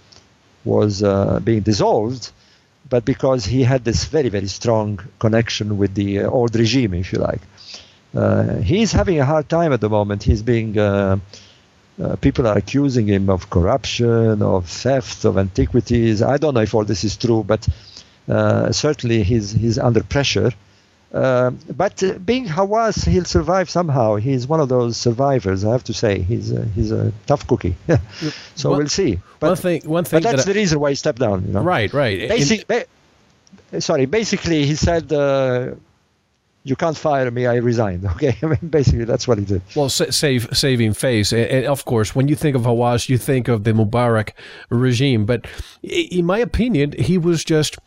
was 0.64 1.02
uh, 1.02 1.40
being 1.40 1.60
dissolved, 1.60 2.30
but 2.88 3.04
because 3.04 3.44
he 3.44 3.62
had 3.62 3.84
this 3.84 4.04
very, 4.04 4.28
very 4.28 4.46
strong 4.46 5.00
connection 5.18 5.78
with 5.78 5.94
the 5.94 6.20
uh, 6.20 6.28
old 6.28 6.54
regime, 6.56 6.94
if 6.94 7.12
you 7.12 7.18
like. 7.18 7.40
Uh, 8.14 8.56
he's 8.58 8.92
having 8.92 9.18
a 9.18 9.24
hard 9.24 9.48
time 9.48 9.72
at 9.72 9.80
the 9.80 9.88
moment. 9.88 10.22
He's 10.22 10.42
being, 10.42 10.78
uh, 10.78 11.18
uh, 12.02 12.16
people 12.16 12.46
are 12.46 12.56
accusing 12.56 13.06
him 13.06 13.28
of 13.28 13.50
corruption, 13.50 14.42
of 14.42 14.66
theft 14.66 15.24
of 15.24 15.38
antiquities. 15.38 16.22
I 16.22 16.36
don't 16.36 16.54
know 16.54 16.60
if 16.60 16.74
all 16.74 16.84
this 16.84 17.04
is 17.04 17.16
true, 17.16 17.42
but 17.42 17.66
uh, 18.28 18.70
certainly 18.72 19.22
he's, 19.22 19.50
he's 19.50 19.78
under 19.78 20.02
pressure. 20.02 20.52
Uh, 21.14 21.50
but 21.76 22.02
being 22.26 22.44
Hawass, 22.44 23.06
he'll 23.06 23.24
survive 23.24 23.70
somehow. 23.70 24.16
He's 24.16 24.48
one 24.48 24.58
of 24.58 24.68
those 24.68 24.96
survivors, 24.96 25.64
I 25.64 25.70
have 25.70 25.84
to 25.84 25.94
say. 25.94 26.18
He's 26.20 26.50
a, 26.50 26.64
he's 26.74 26.90
a 26.90 27.12
tough 27.26 27.46
cookie. 27.46 27.76
so 28.56 28.70
One- 28.70 28.78
we'll 28.78 28.88
see. 28.88 29.20
But, 29.38 29.46
one 29.50 29.56
thing, 29.56 29.82
one 29.88 30.04
thing 30.04 30.16
but 30.22 30.22
that's 30.24 30.44
that 30.44 30.50
I- 30.50 30.52
the 30.54 30.58
reason 30.58 30.80
why 30.80 30.90
he 30.90 30.96
stepped 30.96 31.20
down. 31.20 31.46
You 31.46 31.52
know? 31.52 31.62
Right, 31.62 31.92
right. 31.92 32.28
Basic, 32.28 32.66
ba- 32.66 32.86
sorry, 33.78 34.06
basically, 34.06 34.66
he 34.66 34.74
said, 34.74 35.12
uh, 35.12 35.74
"You 36.64 36.74
can't 36.76 36.96
fire 36.96 37.30
me. 37.30 37.46
I 37.46 37.56
resigned." 37.56 38.04
Okay, 38.14 38.36
I 38.42 38.46
mean, 38.46 38.68
basically, 38.68 39.04
that's 39.04 39.28
what 39.28 39.38
he 39.38 39.44
did. 39.44 39.62
Well, 39.76 39.90
sa- 39.90 40.10
save 40.10 40.48
saving 40.52 40.94
face, 40.94 41.30
and, 41.32 41.42
and 41.42 41.66
of 41.66 41.84
course, 41.84 42.14
when 42.16 42.26
you 42.26 42.34
think 42.36 42.56
of 42.56 42.62
Hawass, 42.62 43.08
you 43.08 43.18
think 43.18 43.46
of 43.48 43.62
the 43.64 43.72
Mubarak 43.72 44.30
regime. 44.70 45.26
But 45.26 45.46
in 45.82 46.24
my 46.26 46.38
opinion, 46.38 46.92
he 46.98 47.18
was 47.18 47.44
just 47.44 47.78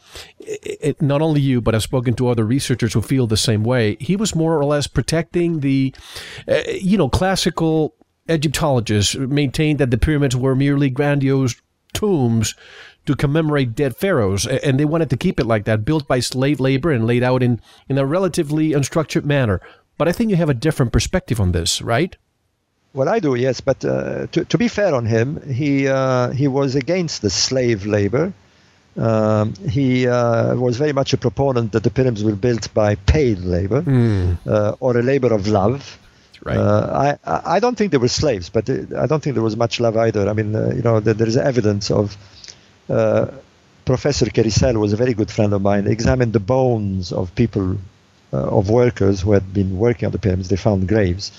i- 0.42 0.78
i- 0.86 0.96
not 1.02 1.22
only 1.22 1.42
you, 1.42 1.62
but 1.62 1.76
I've 1.76 1.84
spoken 1.84 2.14
to 2.16 2.28
other 2.28 2.46
researchers 2.46 2.94
who 2.94 3.02
feel 3.02 3.28
the 3.28 3.38
same 3.38 3.64
way. 3.64 3.98
He 4.00 4.16
was 4.16 4.36
more 4.36 4.58
or 4.58 4.66
less 4.66 4.88
protecting 4.88 5.60
the, 5.62 5.94
uh, 6.48 6.62
you 6.82 6.98
know, 6.98 7.10
classical 7.10 7.94
Egyptologists 8.30 9.16
maintained 9.16 9.80
that 9.80 9.92
the 9.92 9.98
pyramids 9.98 10.36
were 10.36 10.56
merely 10.56 10.90
grandiose 10.90 11.56
tombs 11.94 12.56
to 13.06 13.16
commemorate 13.16 13.74
dead 13.74 13.96
pharaohs, 13.96 14.46
and 14.46 14.78
they 14.78 14.86
wanted 14.86 15.10
to 15.10 15.16
keep 15.18 15.40
it 15.40 15.46
like 15.46 15.64
that, 15.64 15.86
built 15.86 16.08
by 16.08 16.20
slave 16.20 16.60
labor 16.60 16.92
and 16.92 17.08
laid 17.08 17.24
out 17.24 17.42
in, 17.42 17.62
in 17.88 17.98
a 17.98 18.06
relatively 18.06 18.72
unstructured 18.72 19.24
manner. 19.24 19.62
But 19.98 20.10
I 20.10 20.12
think 20.12 20.30
you 20.30 20.36
have 20.36 20.50
a 20.50 20.54
different 20.54 20.92
perspective 20.92 21.40
on 21.40 21.54
this, 21.54 21.82
right? 21.82 22.16
Well, 22.94 23.08
I 23.08 23.20
do, 23.20 23.36
yes. 23.36 23.62
But 23.62 23.86
uh, 23.86 24.28
to, 24.28 24.44
to 24.44 24.58
be 24.58 24.68
fair 24.68 24.94
on 24.94 25.06
him, 25.06 25.42
he 25.50 25.88
uh, 25.88 26.32
he 26.32 26.48
was 26.48 26.76
against 26.76 27.22
the 27.22 27.30
slave 27.30 27.86
labor. 27.86 28.34
Um, 28.98 29.54
he 29.70 30.08
uh, 30.08 30.56
was 30.56 30.78
very 30.78 30.94
much 30.94 31.14
a 31.14 31.18
proponent 31.18 31.72
that 31.74 31.84
the 31.84 31.92
pyramids 31.92 32.24
were 32.24 32.36
built 32.36 32.74
by 32.74 32.96
paid 32.96 33.40
labor 33.40 33.84
uh, 34.48 34.76
or 34.80 34.98
a 34.98 35.04
labor 35.04 35.32
of 35.34 35.48
love. 35.48 36.00
Right. 36.44 36.58
Uh, 36.58 37.18
I 37.26 37.56
I 37.56 37.60
don't 37.60 37.78
think 37.78 37.92
they 37.92 37.98
were 37.98 38.08
slaves, 38.08 38.50
but 38.50 38.70
uh, 38.70 38.74
I 38.98 39.06
don't 39.08 39.22
think 39.22 39.36
there 39.36 39.44
was 39.44 39.58
much 39.58 39.80
love 39.80 39.98
either. 39.98 40.28
I 40.28 40.34
mean, 40.34 40.56
uh, 40.56 40.72
you 40.76 40.82
know, 40.82 41.00
there, 41.00 41.28
is 41.28 41.38
evidence 41.38 41.92
of. 41.92 42.18
Uh, 42.90 43.28
Professor 43.86 44.26
Kerisel 44.26 44.76
was 44.78 44.92
a 44.92 44.98
very 44.98 45.14
good 45.14 45.32
friend 45.32 45.54
of 45.54 45.62
mine. 45.62 45.88
Examined 45.88 46.34
the 46.34 46.42
bones 46.42 47.14
of 47.14 47.34
people, 47.36 47.78
uh, 48.34 48.58
of 48.58 48.70
workers 48.70 49.22
who 49.22 49.32
had 49.32 49.54
been 49.54 49.78
working 49.78 50.06
on 50.08 50.12
the 50.12 50.20
pyramids. 50.20 50.50
They 50.50 50.58
found 50.58 50.90
graves, 50.90 51.32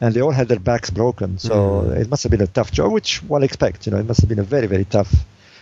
and 0.00 0.14
they 0.14 0.20
all 0.20 0.30
had 0.30 0.46
their 0.46 0.60
backs 0.60 0.90
broken. 0.90 1.38
So 1.38 1.90
it 1.90 2.08
must 2.08 2.22
have 2.22 2.30
been 2.30 2.42
a 2.42 2.46
tough 2.46 2.70
job, 2.70 2.92
which 2.92 3.24
one 3.24 3.42
expects. 3.42 3.86
You 3.86 3.92
know, 3.92 3.98
it 3.98 4.06
must 4.06 4.20
have 4.20 4.28
been 4.28 4.38
a 4.38 4.44
very, 4.44 4.68
very 4.68 4.84
tough. 4.84 5.12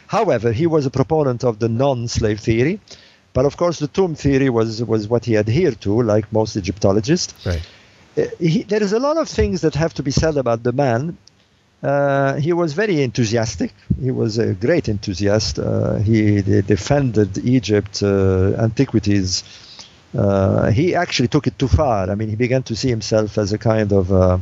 However, 0.08 0.52
he 0.52 0.66
was 0.66 0.86
a 0.86 0.90
proponent 0.90 1.44
of 1.44 1.58
the 1.58 1.68
non-slave 1.68 2.40
theory, 2.40 2.80
but 3.32 3.44
of 3.44 3.56
course, 3.56 3.78
the 3.78 3.88
tomb 3.88 4.14
theory 4.14 4.48
was 4.50 4.82
was 4.82 5.06
what 5.06 5.24
he 5.26 5.36
adhered 5.36 5.80
to, 5.82 6.02
like 6.02 6.32
most 6.32 6.56
Egyptologists. 6.56 7.34
Right. 7.46 7.62
Uh, 8.16 8.24
he, 8.40 8.62
there 8.64 8.82
is 8.82 8.92
a 8.92 8.98
lot 8.98 9.16
of 9.16 9.28
things 9.28 9.60
that 9.60 9.74
have 9.74 9.94
to 9.94 10.02
be 10.02 10.10
said 10.10 10.36
about 10.36 10.62
the 10.62 10.72
man. 10.72 11.16
Uh, 11.82 12.34
he 12.34 12.52
was 12.52 12.72
very 12.72 13.02
enthusiastic. 13.02 13.72
He 14.00 14.10
was 14.10 14.38
a 14.38 14.54
great 14.54 14.88
enthusiast. 14.88 15.58
Uh, 15.58 15.96
he, 15.96 16.40
they 16.40 16.62
defended 16.62 17.38
Egypt, 17.38 18.02
uh, 18.02 18.54
antiquities. 18.58 19.44
Uh, 20.16 20.70
he 20.70 20.94
actually 20.94 21.28
took 21.28 21.46
it 21.46 21.58
too 21.58 21.68
far. 21.68 22.10
I 22.10 22.14
mean, 22.14 22.30
he 22.30 22.36
began 22.36 22.62
to 22.64 22.74
see 22.74 22.88
himself 22.88 23.38
as 23.38 23.52
a 23.52 23.58
kind 23.58 23.92
of 23.92 24.10
uh, 24.10 24.38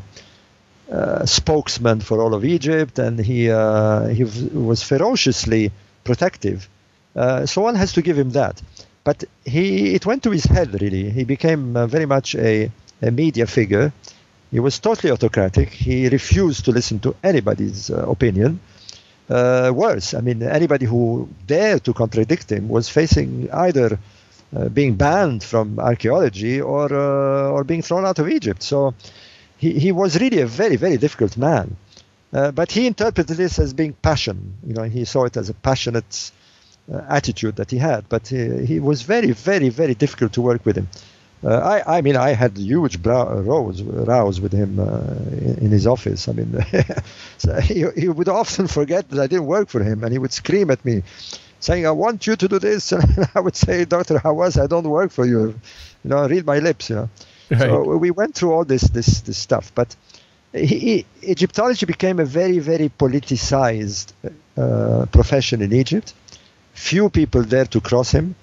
spokesman 1.25 2.01
for 2.01 2.23
all 2.23 2.35
of 2.35 2.45
Egypt, 2.45 2.99
and 2.99 3.19
he 3.19 3.51
uh, 3.51 4.07
he 4.07 4.25
was 4.25 4.83
ferociously 4.83 5.73
protective. 6.05 6.69
Uh, 7.15 7.47
so 7.47 7.63
one 7.63 7.75
has 7.75 7.93
to 7.93 8.03
give 8.03 8.19
him 8.19 8.31
that. 8.31 8.63
But 9.05 9.25
he 9.45 9.95
it 9.95 10.05
went 10.05 10.23
to 10.25 10.31
his 10.31 10.45
head 10.45 10.81
really. 10.81 11.11
He 11.11 11.25
became 11.25 11.77
uh, 11.77 11.87
very 11.87 12.07
much 12.07 12.35
a, 12.35 12.71
a 13.03 13.11
media 13.11 13.47
figure. 13.47 13.93
He 14.51 14.61
was 14.61 14.79
totally 14.79 15.13
autocratic. 15.13 15.71
He 15.71 16.09
refused 16.09 16.65
to 16.67 16.73
listen 16.73 17.01
to 17.01 17.15
anybody's 17.23 17.91
uh, 17.91 18.09
opinion. 18.09 18.61
Uh, 19.29 19.73
worse, 19.75 20.15
I 20.15 20.21
mean, 20.21 20.43
anybody 20.43 20.87
who 20.87 21.29
dared 21.47 21.83
to 21.85 21.93
contradict 21.93 22.51
him 22.53 22.69
was 22.69 22.89
facing 22.89 23.51
either 23.53 23.99
uh, 24.57 24.69
being 24.69 24.95
banned 24.95 25.43
from 25.43 25.81
archaeology 25.81 26.61
or 26.61 26.93
uh, 26.93 27.51
or 27.51 27.65
being 27.65 27.83
thrown 27.83 28.05
out 28.07 28.19
of 28.19 28.29
Egypt. 28.29 28.63
So 28.63 28.95
he, 29.57 29.79
he 29.79 29.93
was 29.93 30.21
really 30.21 30.41
a 30.41 30.47
very 30.47 30.77
very 30.77 30.97
difficult 30.97 31.37
man. 31.37 31.77
Uh, 32.33 32.51
but 32.51 32.71
he 32.73 32.87
interpreted 32.87 33.37
this 33.37 33.59
as 33.59 33.73
being 33.73 33.93
passion. 33.95 34.55
You 34.67 34.75
know, 34.75 34.83
he 34.83 35.05
saw 35.05 35.25
it 35.25 35.37
as 35.37 35.49
a 35.49 35.55
passionate 35.55 36.33
uh, 36.93 37.01
attitude 37.09 37.57
that 37.57 37.71
he 37.71 37.79
had. 37.79 38.09
But 38.09 38.29
he, 38.29 38.67
he 38.67 38.81
was 38.81 39.03
very 39.03 39.33
very 39.33 39.69
very 39.69 39.95
difficult 39.95 40.33
to 40.35 40.43
work 40.43 40.65
with 40.65 40.77
him. 40.77 40.89
Uh, 41.45 41.59
I, 41.59 41.99
I 41.99 42.01
mean, 42.01 42.17
I 42.17 42.31
had 42.31 42.57
huge 42.57 42.99
rows, 43.05 43.83
rows 43.83 44.41
with 44.41 44.53
him 44.53 44.81
uh, 44.81 45.01
in, 45.33 45.59
in 45.67 45.71
his 45.71 45.87
office. 45.87 46.29
I 46.29 46.33
mean, 46.33 46.65
so 47.39 47.61
he, 47.61 47.85
he 47.95 48.09
would 48.09 48.29
often 48.29 48.67
forget 48.67 49.09
that 49.11 49.21
I 49.21 49.27
didn't 49.27 49.47
work 49.47 49.69
for 49.69 49.83
him, 49.83 50.03
and 50.03 50.13
he 50.13 50.19
would 50.19 50.33
scream 50.33 50.71
at 50.71 50.85
me, 50.85 51.03
saying, 51.61 51.87
"I 51.87 51.91
want 51.91 52.27
you 52.27 52.37
to 52.37 52.49
do 52.49 52.59
this," 52.59 52.91
and 52.93 53.29
I 53.35 53.41
would 53.41 53.55
say, 53.55 53.85
"Doctor 53.85 54.19
Hawass, 54.19 54.61
I 54.61 54.67
don't 54.67 54.89
work 54.89 55.13
for 55.13 55.27
you. 55.27 55.55
You 56.03 56.11
know, 56.11 56.27
read 56.27 56.47
my 56.47 56.59
lips." 56.59 56.91
You 56.91 56.97
know. 56.97 57.09
So 57.51 57.97
we 57.97 58.11
went 58.11 58.35
through 58.35 58.53
all 58.53 58.65
this 58.65 58.83
this 58.83 59.21
this 59.21 59.39
stuff, 59.39 59.73
but 59.75 59.95
he, 60.53 61.07
Egyptology 61.23 61.87
became 61.87 62.19
a 62.19 62.25
very 62.25 62.59
very 62.59 62.89
politicized 62.89 64.13
uh, 64.57 65.07
profession 65.13 65.63
in 65.63 65.73
Egypt. 65.73 66.15
Few 66.75 67.09
people 67.11 67.43
dare 67.43 67.67
to 67.67 67.81
cross 67.81 68.11
him. 68.11 68.35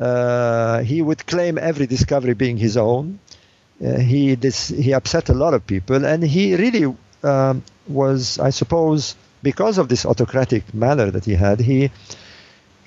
Uh, 0.00 0.80
he 0.80 1.02
would 1.02 1.26
claim 1.26 1.58
every 1.58 1.86
discovery 1.86 2.34
being 2.34 2.56
his 2.56 2.76
own. 2.76 3.18
Uh, 3.84 3.98
he 3.98 4.36
dis- 4.36 4.68
he 4.68 4.92
upset 4.92 5.28
a 5.28 5.34
lot 5.34 5.54
of 5.54 5.66
people, 5.66 6.04
and 6.04 6.22
he 6.22 6.54
really 6.56 6.94
um, 7.22 7.62
was, 7.88 8.38
I 8.38 8.50
suppose, 8.50 9.16
because 9.42 9.78
of 9.78 9.88
this 9.88 10.06
autocratic 10.06 10.72
manner 10.72 11.10
that 11.10 11.24
he 11.24 11.34
had, 11.34 11.60
he 11.60 11.90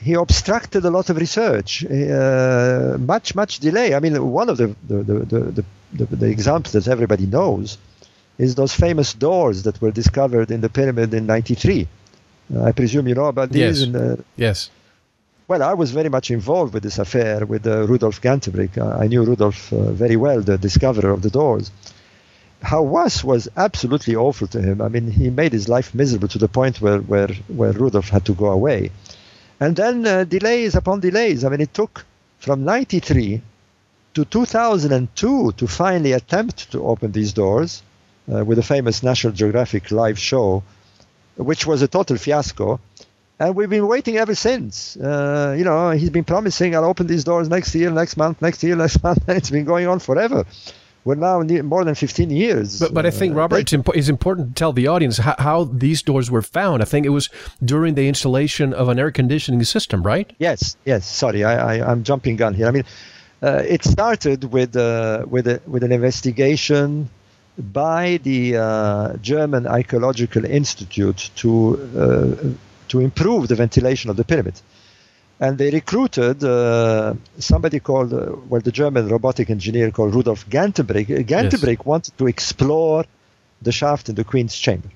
he 0.05 0.13
obstructed 0.13 0.85
a 0.85 0.91
lot 0.97 1.09
of 1.09 1.17
research, 1.17 1.83
uh, 1.83 2.95
much 3.13 3.33
much 3.41 3.53
delay. 3.67 3.95
I 3.95 3.99
mean, 3.99 4.15
one 4.41 4.49
of 4.49 4.57
the 4.57 4.67
the, 4.87 4.97
the, 5.03 5.65
the, 5.97 6.05
the, 6.21 6.29
examples 6.35 6.73
that 6.73 6.87
everybody 6.95 7.25
knows 7.25 7.79
is 8.37 8.53
those 8.53 8.73
famous 8.85 9.09
doors 9.13 9.63
that 9.63 9.81
were 9.81 9.93
discovered 10.01 10.51
in 10.51 10.61
the 10.61 10.69
pyramid 10.69 11.11
in 11.15 11.25
'93. 11.25 11.87
Uh, 12.53 12.63
I 12.69 12.71
presume 12.71 13.07
you 13.07 13.15
know 13.15 13.29
about 13.35 13.49
these. 13.49 13.79
Yes. 13.79 13.87
And, 13.87 13.95
uh, 13.95 14.15
Yes. 14.37 14.69
well, 15.47 15.63
I 15.63 15.73
was 15.73 15.89
very 15.99 16.09
much 16.09 16.29
involved 16.29 16.71
with 16.75 16.83
this 16.83 16.99
affair 16.99 17.37
with 17.53 17.65
uh, 17.65 17.87
Rudolf 17.91 18.21
Gantenbrink. 18.21 18.77
Uh, 18.77 19.03
I 19.03 19.07
knew 19.07 19.23
Rudolf 19.23 19.73
uh, 19.73 19.91
very 20.03 20.17
well, 20.25 20.39
the 20.41 20.59
discoverer 20.59 21.11
of 21.17 21.21
the 21.23 21.31
doors. 21.31 21.71
Hawass 22.71 23.23
was 23.23 23.43
absolutely 23.57 24.15
awful 24.15 24.47
to 24.55 24.61
him. 24.61 24.81
I 24.81 24.89
mean, 24.93 25.07
he 25.21 25.29
made 25.41 25.53
his 25.53 25.67
life 25.75 25.89
miserable 25.95 26.29
to 26.29 26.39
the 26.45 26.51
point 26.59 26.75
where, 26.83 26.99
where, 27.11 27.31
where 27.59 27.73
Rudolf 27.83 28.09
had 28.09 28.23
to 28.25 28.33
go 28.33 28.49
away. 28.59 28.91
And 29.59 29.75
then 29.75 30.05
uh, 30.05 30.23
delays 30.23 30.75
upon 30.75 30.99
delays. 30.99 31.43
I 31.43 31.49
mean, 31.49 31.61
it 31.61 31.73
took 31.73 32.05
from 32.39 32.63
93 32.63 33.41
to 34.15 34.25
2002 34.25 35.51
to 35.53 35.67
finally 35.67 36.11
attempt 36.13 36.71
to 36.71 36.85
open 36.85 37.11
these 37.11 37.33
doors 37.33 37.83
uh, 38.31 38.43
with 38.43 38.57
the 38.57 38.63
famous 38.63 39.03
National 39.03 39.33
Geographic 39.33 39.91
live 39.91 40.19
show, 40.19 40.63
which 41.35 41.65
was 41.65 41.81
a 41.81 41.87
total 41.87 42.17
fiasco. 42.17 42.79
And 43.37 43.55
we've 43.55 43.69
been 43.69 43.87
waiting 43.87 44.17
ever 44.17 44.35
since. 44.35 44.95
Uh, 44.95 45.55
you 45.57 45.65
know, 45.65 45.91
he's 45.91 46.09
been 46.09 46.23
promising 46.23 46.75
I'll 46.75 46.85
open 46.85 47.07
these 47.07 47.25
doors 47.25 47.49
next 47.49 47.75
year, 47.75 47.91
next 47.91 48.15
month, 48.15 48.41
next 48.41 48.63
year, 48.63 48.75
next 48.75 49.03
month, 49.03 49.27
it's 49.27 49.49
been 49.49 49.65
going 49.65 49.87
on 49.87 49.99
forever. 49.99 50.45
We're 51.05 51.13
now 51.13 51.41
more 51.61 51.85
than 51.85 51.93
15 51.93 52.31
years. 52.31 52.79
But, 52.79 52.93
but 52.95 53.05
I 53.05 53.11
think, 53.11 53.35
Robert, 53.35 53.59
it's, 53.59 53.73
impo- 53.73 53.95
it's 53.95 54.09
important 54.09 54.49
to 54.49 54.53
tell 54.55 54.73
the 54.73 54.87
audience 54.87 55.19
how, 55.19 55.35
how 55.37 55.63
these 55.65 56.01
doors 56.01 56.31
were 56.31 56.41
found. 56.41 56.81
I 56.81 56.85
think 56.85 57.05
it 57.05 57.09
was 57.09 57.29
during 57.63 57.93
the 57.93 58.07
installation 58.07 58.73
of 58.73 58.89
an 58.89 58.97
air 58.97 59.11
conditioning 59.11 59.63
system, 59.63 60.01
right? 60.01 60.33
Yes, 60.39 60.75
yes. 60.83 61.05
Sorry, 61.05 61.43
I, 61.43 61.75
I, 61.75 61.91
I'm 61.91 62.03
jumping 62.03 62.37
gun 62.37 62.55
here. 62.55 62.67
I 62.67 62.71
mean, 62.71 62.85
uh, 63.43 63.61
it 63.67 63.83
started 63.83 64.45
with 64.51 64.75
uh, 64.75 65.25
with 65.29 65.45
a, 65.47 65.61
with 65.67 65.83
an 65.83 65.91
investigation 65.91 67.09
by 67.59 68.19
the 68.23 68.57
uh, 68.57 69.17
German 69.17 69.67
Archaeological 69.67 70.43
Institute 70.43 71.29
to 71.35 71.79
uh, 71.95 72.49
to 72.87 72.99
improve 72.99 73.47
the 73.47 73.55
ventilation 73.55 74.09
of 74.09 74.17
the 74.17 74.23
pyramid, 74.23 74.59
and 75.39 75.57
they 75.57 75.69
recruited 75.69 76.43
uh, 76.43 77.13
somebody 77.39 77.79
called 77.79 78.13
uh, 78.13 78.35
well 78.49 78.61
the 78.61 78.71
German 78.71 79.07
robotic 79.07 79.49
engineer 79.49 79.91
called 79.91 80.13
Rudolf 80.15 80.49
Gantenbrink. 80.49 81.07
Gantenbrink 81.25 81.85
wanted 81.85 82.17
to 82.17 82.27
explore 82.27 83.05
the 83.61 83.71
shaft 83.71 84.09
in 84.09 84.15
the 84.15 84.23
Queen's 84.23 84.55
Chamber 84.55 84.89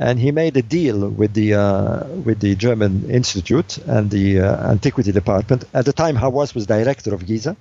and 0.00 0.18
he 0.18 0.32
made 0.32 0.56
a 0.56 0.62
deal 0.62 1.08
with 1.10 1.34
the 1.34 1.54
uh, 1.54 2.04
with 2.26 2.40
the 2.40 2.54
German 2.56 3.10
Institute 3.10 3.76
and 3.86 4.10
the 4.10 4.40
uh, 4.40 4.70
Antiquity 4.70 5.12
Department. 5.12 5.64
At 5.74 5.84
the 5.84 5.92
time, 5.92 6.16
Hawass 6.16 6.54
was 6.54 6.66
director 6.66 7.14
of 7.14 7.26
Giza, 7.26 7.54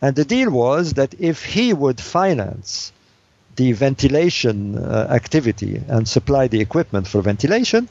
and 0.00 0.16
the 0.16 0.24
deal 0.24 0.50
was 0.50 0.94
that 0.94 1.14
if 1.20 1.44
he 1.44 1.74
would 1.74 2.00
finance 2.00 2.90
the 3.56 3.72
ventilation 3.72 4.78
uh, 4.78 5.08
activity 5.10 5.82
and 5.88 6.08
supply 6.08 6.48
the 6.48 6.60
equipment 6.60 7.06
for 7.06 7.20
ventilation, 7.20 7.88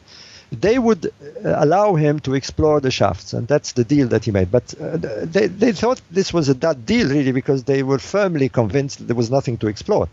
they 0.51 0.79
would 0.79 1.05
uh, 1.05 1.09
allow 1.43 1.95
him 1.95 2.19
to 2.21 2.33
explore 2.33 2.79
the 2.79 2.91
shafts, 2.91 3.33
and 3.33 3.47
that's 3.47 3.73
the 3.73 3.83
deal 3.83 4.07
that 4.07 4.25
he 4.25 4.31
made. 4.31 4.49
But 4.51 4.73
uh, 4.79 4.97
they, 4.97 5.47
they 5.47 5.71
thought 5.73 6.01
this 6.09 6.33
was 6.33 6.49
a 6.49 6.55
dud 6.55 6.85
deal, 6.85 7.09
really, 7.09 7.31
because 7.31 7.63
they 7.63 7.83
were 7.83 7.99
firmly 7.99 8.49
convinced 8.49 9.05
there 9.07 9.15
was 9.15 9.29
nothing 9.29 9.57
to 9.57 9.67
explore. 9.67 10.07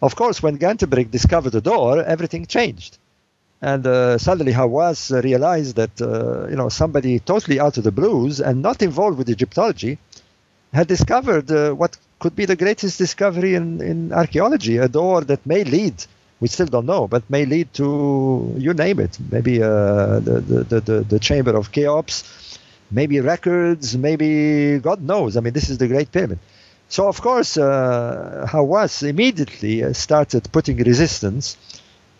Of 0.00 0.16
course, 0.16 0.42
when 0.42 0.58
Gantenbrink 0.58 1.10
discovered 1.10 1.50
the 1.50 1.60
door, 1.60 2.02
everything 2.02 2.46
changed. 2.46 2.98
And 3.60 3.86
uh, 3.86 4.18
suddenly 4.18 4.52
Hawass 4.52 5.12
realized 5.22 5.76
that, 5.76 6.00
uh, 6.00 6.48
you 6.48 6.56
know, 6.56 6.68
somebody 6.68 7.20
totally 7.20 7.60
out 7.60 7.78
of 7.78 7.84
the 7.84 7.92
blues 7.92 8.40
and 8.40 8.60
not 8.60 8.82
involved 8.82 9.18
with 9.18 9.30
Egyptology 9.30 9.98
had 10.72 10.88
discovered 10.88 11.50
uh, 11.50 11.72
what 11.72 11.96
could 12.18 12.34
be 12.34 12.46
the 12.46 12.56
greatest 12.56 12.98
discovery 12.98 13.54
in, 13.54 13.80
in 13.80 14.12
archaeology, 14.12 14.78
a 14.78 14.88
door 14.88 15.20
that 15.20 15.46
may 15.46 15.62
lead 15.62 15.94
we 16.42 16.48
still 16.48 16.66
don't 16.66 16.86
know, 16.86 17.06
but 17.06 17.22
may 17.30 17.44
lead 17.44 17.72
to 17.72 18.52
you 18.58 18.74
name 18.74 18.98
it. 18.98 19.16
Maybe 19.30 19.62
uh, 19.62 20.18
the, 20.18 20.36
the, 20.70 20.80
the, 20.80 21.00
the 21.12 21.20
chamber 21.20 21.54
of 21.56 21.70
Cheops, 21.70 22.16
maybe 22.90 23.20
records, 23.20 23.96
maybe 23.96 24.80
God 24.80 25.00
knows. 25.00 25.36
I 25.36 25.40
mean, 25.40 25.52
this 25.52 25.70
is 25.70 25.78
the 25.78 25.86
Great 25.86 26.10
Pyramid. 26.10 26.40
So 26.88 27.06
of 27.06 27.22
course, 27.22 27.56
uh, 27.56 28.44
Hawass 28.50 29.08
immediately 29.08 29.84
uh, 29.84 29.92
started 29.92 30.50
putting 30.50 30.78
resistance, 30.78 31.56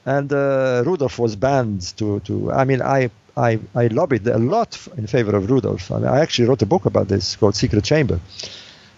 and 0.07 0.33
uh, 0.33 0.85
Rudolf 0.87 1.19
was 1.19 1.35
banned. 1.35 1.83
To, 1.99 2.21
to 2.21 2.53
I 2.53 2.65
mean, 2.65 2.81
I, 2.81 3.11
I 3.37 3.59
I 3.75 3.89
lobbied 3.89 4.25
a 4.29 4.39
lot 4.39 4.79
in 4.97 5.09
favor 5.09 5.35
of 5.35 5.51
Rudolf. 5.51 5.91
I, 5.91 5.99
mean, 5.99 6.07
I 6.07 6.21
actually 6.21 6.47
wrote 6.49 6.63
a 6.63 6.71
book 6.75 6.87
about 6.87 7.09
this 7.09 7.35
called 7.35 7.57
Secret 7.57 7.83
Chamber. 7.83 8.21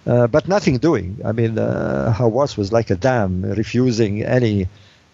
Uh, 0.06 0.26
but 0.26 0.48
nothing 0.48 0.76
doing. 0.76 1.18
I 1.24 1.32
mean, 1.32 1.58
uh, 1.58 2.14
Hawass 2.14 2.58
was 2.58 2.70
like 2.70 2.90
a 2.90 2.94
dam, 2.94 3.40
refusing 3.40 4.22
any 4.22 4.68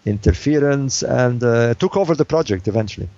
interference 0.06 1.02
and 1.02 1.42
uh, 1.42 1.74
took 1.74 1.96
over 1.96 2.14
the 2.14 2.24
project 2.24 2.68
eventually. 2.68 3.08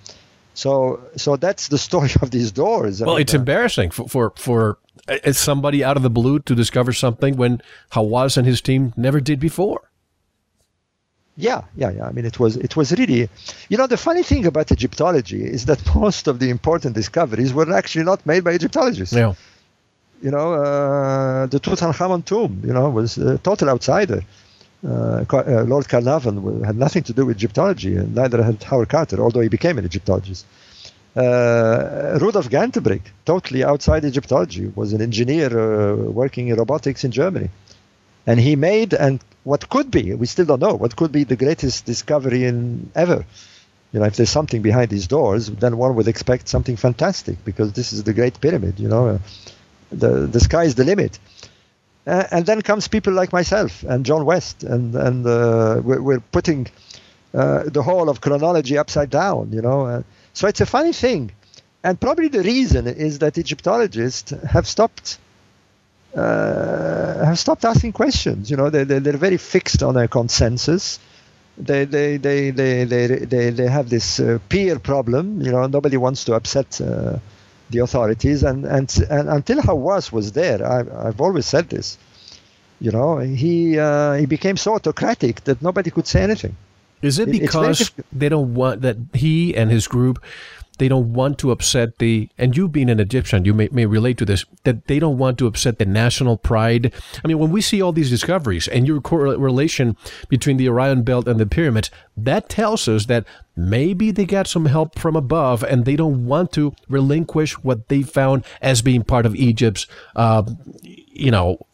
So, 0.53 1.01
so 1.15 1.35
that's 1.35 1.67
the 1.67 1.77
story 1.87 2.11
of 2.21 2.31
these 2.31 2.51
doors. 2.51 3.01
well, 3.01 3.17
it's 3.17 3.33
uh, 3.33 3.39
embarrassing 3.39 3.91
for, 3.91 4.07
for 4.07 4.33
for 4.35 4.77
uh, 5.07 5.31
somebody 5.31 5.83
out 5.83 5.97
of 5.97 6.03
the 6.03 6.09
blue 6.09 6.39
to 6.39 6.55
discover 6.55 6.93
something 6.93 7.35
when 7.37 7.61
Hawass 7.91 8.37
and 8.37 8.45
his 8.45 8.61
team 8.61 8.93
never 8.95 9.19
did 9.19 9.39
before. 9.39 9.89
Yeah, 11.35 11.63
yeah, 11.75 11.89
yeah. 11.89 12.05
I 12.05 12.11
mean, 12.11 12.25
it 12.25 12.39
was 12.39 12.57
it 12.57 12.75
was 12.75 12.91
really, 12.91 13.27
you 13.67 13.77
know, 13.77 13.87
the 13.87 13.97
funny 13.97 14.21
thing 14.21 14.45
about 14.45 14.71
Egyptology 14.71 15.43
is 15.43 15.65
that 15.65 15.79
most 15.95 16.27
of 16.27 16.39
the 16.39 16.49
important 16.49 16.93
discoveries 16.93 17.53
were 17.53 17.73
actually 17.73 18.05
not 18.05 18.25
made 18.25 18.43
by 18.43 18.53
Egyptologists. 18.53 19.15
Yeah. 19.15 19.33
You 20.21 20.31
know, 20.31 20.53
uh, 20.53 21.47
the 21.47 21.59
Tutankhamun 21.59 22.23
tomb, 22.23 22.61
you 22.63 22.71
know, 22.71 22.89
was 22.89 23.17
a 23.17 23.37
total 23.39 23.69
outsider. 23.69 24.23
Uh, 24.85 25.23
uh, 25.31 25.63
Lord 25.63 25.87
Carnarvon 25.87 26.63
had 26.63 26.75
nothing 26.75 27.03
to 27.03 27.13
do 27.13 27.25
with 27.25 27.37
Egyptology, 27.37 27.95
and 27.95 28.15
neither 28.15 28.43
had 28.43 28.61
Howard 28.63 28.89
Carter, 28.89 29.21
although 29.21 29.39
he 29.39 29.49
became 29.49 29.77
an 29.77 29.85
Egyptologist. 29.85 30.45
Uh, 31.15 32.17
Rudolf 32.19 32.49
Gantenbrink, 32.49 33.03
totally 33.23 33.63
outside 33.63 34.03
Egyptology, 34.03 34.67
was 34.75 34.93
an 34.93 35.01
engineer 35.01 35.47
uh, 35.47 35.95
working 35.95 36.47
in 36.47 36.57
robotics 36.57 37.03
in 37.03 37.11
Germany. 37.11 37.49
And 38.25 38.39
he 38.39 38.55
made, 38.55 38.93
and 38.93 39.21
what 39.43 39.69
could 39.69 39.91
be, 39.91 40.13
we 40.15 40.25
still 40.25 40.45
don't 40.45 40.61
know, 40.61 40.73
what 40.73 40.95
could 40.95 41.11
be 41.11 41.23
the 41.23 41.35
greatest 41.35 41.85
discovery 41.85 42.45
in 42.45 42.89
ever. 42.95 43.25
You 43.91 43.99
know, 43.99 44.05
if 44.05 44.15
there's 44.15 44.31
something 44.31 44.61
behind 44.61 44.89
these 44.89 45.07
doors, 45.07 45.47
then 45.47 45.77
one 45.77 45.95
would 45.95 46.07
expect 46.07 46.49
something 46.49 46.77
fantastic 46.77 47.45
because 47.45 47.73
this 47.73 47.93
is 47.93 48.03
the 48.03 48.13
Great 48.13 48.41
Pyramid, 48.41 48.79
you 48.79 48.87
know. 48.87 49.07
Uh, 49.07 49.17
the, 49.91 50.25
the 50.25 50.39
sky 50.39 50.63
is 50.63 50.75
the 50.75 50.83
limit. 50.83 51.19
Uh, 52.05 52.25
and 52.31 52.45
then 52.45 52.61
comes 52.61 52.87
people 52.89 53.13
like 53.13 53.31
myself 53.31 53.83
and 53.83 54.05
John 54.05 54.25
West, 54.25 54.63
and 54.63 54.93
and 54.93 55.25
uh, 55.25 55.79
we're, 55.81 56.01
we're, 56.01 56.19
putting 56.19 56.67
uh, 57.33 57.63
the 57.63 57.81
whole 57.81 58.09
of 58.09 58.19
chronology 58.19 58.77
upside 58.77 59.09
down. 59.09 59.53
You 59.53 59.61
know, 59.61 59.85
uh, 59.85 60.03
so 60.33 60.47
it's 60.47 60.59
a 60.59 60.65
funny 60.65 60.91
thing, 60.91 61.31
and 61.81 61.97
probably 61.99 62.27
the 62.27 62.43
reason 62.43 62.87
is 62.87 63.19
that 63.19 63.37
Egyptologists 63.37 64.31
have 64.31 64.67
stopped. 64.67 65.17
Uh, 66.13 67.25
have 67.25 67.39
stopped 67.39 67.65
asking 67.65 67.91
questions. 67.93 68.51
You 68.51 68.57
know, 68.57 68.69
they, 68.69 68.83
they, 68.83 68.99
they're 68.99 69.17
very 69.17 69.37
fixed 69.37 69.81
on 69.81 69.95
their 69.95 70.07
consensus. 70.07 70.99
They, 71.57 71.85
they, 71.85 72.17
they, 72.17 72.51
they, 72.51 72.83
they, 72.83 73.07
they, 73.07 73.49
they 73.49 73.67
have 73.67 73.89
this 73.89 74.19
uh, 74.19 74.37
peer 74.47 74.77
problem. 74.77 75.41
You 75.41 75.51
know, 75.51 75.65
nobody 75.65 75.97
wants 75.97 76.25
to 76.25 76.35
upset 76.35 76.79
the 77.73 77.79
authorities. 77.79 78.43
And, 78.43 78.63
and, 78.65 78.87
and 79.09 79.29
until 79.29 79.57
Hawass 79.57 80.11
was 80.11 80.31
there, 80.31 80.65
I, 80.65 81.09
I've 81.09 81.19
always 81.19 81.45
said 81.45 81.67
this, 81.69 81.97
you 82.79 82.91
know, 82.91 83.17
he, 83.17 83.77
uh, 83.77 84.13
he 84.13 84.25
became 84.25 84.55
so 84.55 84.75
autocratic 84.75 85.43
that 85.43 85.61
nobody 85.61 85.91
could 85.91 86.07
say 86.07 86.23
anything. 86.23 86.55
Is 87.01 87.19
it 87.19 87.29
because 87.29 87.91
they 88.13 88.29
don't 88.29 88.53
want 88.53 88.81
that 88.81 88.95
he 89.13 89.57
and 89.57 89.69
his 89.69 89.87
group 89.87 90.23
they 90.83 90.89
don't 90.89 91.13
want 91.13 91.37
to 91.37 91.49
upset 91.49 91.97
the 91.99 92.27
and 92.37 92.57
you 92.57 92.67
being 92.67 92.89
an 92.89 92.99
egyptian 92.99 93.45
you 93.45 93.53
may, 93.53 93.69
may 93.71 93.85
relate 93.85 94.17
to 94.17 94.25
this 94.25 94.43
that 94.65 94.87
they 94.87 94.99
don't 94.99 95.17
want 95.17 95.37
to 95.37 95.47
upset 95.47 95.79
the 95.79 95.85
national 95.85 96.35
pride. 96.35 96.91
I 97.23 97.27
mean 97.29 97.39
when 97.39 97.51
we 97.51 97.61
see 97.61 97.81
all 97.81 97.93
these 97.93 98.09
discoveries 98.09 98.67
and 98.67 98.85
your 98.85 98.99
correlation 98.99 99.95
between 100.27 100.57
the 100.57 100.67
orion 100.67 101.03
belt 101.03 101.25
and 101.25 101.39
the 101.39 101.45
pyramids 101.45 101.89
that 102.17 102.49
tells 102.49 102.89
us 102.89 103.05
that 103.05 103.23
maybe 103.55 104.11
they 104.11 104.25
got 104.25 104.45
some 104.45 104.65
help 104.65 104.99
from 104.99 105.15
above 105.15 105.63
and 105.63 105.85
they 105.85 105.95
don't 105.95 106.25
want 106.25 106.51
to 106.51 106.73
relinquish 106.89 107.53
what 107.63 107.87
they 107.87 108.01
found 108.01 108.43
as 108.61 108.81
being 108.81 109.05
part 109.05 109.25
of 109.25 109.33
egypt's 109.37 109.87
uh, 110.17 110.43
you 110.81 111.31
know 111.31 111.65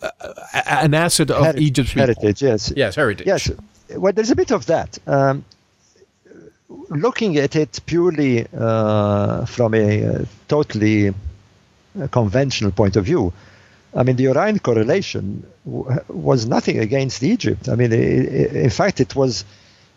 an 0.84 0.94
asset 0.94 1.32
of 1.32 1.58
egypt's 1.58 1.94
heritage 1.94 2.44
yes. 2.44 2.72
Yes 2.76 2.94
heritage. 2.96 3.26
Yes. 3.26 3.50
Well 3.96 4.14
there's 4.14 4.30
a 4.30 4.36
bit 4.36 4.52
of 4.52 4.68
that. 4.68 5.00
Um, 5.08 5.44
looking 6.70 7.38
at 7.38 7.56
it 7.56 7.80
purely 7.86 8.48
uh, 8.56 9.46
from 9.46 9.74
a, 9.74 10.06
uh, 10.06 10.26
totally 10.48 11.10
uh, 11.10 12.08
conventional 12.12 12.72
point 12.72 12.96
of 12.96 13.06
view, 13.06 13.34
I 13.96 14.04
mean, 14.04 14.16
the 14.16 14.28
Orion 14.28 14.60
correlation 14.60 15.46
w- 15.66 16.00
was 16.08 16.46
nothing 16.46 16.78
against 16.80 17.24
Egypt. 17.24 17.70
I 17.70 17.76
mean, 17.76 17.92
it, 17.92 18.00
it, 18.00 18.56
in 18.56 18.70
fact, 18.70 19.00
it 19.00 19.16
was 19.16 19.46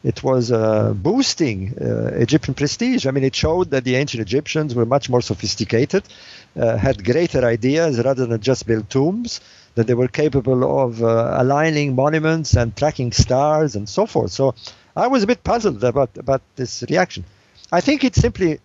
it 0.04 0.24
was 0.24 0.50
uh, 0.50 0.92
boosting 0.94 1.74
uh, 1.80 2.06
Egyptian 2.14 2.54
prestige. 2.54 3.06
I 3.06 3.12
mean, 3.12 3.22
it 3.22 3.36
showed 3.36 3.70
that 3.70 3.84
the 3.84 3.94
ancient 3.94 4.20
Egyptians 4.20 4.74
were 4.74 4.84
much 4.86 5.08
more 5.08 5.20
sophisticated, 5.20 6.02
uh, 6.58 6.76
had 6.76 7.04
greater 7.04 7.44
ideas 7.46 8.02
rather 8.02 8.26
than 8.26 8.40
just 8.40 8.66
build 8.66 8.90
tombs, 8.90 9.40
that 9.76 9.86
they 9.86 9.94
were 9.94 10.08
capable 10.08 10.80
of 10.80 11.00
aligning 11.02 11.94
monuments 11.94 12.56
and 12.56 12.76
tracking 12.76 13.12
stars 13.12 13.76
and 13.76 13.88
so 13.88 14.04
forth. 14.06 14.32
So 14.32 14.56
I 14.96 15.06
was 15.06 15.22
a 15.22 15.26
bit 15.26 15.42
puzzled 15.42 15.82
about 15.84 16.16
about 16.16 16.42
this 16.56 16.84
reaction. 16.88 17.24
I 17.70 17.80
think 17.80 18.04
it 18.04 18.14
simply 18.14 18.60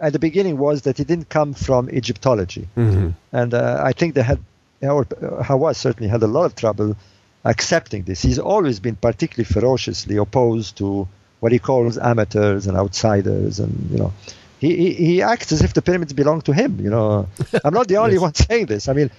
at 0.00 0.12
the 0.12 0.18
beginning 0.18 0.58
was 0.58 0.82
that 0.82 0.98
it 0.98 1.06
didn't 1.06 1.28
come 1.28 1.54
from 1.54 1.88
Egyptology, 1.90 2.68
mm-hmm. 2.76 3.10
and 3.32 3.54
uh, 3.54 3.82
I 3.84 3.92
think 3.92 4.14
they 4.14 4.22
had, 4.22 4.40
or 4.82 5.04
Hawass 5.04 5.76
certainly 5.76 6.08
had 6.08 6.22
a 6.22 6.26
lot 6.26 6.46
of 6.46 6.56
trouble 6.56 6.96
accepting 7.44 8.02
this. 8.02 8.22
He's 8.22 8.38
always 8.38 8.80
been 8.80 8.96
particularly 8.96 9.44
ferociously 9.44 10.16
opposed 10.16 10.76
to 10.78 11.06
what 11.40 11.52
he 11.52 11.58
calls 11.58 11.98
amateurs 11.98 12.66
and 12.66 12.76
outsiders, 12.76 13.60
and 13.60 13.90
you 13.90 13.98
know, 13.98 14.12
he 14.58 14.76
he, 14.76 14.92
he 14.94 15.22
acts 15.22 15.52
as 15.52 15.62
if 15.62 15.74
the 15.74 15.82
pyramids 15.82 16.12
belong 16.12 16.40
to 16.42 16.52
him. 16.52 16.80
You 16.80 16.90
know, 16.90 17.28
I'm 17.64 17.74
not 17.74 17.88
the 17.88 17.98
only 17.98 18.14
yes. 18.14 18.22
one 18.22 18.34
saying 18.34 18.66
this. 18.66 18.88
I 18.88 18.94
mean, 18.94 19.10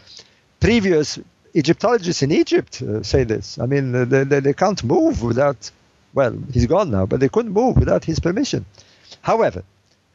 previous 0.60 1.20
Egyptologists 1.54 2.24
in 2.24 2.32
Egypt 2.32 2.82
uh, 2.82 3.04
say 3.04 3.24
this. 3.24 3.58
I 3.60 3.66
mean, 3.68 3.92
they, 3.92 4.24
they, 4.24 4.40
they 4.40 4.54
can't 4.54 4.84
move 4.84 5.24
without 5.24 5.72
well, 6.18 6.36
he's 6.52 6.66
gone 6.66 6.90
now, 6.90 7.06
but 7.06 7.20
they 7.20 7.30
couldn't 7.30 7.54
move 7.62 7.78
without 7.78 8.04
his 8.04 8.20
permission. 8.20 8.66
However, 9.22 9.62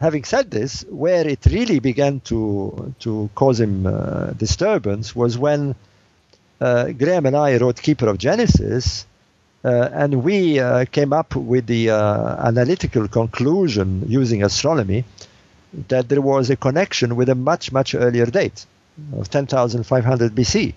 having 0.00 0.24
said 0.24 0.50
this, 0.50 0.84
where 1.04 1.24
it 1.34 1.42
really 1.56 1.78
began 1.90 2.14
to 2.30 2.38
to 3.04 3.30
cause 3.40 3.58
him 3.64 3.74
uh, 3.86 4.32
disturbance 4.44 5.06
was 5.22 5.32
when 5.46 5.60
uh, 6.60 6.84
Graham 7.00 7.24
and 7.26 7.36
I 7.36 7.50
wrote 7.60 7.76
Keeper 7.86 8.08
of 8.12 8.18
Genesis, 8.18 9.06
uh, 9.64 10.02
and 10.02 10.10
we 10.28 10.58
uh, 10.58 10.86
came 10.96 11.12
up 11.20 11.30
with 11.52 11.64
the 11.74 11.82
uh, 11.90 12.48
analytical 12.50 13.06
conclusion 13.20 13.88
using 14.20 14.40
astronomy 14.42 15.04
that 15.92 16.04
there 16.10 16.24
was 16.32 16.50
a 16.50 16.56
connection 16.66 17.08
with 17.18 17.28
a 17.36 17.38
much 17.50 17.64
much 17.78 17.94
earlier 17.94 18.26
date 18.26 18.66
of 19.18 19.30
10,500 19.30 20.34
BC. 20.34 20.74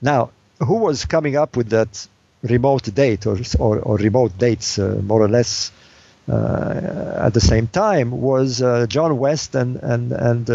Now, 0.00 0.30
who 0.68 0.76
was 0.86 1.04
coming 1.14 1.34
up 1.42 1.56
with 1.58 1.68
that 1.70 1.92
remote 2.44 2.94
date 2.94 3.26
or, 3.26 3.38
or, 3.58 3.78
or 3.80 3.96
remote 3.96 4.36
dates 4.38 4.78
uh, 4.78 5.00
more 5.02 5.22
or 5.22 5.28
less 5.28 5.72
uh, 6.28 7.16
at 7.18 7.34
the 7.34 7.40
same 7.40 7.66
time 7.66 8.10
was 8.10 8.62
uh, 8.62 8.86
John 8.86 9.18
West 9.18 9.54
and, 9.54 9.76
and, 9.76 10.12
and 10.12 10.48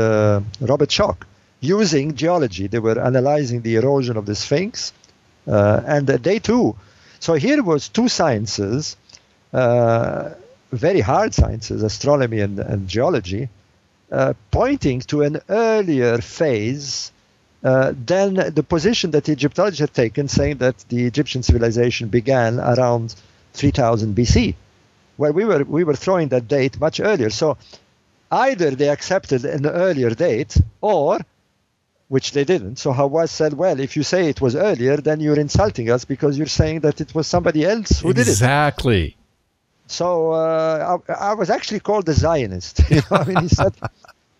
Robert 0.62 0.90
Schoch 0.90 1.24
using 1.60 2.16
geology. 2.16 2.68
They 2.68 2.80
were 2.80 3.00
analyzing 3.00 3.62
the 3.62 3.76
erosion 3.76 4.18
of 4.18 4.26
the 4.26 4.36
Sphinx 4.36 4.94
and 5.46 6.08
they 6.08 6.40
too. 6.40 6.76
So 7.20 7.34
here 7.34 7.62
was 7.62 7.90
two 7.90 8.08
sciences, 8.08 8.96
very 9.52 11.02
hard 11.02 11.34
sciences, 11.34 11.84
astronomy 11.84 12.40
and, 12.40 12.60
and 12.60 12.88
geology, 12.88 13.50
uh, 14.12 14.34
pointing 14.50 15.02
to 15.02 15.22
an 15.22 15.40
earlier 15.50 16.18
phase 16.20 17.12
uh, 17.64 17.94
then 17.96 18.36
the 18.36 18.64
position 18.64 19.12
that 19.12 19.28
Egyptologists 19.28 19.82
had 19.82 19.94
taken, 19.94 20.28
saying 20.28 20.58
that 20.58 20.78
the 20.90 21.06
Egyptian 21.06 21.44
civilization 21.44 22.08
began 22.08 22.60
around 22.60 23.16
3000 23.54 24.16
BC. 24.16 24.56
Well, 25.18 25.34
we 25.34 25.44
were 25.44 25.64
we 25.66 25.84
were 25.84 25.96
throwing 25.96 26.30
that 26.30 26.48
date 26.48 26.80
much 26.80 27.02
earlier. 27.02 27.30
So 27.30 27.58
either 28.32 28.72
they 28.72 28.90
accepted 28.90 29.44
an 29.44 29.66
earlier 29.66 30.12
date 30.12 30.56
or 30.80 31.20
which 32.08 32.32
they 32.32 32.44
didn't. 32.44 32.78
So 32.78 32.92
Hawass 32.92 33.30
said, 33.30 33.54
well, 33.54 33.80
if 33.80 33.96
you 33.96 34.04
say 34.04 34.30
it 34.30 34.42
was 34.42 34.56
earlier, 34.56 34.98
then 34.98 35.20
you're 35.20 35.40
insulting 35.40 35.92
us 35.92 36.06
because 36.06 36.38
you're 36.38 36.48
saying 36.48 36.80
that 36.82 37.02
it 37.02 37.14
was 37.14 37.28
somebody 37.28 37.66
else 37.66 38.00
who 38.00 38.10
exactly. 38.10 38.14
did 38.14 38.28
it. 38.28 38.32
Exactly. 38.32 39.18
So 39.88 40.32
uh, 40.32 41.00
I, 41.08 41.14
I, 41.14 41.34
was 41.34 41.50
actually 41.50 41.82
called 41.82 42.08
a 42.10 42.14
Zionist. 42.14 42.82
You 42.90 43.02
know, 43.10 43.18
I 43.18 43.24
mean, 43.26 43.38
he 43.42 43.48
said, 43.48 43.74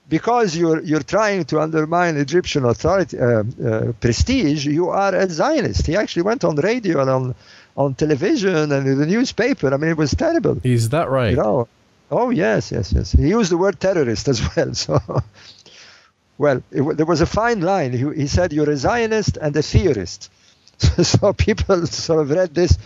because 0.10 0.58
you're 0.58 0.82
you're 0.82 1.04
trying 1.04 1.46
to 1.46 1.62
undermine 1.62 2.18
Egyptian 2.18 2.66
authority 2.66 3.18
uh, 3.18 3.44
uh, 3.64 3.92
prestige, 4.00 4.66
you 4.66 4.90
are 4.90 5.14
a 5.14 5.30
Zionist. 5.30 5.86
He 5.86 5.96
actually 5.96 6.24
went 6.24 6.44
on 6.44 6.56
radio 6.56 7.02
and 7.02 7.10
on 7.10 7.36
on 7.78 7.94
television 7.94 8.72
and 8.72 8.88
in 8.88 8.98
the 8.98 9.06
newspaper. 9.06 9.74
I 9.74 9.78
mean, 9.78 9.92
it 9.92 9.98
was 9.98 10.12
terrible. 10.12 10.60
Is 10.64 10.90
that 10.90 11.10
right? 11.10 11.32
You 11.32 11.38
know? 11.38 11.68
Oh 12.12 12.32
yes, 12.32 12.72
yes, 12.72 12.92
yes. 12.92 13.12
He 13.12 13.30
used 13.30 13.52
the 13.52 13.58
word 13.58 13.80
terrorist 13.80 14.28
as 14.28 14.42
well. 14.56 14.74
So, 14.74 15.00
well, 16.38 16.64
it, 16.72 16.98
there 16.98 17.06
was 17.06 17.22
a 17.22 17.28
fine 17.28 17.62
line. 17.62 17.94
He, 17.94 18.22
he 18.22 18.28
said 18.28 18.52
you're 18.52 18.70
a 18.70 18.78
Zionist 18.78 19.38
and 19.38 19.56
a 19.56 19.62
theorist. 19.62 20.32
so 20.80 21.34
people 21.34 21.86
sort 22.06 22.22
of 22.22 22.32
read 22.32 22.56
this. 22.56 22.78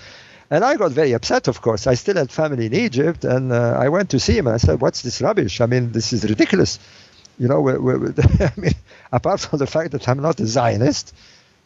And 0.50 0.64
I 0.64 0.76
got 0.76 0.92
very 0.92 1.14
upset, 1.14 1.48
of 1.48 1.62
course. 1.62 1.88
I 1.88 1.96
still 1.96 2.16
had 2.16 2.30
family 2.30 2.68
in 2.68 2.74
Egypt, 2.74 3.26
and 3.26 3.52
uh, 3.52 3.78
I 3.80 3.90
went 3.90 4.12
to 4.12 4.20
see 4.20 4.38
him 4.38 4.46
and 4.46 4.54
I 4.54 4.58
said, 4.58 4.82
What's 4.82 5.02
this 5.02 5.22
rubbish? 5.22 5.62
I 5.62 5.66
mean, 5.66 5.92
this 5.94 6.14
is 6.14 6.24
ridiculous. 6.26 6.80
You 7.40 7.48
know, 7.48 7.62
we're, 7.62 7.80
we're, 7.80 8.14
I 8.40 8.52
mean, 8.58 8.74
apart 9.12 9.42
from 9.42 9.60
the 9.60 9.68
fact 9.68 9.92
that 9.92 10.08
I'm 10.08 10.22
not 10.22 10.40
a 10.40 10.48
Zionist, 10.48 11.14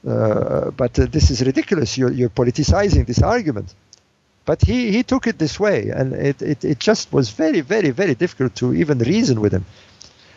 uh, 0.07 0.71
but 0.71 0.97
uh, 0.99 1.05
this 1.05 1.29
is 1.29 1.41
ridiculous. 1.41 1.97
You're, 1.97 2.11
you're 2.11 2.29
politicizing 2.29 3.05
this 3.05 3.21
argument. 3.21 3.73
But 4.45 4.61
he, 4.61 4.91
he 4.91 5.03
took 5.03 5.27
it 5.27 5.39
this 5.39 5.59
way, 5.59 5.89
and 5.89 6.13
it, 6.13 6.41
it, 6.41 6.63
it 6.63 6.79
just 6.79 7.11
was 7.11 7.31
very, 7.31 7.59
very, 7.59 7.89
very 7.89 8.15
difficult 8.15 8.55
to 8.55 8.73
even 8.73 8.99
reason 8.99 9.41
with 9.41 9.51
him. 9.51 9.65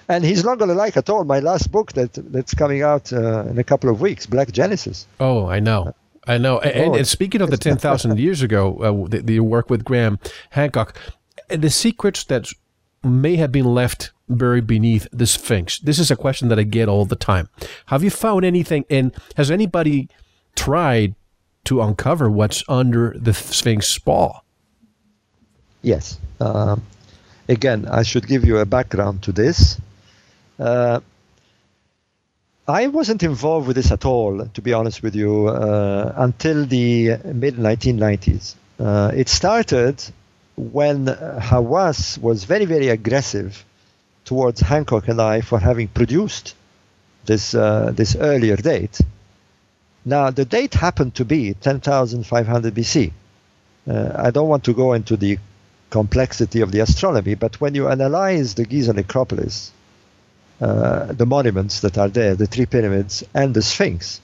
And 0.09 0.25
he's 0.25 0.45
not 0.45 0.59
going 0.59 0.71
to 0.71 0.75
like 0.75 0.97
at 0.97 1.09
all 1.09 1.23
my 1.23 1.39
last 1.39 1.71
book 1.71 1.93
that 1.93 2.13
that's 2.15 2.53
coming 2.53 2.83
out 2.83 3.13
uh, 3.13 3.45
in 3.45 3.57
a 3.61 3.63
couple 3.63 3.89
of 3.89 4.01
weeks, 4.01 4.27
Black 4.27 4.51
Genesis. 4.51 5.07
Oh, 5.21 5.47
I 5.47 5.61
know. 5.61 5.95
I 6.27 6.39
know. 6.39 6.59
And, 6.59 6.97
and 6.97 7.07
speaking 7.07 7.41
of 7.41 7.51
the 7.51 7.57
10,000 7.71 8.19
years 8.19 8.43
ago, 8.43 8.77
uh, 8.79 9.09
the, 9.09 9.23
the, 9.23 9.41
work 9.41 9.71
with 9.71 9.85
Graham 9.85 10.19
Hancock, 10.51 10.99
the 11.49 11.71
secrets 11.71 12.25
that 12.25 12.49
may 13.05 13.37
have 13.37 13.53
been 13.53 13.67
left 13.67 14.11
buried 14.31 14.67
beneath 14.67 15.07
the 15.13 15.27
Sphinx. 15.27 15.79
This 15.79 15.99
is 15.99 16.11
a 16.11 16.17
question 16.17 16.49
that 16.49 16.59
I 16.59 16.63
get 16.63 16.89
all 16.89 17.05
the 17.05 17.17
time. 17.17 17.49
Have 17.87 18.03
you 18.03 18.11
found 18.11 18.45
anything, 18.45 18.85
and 18.89 19.13
has 19.37 19.51
anybody 19.51 20.09
tried 20.57 21.15
to 21.65 21.83
uncover 21.83 22.31
what's 22.31 22.65
under 22.69 23.15
the 23.19 23.35
Sphinx 23.35 23.89
spall? 23.89 24.45
Yes. 25.83 26.19
Um, 26.41 26.83
again, 27.49 27.87
I 27.91 28.03
should 28.03 28.27
give 28.27 28.45
you 28.45 28.59
a 28.59 28.67
background 28.67 29.23
to 29.25 29.33
this. 29.33 29.81
Uh, 30.59 31.01
I 32.69 32.87
wasn't 32.87 33.23
involved 33.23 33.67
with 33.67 33.77
this 33.77 33.91
at 33.91 34.05
all, 34.05 34.47
to 34.47 34.63
be 34.63 34.73
honest 34.73 35.03
with 35.03 35.17
you, 35.17 35.49
uh, 35.49 36.13
until 36.17 36.67
the 36.67 37.17
mid 37.25 37.57
1990s. 37.57 38.55
Uh, 38.79 39.11
it 39.15 39.29
started 39.29 40.03
when 40.57 41.07
Hawass 41.07 42.19
was 42.19 42.45
very, 42.45 42.65
very 42.65 42.89
aggressive 42.89 43.65
towards 44.31 44.61
Hancock 44.61 45.09
and 45.09 45.21
I 45.21 45.41
for 45.41 45.59
having 45.59 45.89
produced 45.89 46.55
this 47.27 47.53
uh, 47.53 47.91
this 48.01 48.15
earlier 48.15 48.57
date. 48.57 49.01
Now, 50.05 50.31
the 50.31 50.45
date 50.45 50.75
happened 50.75 51.17
to 51.17 51.25
be 51.25 51.55
10,500 51.55 52.73
BC. 52.73 53.11
Uh, 53.89 54.13
I 54.27 54.31
don't 54.31 54.49
want 54.49 54.63
to 54.65 54.73
go 54.73 54.93
into 54.93 55.17
the 55.17 55.39
complexity 55.91 56.61
of 56.61 56.71
the 56.71 56.79
astronomy, 56.79 57.35
but 57.35 57.61
when 57.61 57.75
you 57.75 57.89
analyze 57.89 58.55
the 58.55 58.65
Giza 58.65 58.93
necropolis, 58.93 59.73
uh, 60.61 61.13
the 61.13 61.27
monuments 61.27 61.81
that 61.81 61.99
are 61.99 62.09
there, 62.09 62.37
the 62.37 62.47
three 62.47 62.67
pyramids 62.67 63.25
and 63.35 63.53
the 63.53 63.63
Sphinx, 63.63 64.21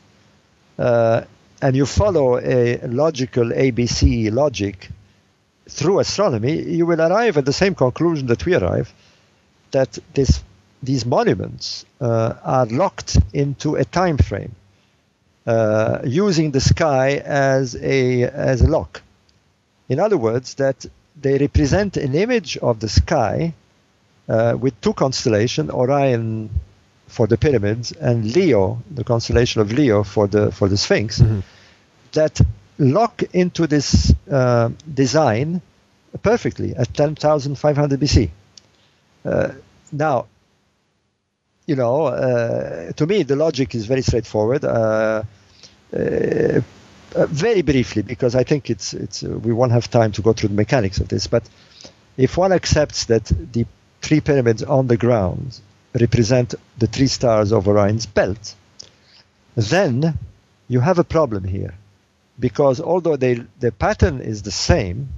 uh, 0.78 1.22
and 1.60 1.74
you 1.74 1.84
follow 1.84 2.38
a 2.38 2.78
logical 2.86 3.46
ABC 3.46 4.32
logic 4.32 4.88
through 5.68 5.98
astronomy, 5.98 6.62
you 6.62 6.86
will 6.86 7.00
arrive 7.00 7.36
at 7.38 7.44
the 7.44 7.58
same 7.62 7.74
conclusion 7.74 8.28
that 8.28 8.46
we 8.46 8.54
arrive, 8.54 8.94
that 9.76 9.98
this, 10.14 10.42
these 10.82 11.04
monuments 11.04 11.84
uh, 12.00 12.32
are 12.42 12.66
locked 12.66 13.18
into 13.32 13.68
a 13.76 13.84
time 13.84 14.16
frame, 14.16 14.54
uh, 15.46 15.98
using 16.04 16.50
the 16.50 16.60
sky 16.60 17.08
as 17.16 17.76
a, 17.76 18.22
as 18.24 18.62
a 18.62 18.68
lock. 18.76 19.02
In 19.88 19.98
other 20.00 20.16
words, 20.16 20.54
that 20.54 20.86
they 21.20 21.36
represent 21.38 21.96
an 21.96 22.14
image 22.14 22.56
of 22.56 22.80
the 22.80 22.88
sky 22.88 23.52
uh, 24.28 24.56
with 24.58 24.74
two 24.80 24.94
constellations, 24.94 25.70
Orion 25.70 26.48
for 27.06 27.26
the 27.26 27.36
pyramids 27.36 27.92
and 27.92 28.16
Leo, 28.34 28.82
the 28.90 29.04
constellation 29.04 29.60
of 29.60 29.70
Leo 29.72 30.02
for 30.02 30.26
the 30.26 30.50
for 30.50 30.68
the 30.68 30.76
Sphinx, 30.76 31.20
mm-hmm. 31.20 31.40
that 32.12 32.40
lock 32.78 33.22
into 33.32 33.66
this 33.66 34.12
uh, 34.30 34.70
design 35.02 35.60
perfectly 36.22 36.74
at 36.74 36.92
10,500 36.94 38.00
BC. 38.00 38.30
Uh, 39.24 39.48
now, 39.92 40.26
you 41.66 41.76
know, 41.76 42.06
uh, 42.06 42.92
to 42.92 43.06
me 43.06 43.22
the 43.22 43.36
logic 43.36 43.74
is 43.74 43.86
very 43.86 44.02
straightforward. 44.02 44.64
Uh, 44.64 45.22
uh, 45.94 46.60
very 47.28 47.62
briefly, 47.62 48.02
because 48.02 48.34
I 48.34 48.44
think 48.44 48.68
it's 48.68 48.92
it's 48.92 49.22
we 49.22 49.52
won't 49.52 49.72
have 49.72 49.90
time 49.90 50.12
to 50.12 50.22
go 50.22 50.32
through 50.32 50.50
the 50.50 50.54
mechanics 50.54 50.98
of 50.98 51.08
this, 51.08 51.26
but 51.26 51.48
if 52.16 52.36
one 52.36 52.52
accepts 52.52 53.04
that 53.06 53.24
the 53.52 53.66
three 54.02 54.20
pyramids 54.20 54.62
on 54.62 54.86
the 54.86 54.96
ground 54.96 55.60
represent 55.98 56.54
the 56.78 56.86
three 56.86 57.06
stars 57.06 57.52
of 57.52 57.68
Orion's 57.68 58.06
belt, 58.06 58.54
then 59.54 60.18
you 60.68 60.80
have 60.80 60.98
a 60.98 61.04
problem 61.04 61.44
here. 61.44 61.74
Because 62.38 62.80
although 62.80 63.16
they, 63.16 63.42
the 63.60 63.72
pattern 63.72 64.20
is 64.20 64.42
the 64.42 64.50
same, 64.50 65.08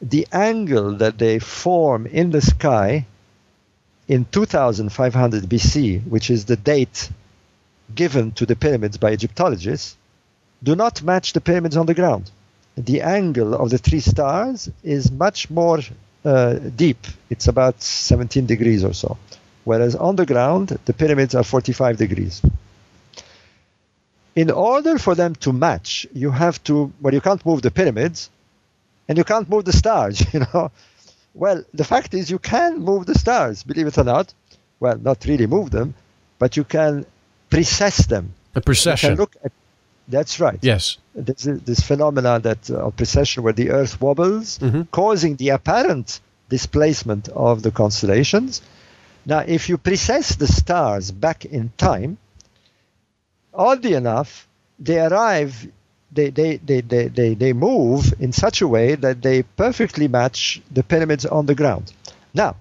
the 0.00 0.26
angle 0.32 0.96
that 0.96 1.18
they 1.18 1.38
form 1.38 2.06
in 2.06 2.30
the 2.30 2.42
sky 2.42 3.06
in 4.08 4.24
2500 4.24 5.44
BC, 5.44 6.06
which 6.06 6.30
is 6.30 6.44
the 6.44 6.56
date 6.56 7.10
given 7.94 8.32
to 8.32 8.46
the 8.46 8.56
pyramids 8.56 8.96
by 8.96 9.12
Egyptologists, 9.12 9.96
do 10.62 10.76
not 10.76 11.02
match 11.02 11.32
the 11.32 11.40
pyramids 11.40 11.76
on 11.76 11.86
the 11.86 11.94
ground. 11.94 12.30
The 12.76 13.02
angle 13.02 13.54
of 13.54 13.70
the 13.70 13.78
three 13.78 14.00
stars 14.00 14.70
is 14.82 15.10
much 15.10 15.50
more 15.50 15.80
uh, 16.24 16.54
deep. 16.54 17.06
It's 17.30 17.48
about 17.48 17.82
17 17.82 18.46
degrees 18.46 18.84
or 18.84 18.94
so. 18.94 19.18
Whereas 19.64 19.94
on 19.94 20.16
the 20.16 20.26
ground, 20.26 20.78
the 20.84 20.92
pyramids 20.92 21.34
are 21.34 21.44
45 21.44 21.96
degrees. 21.96 22.42
In 24.34 24.50
order 24.50 24.98
for 24.98 25.14
them 25.14 25.34
to 25.36 25.52
match, 25.52 26.06
you 26.14 26.30
have 26.30 26.62
to, 26.64 26.92
well, 27.00 27.12
you 27.12 27.20
can't 27.20 27.44
move 27.44 27.62
the 27.62 27.70
pyramids 27.70 28.30
and 29.08 29.18
you 29.18 29.24
can't 29.24 29.48
move 29.48 29.64
the 29.64 29.72
stars, 29.72 30.22
you 30.32 30.40
know. 30.40 30.70
Well, 31.34 31.64
the 31.72 31.84
fact 31.84 32.14
is 32.14 32.30
you 32.30 32.38
can 32.38 32.80
move 32.80 33.06
the 33.06 33.14
stars, 33.14 33.62
believe 33.62 33.86
it 33.86 33.98
or 33.98 34.04
not. 34.04 34.34
Well, 34.80 34.98
not 34.98 35.24
really 35.24 35.46
move 35.46 35.70
them, 35.70 35.94
but 36.38 36.56
you 36.56 36.64
can 36.64 37.06
precess 37.50 38.06
them. 38.06 38.34
A 38.54 38.60
precession. 38.60 39.16
look 39.16 39.36
at, 39.44 39.52
that's 40.08 40.40
right. 40.40 40.58
Yes. 40.60 40.98
This, 41.14 41.44
this 41.44 41.80
phenomena 41.80 42.40
that 42.40 42.70
uh, 42.70 42.86
of 42.86 42.96
precession 42.96 43.42
where 43.44 43.52
the 43.52 43.70
Earth 43.70 44.00
wobbles, 44.00 44.58
mm-hmm. 44.58 44.82
causing 44.90 45.36
the 45.36 45.50
apparent 45.50 46.20
displacement 46.48 47.28
of 47.28 47.62
the 47.62 47.70
constellations. 47.70 48.60
Now, 49.24 49.38
if 49.38 49.68
you 49.68 49.78
precess 49.78 50.36
the 50.36 50.48
stars 50.48 51.10
back 51.10 51.44
in 51.44 51.72
time, 51.78 52.18
oddly 53.54 53.94
enough, 53.94 54.48
they 54.78 54.98
arrive, 54.98 55.68
they, 56.12 56.30
they, 56.30 56.56
they, 56.58 56.80
they, 56.82 57.08
they, 57.08 57.34
they 57.34 57.52
move 57.52 58.12
in 58.20 58.32
such 58.32 58.60
a 58.60 58.68
way 58.68 58.94
that 58.94 59.22
they 59.22 59.42
perfectly 59.42 60.08
match 60.08 60.60
the 60.70 60.82
pyramids 60.82 61.24
on 61.24 61.46
the 61.46 61.54
ground. 61.54 61.92
Now, 62.34 62.56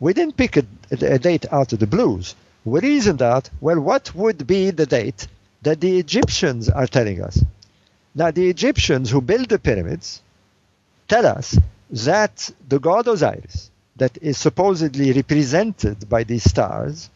we 0.00 0.12
didn't 0.12 0.36
pick 0.36 0.56
a, 0.56 0.64
a 0.90 1.18
date 1.18 1.46
out 1.52 1.72
of 1.72 1.78
the 1.78 1.86
blues. 1.86 2.34
We 2.64 2.80
reasoned 2.80 3.22
out, 3.22 3.48
well, 3.60 3.80
what 3.80 4.14
would 4.14 4.46
be 4.46 4.70
the 4.70 4.86
date 4.86 5.28
that 5.62 5.80
the 5.80 5.98
Egyptians 5.98 6.68
are 6.68 6.86
telling 6.86 7.22
us? 7.22 7.42
Now, 8.14 8.30
the 8.30 8.48
Egyptians 8.50 9.10
who 9.10 9.20
built 9.20 9.48
the 9.48 9.58
pyramids 9.58 10.20
tell 11.06 11.26
us 11.26 11.56
that 11.90 12.50
the 12.68 12.78
god 12.78 13.06
Osiris, 13.06 13.70
that 13.96 14.18
is 14.20 14.38
supposedly 14.38 15.12
represented 15.12 16.08
by 16.08 16.24
these 16.24 16.44
stars, 16.44 17.10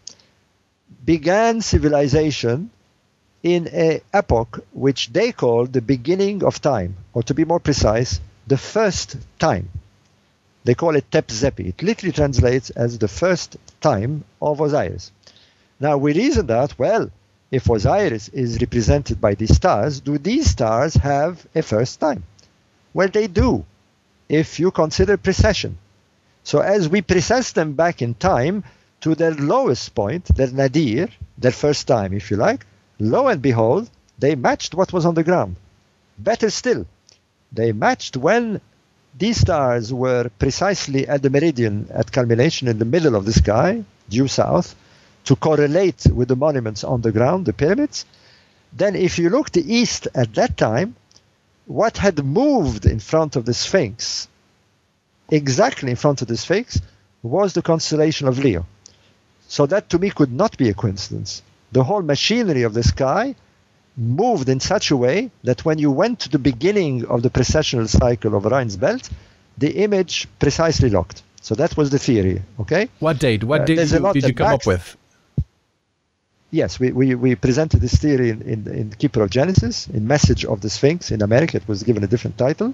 began 1.04 1.60
civilization 1.60 2.70
in 3.44 3.68
an 3.68 4.00
epoch 4.12 4.66
which 4.72 5.12
they 5.12 5.32
call 5.32 5.66
the 5.66 5.82
beginning 5.82 6.42
of 6.44 6.60
time, 6.60 6.96
or 7.14 7.22
to 7.22 7.34
be 7.34 7.44
more 7.44 7.60
precise, 7.60 8.20
the 8.48 8.58
first 8.58 9.16
time. 9.38 9.70
They 10.64 10.74
call 10.74 10.96
it 10.96 11.10
Tep 11.12 11.28
Zepi. 11.28 11.68
It 11.68 11.82
literally 11.82 12.12
translates 12.12 12.70
as 12.70 12.98
the 12.98 13.08
first 13.08 13.56
time 13.80 14.24
of 14.42 14.60
Osiris. 14.60 15.12
Now 15.80 15.98
we 15.98 16.12
reason 16.14 16.46
that, 16.48 16.78
well, 16.78 17.10
if 17.52 17.70
Osiris 17.70 18.28
is 18.30 18.60
represented 18.60 19.20
by 19.20 19.34
these 19.36 19.56
stars, 19.56 20.00
do 20.00 20.18
these 20.18 20.50
stars 20.50 20.94
have 20.96 21.46
a 21.54 21.62
first 21.62 22.00
time? 22.00 22.24
Well, 22.94 23.08
they 23.08 23.28
do. 23.28 23.66
if 24.28 24.60
you 24.60 24.70
consider 24.70 25.16
precession. 25.16 25.78
So 26.44 26.60
as 26.60 26.88
we 26.88 27.02
precess 27.02 27.52
them 27.52 27.74
back 27.74 28.02
in 28.02 28.14
time 28.14 28.64
to 29.02 29.14
their 29.14 29.34
lowest 29.34 29.94
point, 29.94 30.26
their 30.36 30.50
nadir, 30.50 31.08
their 31.38 31.52
first 31.52 31.86
time, 31.88 32.12
if 32.14 32.30
you 32.30 32.36
like, 32.38 32.66
lo 32.98 33.28
and 33.28 33.42
behold, 33.42 33.90
they 34.18 34.34
matched 34.34 34.74
what 34.74 34.92
was 34.92 35.06
on 35.06 35.14
the 35.14 35.24
ground. 35.24 35.56
Better 36.18 36.50
still, 36.50 36.86
they 37.52 37.72
matched 37.72 38.16
when 38.16 38.60
these 39.16 39.40
stars 39.40 39.92
were 39.92 40.28
precisely 40.38 41.06
at 41.06 41.22
the 41.22 41.30
meridian 41.30 41.88
at 41.92 42.10
culmination 42.10 42.68
in 42.68 42.78
the 42.78 42.84
middle 42.84 43.14
of 43.14 43.24
the 43.24 43.32
sky, 43.32 43.84
due 44.08 44.28
south, 44.28 44.74
to 45.24 45.36
correlate 45.36 46.06
with 46.06 46.28
the 46.28 46.36
monuments 46.36 46.84
on 46.84 47.00
the 47.00 47.12
ground, 47.12 47.46
the 47.46 47.52
pyramids. 47.52 48.04
Then, 48.72 48.96
if 48.96 49.18
you 49.18 49.30
look 49.30 49.50
to 49.50 49.62
the 49.62 49.74
east 49.74 50.08
at 50.14 50.34
that 50.34 50.56
time, 50.56 50.96
what 51.66 51.98
had 51.98 52.24
moved 52.24 52.86
in 52.86 52.98
front 52.98 53.36
of 53.36 53.44
the 53.44 53.54
Sphinx, 53.54 54.28
exactly 55.30 55.90
in 55.90 55.96
front 55.96 56.20
of 56.22 56.28
the 56.28 56.36
Sphinx, 56.36 56.80
was 57.22 57.52
the 57.52 57.62
constellation 57.62 58.28
of 58.28 58.38
Leo. 58.38 58.66
So 59.48 59.66
that 59.66 59.88
to 59.90 59.98
me 59.98 60.10
could 60.10 60.32
not 60.32 60.58
be 60.58 60.68
a 60.68 60.74
coincidence. 60.74 61.42
The 61.74 61.82
whole 61.82 62.02
machinery 62.02 62.62
of 62.62 62.72
the 62.72 62.84
sky 62.84 63.34
moved 63.96 64.48
in 64.48 64.60
such 64.60 64.92
a 64.92 64.96
way 64.96 65.30
that 65.42 65.64
when 65.64 65.78
you 65.84 65.90
went 65.90 66.20
to 66.20 66.28
the 66.28 66.38
beginning 66.38 67.04
of 67.06 67.22
the 67.24 67.30
precessional 67.30 67.88
cycle 67.88 68.36
of 68.36 68.46
Orion's 68.46 68.76
belt, 68.76 69.10
the 69.58 69.70
image 69.86 70.28
precisely 70.38 70.88
locked. 70.88 71.22
So 71.42 71.56
that 71.56 71.76
was 71.76 71.90
the 71.90 71.98
theory. 71.98 72.42
Okay. 72.60 72.88
What 73.00 73.18
date? 73.18 73.42
What 73.42 73.62
uh, 73.62 73.64
date 73.64 73.76
did 73.76 73.90
you, 73.90 74.12
did 74.12 74.28
you 74.28 74.34
come 74.34 74.54
up 74.54 74.66
with? 74.66 74.96
Yes, 76.52 76.78
we, 76.78 76.92
we, 76.92 77.16
we 77.16 77.34
presented 77.34 77.80
this 77.80 77.96
theory 77.96 78.30
in, 78.30 78.42
in, 78.42 78.58
in 78.80 78.90
Keeper 78.92 79.22
of 79.22 79.30
Genesis, 79.30 79.88
in 79.88 80.06
Message 80.06 80.44
of 80.44 80.60
the 80.60 80.70
Sphinx. 80.70 81.10
In 81.10 81.22
America, 81.22 81.56
it 81.56 81.66
was 81.66 81.82
given 81.82 82.04
a 82.04 82.06
different 82.06 82.38
title. 82.38 82.72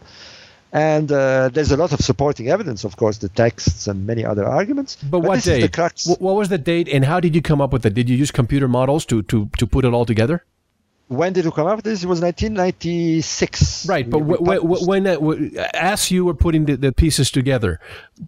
And 0.72 1.10
uh, 1.10 1.48
there's 1.48 1.72
a 1.72 1.76
lot 1.76 1.92
of 1.92 2.00
supporting 2.00 2.48
evidence, 2.48 2.84
of 2.84 2.96
course, 2.96 3.18
the 3.18 3.28
texts 3.28 3.88
and 3.88 4.06
many 4.06 4.24
other 4.24 4.44
arguments. 4.44 4.96
But, 4.96 5.22
but 5.22 5.28
what 5.28 5.42
date? 5.42 5.76
What 6.20 6.36
was 6.36 6.48
the 6.48 6.58
date, 6.58 6.88
and 6.88 7.04
how 7.04 7.18
did 7.18 7.34
you 7.34 7.42
come 7.42 7.60
up 7.60 7.72
with 7.72 7.84
it? 7.84 7.94
Did 7.94 8.08
you 8.08 8.16
use 8.16 8.30
computer 8.30 8.68
models 8.68 9.04
to, 9.06 9.22
to, 9.24 9.50
to 9.58 9.66
put 9.66 9.84
it 9.84 9.92
all 9.92 10.06
together? 10.06 10.44
when 11.10 11.32
did 11.32 11.44
it 11.44 11.52
come 11.54 11.66
up? 11.66 11.76
With 11.76 11.84
this 11.84 12.04
It 12.04 12.06
was 12.06 12.20
1996. 12.20 13.86
Right, 13.88 14.08
but 14.08 14.20
w- 14.20 14.38
w- 14.38 14.86
when 14.86 15.08
uh, 15.08 15.14
w- 15.14 15.50
as 15.74 16.08
you 16.10 16.24
were 16.24 16.34
putting 16.34 16.66
the, 16.66 16.76
the, 16.76 16.92
pieces 16.92 17.32
together, 17.32 17.80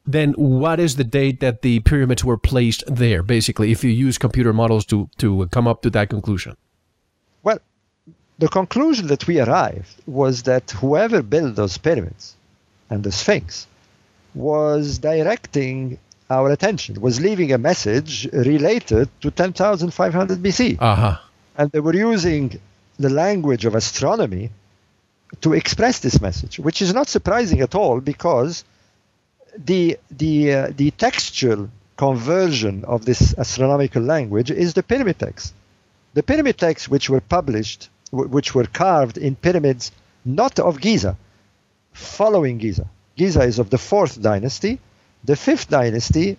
then 0.04 0.32
what 0.32 0.80
is 0.80 0.96
the 0.96 1.04
date 1.04 1.38
that 1.38 1.62
the 1.62 1.78
pyramids 1.80 2.24
were 2.24 2.36
placed 2.36 2.82
there? 2.88 3.22
Basically, 3.22 3.70
if 3.70 3.84
you 3.84 3.90
use 3.90 4.18
computer 4.18 4.52
models 4.52 4.84
to 4.86 5.08
to 5.18 5.46
come 5.52 5.68
up 5.68 5.82
to 5.82 5.90
that 5.90 6.10
conclusion. 6.10 6.56
The 8.38 8.48
conclusion 8.48 9.06
that 9.08 9.26
we 9.26 9.40
arrived 9.40 9.94
was 10.06 10.42
that 10.44 10.70
whoever 10.72 11.22
built 11.22 11.54
those 11.56 11.78
pyramids 11.78 12.36
and 12.90 13.02
the 13.04 13.12
Sphinx 13.12 13.66
was 14.34 14.98
directing 14.98 15.98
our 16.30 16.50
attention, 16.50 17.00
was 17.00 17.20
leaving 17.20 17.52
a 17.52 17.58
message 17.58 18.26
related 18.32 19.08
to 19.20 19.30
10,500 19.30 20.38
BC. 20.38 20.78
Uh-huh. 20.80 21.18
And 21.56 21.70
they 21.70 21.80
were 21.80 21.94
using 21.94 22.58
the 22.98 23.10
language 23.10 23.64
of 23.64 23.74
astronomy 23.74 24.50
to 25.40 25.52
express 25.52 25.98
this 26.00 26.20
message, 26.20 26.58
which 26.58 26.80
is 26.82 26.94
not 26.94 27.08
surprising 27.08 27.60
at 27.60 27.74
all 27.74 28.00
because 28.00 28.64
the 29.56 29.98
the 30.10 30.54
uh, 30.54 30.72
the 30.74 30.90
textual 30.92 31.68
conversion 31.96 32.84
of 32.84 33.04
this 33.04 33.34
astronomical 33.38 34.02
language 34.02 34.50
is 34.50 34.74
the 34.74 34.82
pyramid 34.82 35.18
texts. 35.18 35.52
The 36.14 36.22
pyramid 36.22 36.58
texts 36.58 36.88
which 36.88 37.08
were 37.08 37.20
published, 37.20 37.88
which 38.12 38.54
were 38.54 38.66
carved 38.66 39.16
in 39.16 39.34
pyramids 39.34 39.90
not 40.24 40.58
of 40.58 40.80
Giza, 40.80 41.16
following 41.92 42.58
Giza. 42.58 42.86
Giza 43.16 43.42
is 43.42 43.58
of 43.58 43.70
the 43.70 43.78
fourth 43.78 44.20
dynasty. 44.20 44.78
The 45.24 45.36
fifth 45.36 45.68
dynasty 45.68 46.36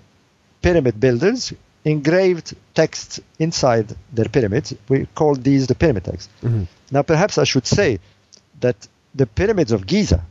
pyramid 0.62 1.00
builders 1.00 1.54
engraved 1.84 2.56
texts 2.74 3.20
inside 3.40 3.94
their 4.12 4.26
pyramids. 4.26 4.74
We 4.88 5.06
call 5.14 5.36
these 5.36 5.68
the 5.68 5.76
pyramid 5.76 6.06
texts. 6.06 6.30
Mm-hmm. 6.42 6.64
Now, 6.92 7.02
perhaps 7.02 7.38
I 7.38 7.44
should 7.44 7.68
say 7.68 8.00
that 8.62 8.88
the 9.14 9.28
pyramids 9.28 9.72
of 9.72 9.86
Giza, 9.86 10.24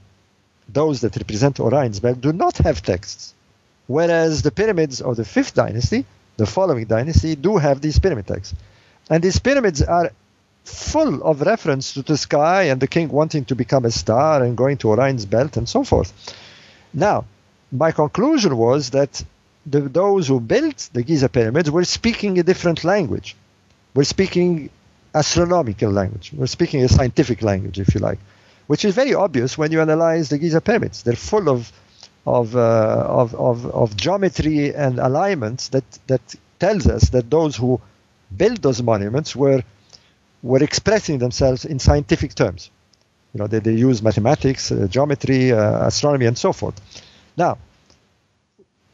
those 0.68 1.02
that 1.02 1.16
represent 1.16 1.60
Orion's 1.60 2.00
belt, 2.00 2.20
do 2.20 2.32
not 2.32 2.56
have 2.58 2.82
texts, 2.82 3.34
whereas 3.86 4.42
the 4.42 4.50
pyramids 4.50 5.00
of 5.00 5.16
the 5.16 5.24
fifth 5.24 5.54
dynasty, 5.54 6.06
the 6.36 6.46
following 6.46 6.86
dynasty, 6.86 7.34
do 7.36 7.58
have 7.58 7.80
these 7.80 7.98
pyramid 7.98 8.26
texts. 8.26 8.54
And 9.10 9.22
these 9.22 9.38
pyramids 9.38 9.82
are 9.82 10.10
full 10.64 11.22
of 11.22 11.40
reference 11.42 11.94
to 11.94 12.02
the 12.02 12.16
sky 12.16 12.64
and 12.64 12.80
the 12.80 12.86
king 12.86 13.08
wanting 13.08 13.44
to 13.46 13.54
become 13.54 13.84
a 13.84 13.90
star 13.90 14.42
and 14.42 14.56
going 14.56 14.76
to 14.78 14.88
Orion's 14.88 15.26
belt 15.26 15.56
and 15.56 15.68
so 15.68 15.84
forth. 15.84 16.12
Now, 16.94 17.24
my 17.70 17.90
conclusion 17.92 18.56
was 18.56 18.90
that 18.90 19.24
the, 19.66 19.80
those 19.80 20.28
who 20.28 20.40
built 20.40 20.90
the 20.92 21.02
Giza 21.02 21.28
pyramids 21.28 21.70
were 21.70 21.84
speaking 21.84 22.38
a 22.38 22.42
different 22.42 22.84
language. 22.84 23.36
We're 23.94 24.04
speaking 24.04 24.70
astronomical 25.14 25.90
language. 25.90 26.32
We're 26.34 26.46
speaking 26.46 26.82
a 26.84 26.88
scientific 26.88 27.42
language, 27.42 27.78
if 27.78 27.94
you 27.94 28.00
like, 28.00 28.18
which 28.66 28.84
is 28.84 28.94
very 28.94 29.14
obvious 29.14 29.58
when 29.58 29.72
you 29.72 29.80
analyze 29.80 30.28
the 30.28 30.38
Giza 30.38 30.60
pyramids. 30.60 31.02
They're 31.02 31.14
full 31.14 31.48
of 31.48 31.72
of, 32.26 32.54
uh, 32.54 33.04
of, 33.08 33.34
of, 33.34 33.66
of 33.66 33.96
geometry 33.96 34.74
and 34.74 34.98
alignments 34.98 35.68
that, 35.68 35.84
that 36.06 36.20
tells 36.60 36.86
us 36.86 37.10
that 37.10 37.28
those 37.30 37.56
who 37.56 37.80
built 38.36 38.62
those 38.62 38.82
monuments 38.82 39.34
were 39.34 39.62
were 40.42 40.62
expressing 40.62 41.18
themselves 41.18 41.64
in 41.64 41.78
scientific 41.78 42.34
terms. 42.34 42.70
You 43.32 43.40
know, 43.40 43.46
they, 43.46 43.60
they 43.60 43.74
use 43.74 44.02
mathematics, 44.02 44.70
uh, 44.70 44.86
geometry, 44.90 45.52
uh, 45.52 45.86
astronomy, 45.86 46.26
and 46.26 46.36
so 46.36 46.52
forth. 46.52 46.80
Now, 47.36 47.58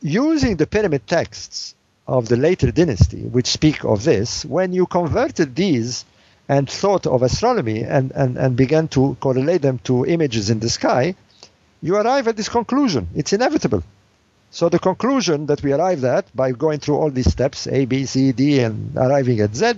using 0.00 0.56
the 0.56 0.66
pyramid 0.66 1.06
texts 1.06 1.74
of 2.06 2.28
the 2.28 2.36
later 2.36 2.70
dynasty, 2.70 3.22
which 3.22 3.46
speak 3.46 3.84
of 3.84 4.04
this, 4.04 4.44
when 4.44 4.72
you 4.72 4.86
converted 4.86 5.54
these 5.56 6.04
and 6.48 6.68
thought 6.70 7.06
of 7.06 7.22
astronomy 7.22 7.82
and, 7.82 8.12
and, 8.12 8.38
and 8.38 8.56
began 8.56 8.88
to 8.88 9.16
correlate 9.20 9.62
them 9.62 9.78
to 9.84 10.06
images 10.06 10.50
in 10.50 10.60
the 10.60 10.70
sky, 10.70 11.14
you 11.82 11.96
arrive 11.96 12.28
at 12.28 12.36
this 12.36 12.48
conclusion. 12.48 13.08
It's 13.14 13.32
inevitable. 13.32 13.82
So 14.50 14.68
the 14.68 14.78
conclusion 14.78 15.46
that 15.46 15.62
we 15.62 15.72
arrived 15.72 16.04
at 16.04 16.34
by 16.34 16.52
going 16.52 16.80
through 16.80 16.96
all 16.96 17.10
these 17.10 17.30
steps, 17.30 17.66
A, 17.66 17.84
B, 17.84 18.06
C, 18.06 18.32
D, 18.32 18.60
and 18.60 18.96
arriving 18.96 19.40
at 19.40 19.54
Z, 19.54 19.74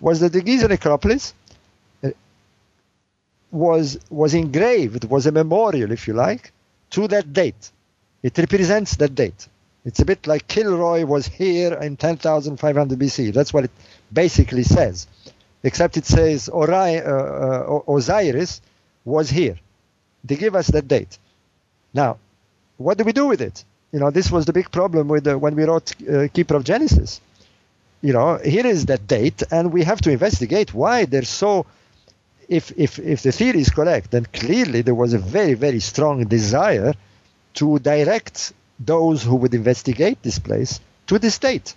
was 0.00 0.20
that 0.20 0.32
the 0.32 0.42
Giza 0.42 0.68
necropolis 0.68 1.34
uh, 2.04 2.10
was 3.50 3.98
was 4.10 4.34
engraved, 4.34 5.04
was 5.04 5.26
a 5.26 5.32
memorial, 5.32 5.92
if 5.92 6.06
you 6.08 6.14
like, 6.14 6.52
to 6.90 7.08
that 7.08 7.32
date. 7.32 7.70
It 8.22 8.36
represents 8.38 8.96
that 8.96 9.14
date. 9.14 9.48
It's 9.84 10.00
a 10.00 10.04
bit 10.04 10.26
like 10.26 10.48
Kilroy 10.48 11.04
was 11.04 11.26
here 11.28 11.74
in 11.74 11.96
10,500 11.96 12.98
BC. 12.98 13.32
That's 13.32 13.52
what 13.54 13.64
it 13.64 13.70
basically 14.12 14.64
says, 14.64 15.06
except 15.62 15.96
it 15.96 16.06
says 16.06 16.48
Ori- 16.48 17.00
uh, 17.00 17.12
uh, 17.12 17.80
Osiris 17.88 18.60
was 19.04 19.30
here. 19.30 19.56
They 20.24 20.34
give 20.34 20.56
us 20.56 20.66
that 20.68 20.88
date. 20.88 21.18
Now, 21.94 22.18
what 22.78 22.98
do 22.98 23.04
we 23.04 23.12
do 23.12 23.26
with 23.26 23.40
it? 23.40 23.64
You 23.92 24.00
know, 24.00 24.10
this 24.10 24.30
was 24.30 24.44
the 24.44 24.52
big 24.52 24.72
problem 24.72 25.06
with 25.06 25.24
the, 25.24 25.38
when 25.38 25.54
we 25.54 25.64
wrote 25.64 25.94
uh, 26.02 26.26
Keeper 26.34 26.56
of 26.56 26.64
Genesis. 26.64 27.20
You 28.02 28.12
know, 28.12 28.38
here 28.44 28.66
is 28.66 28.86
that 28.86 29.06
date, 29.06 29.42
and 29.50 29.72
we 29.72 29.82
have 29.84 30.00
to 30.02 30.10
investigate 30.10 30.74
why 30.74 31.06
they're 31.06 31.22
so. 31.22 31.66
If 32.48 32.72
if 32.76 32.98
if 32.98 33.22
the 33.22 33.32
theory 33.32 33.60
is 33.60 33.70
correct, 33.70 34.10
then 34.12 34.26
clearly 34.32 34.82
there 34.82 34.94
was 34.94 35.12
a 35.12 35.18
very 35.18 35.54
very 35.54 35.80
strong 35.80 36.24
desire 36.24 36.94
to 37.54 37.78
direct 37.78 38.52
those 38.78 39.22
who 39.22 39.36
would 39.36 39.54
investigate 39.54 40.22
this 40.22 40.38
place 40.38 40.80
to 41.06 41.18
this 41.18 41.38
date. 41.38 41.74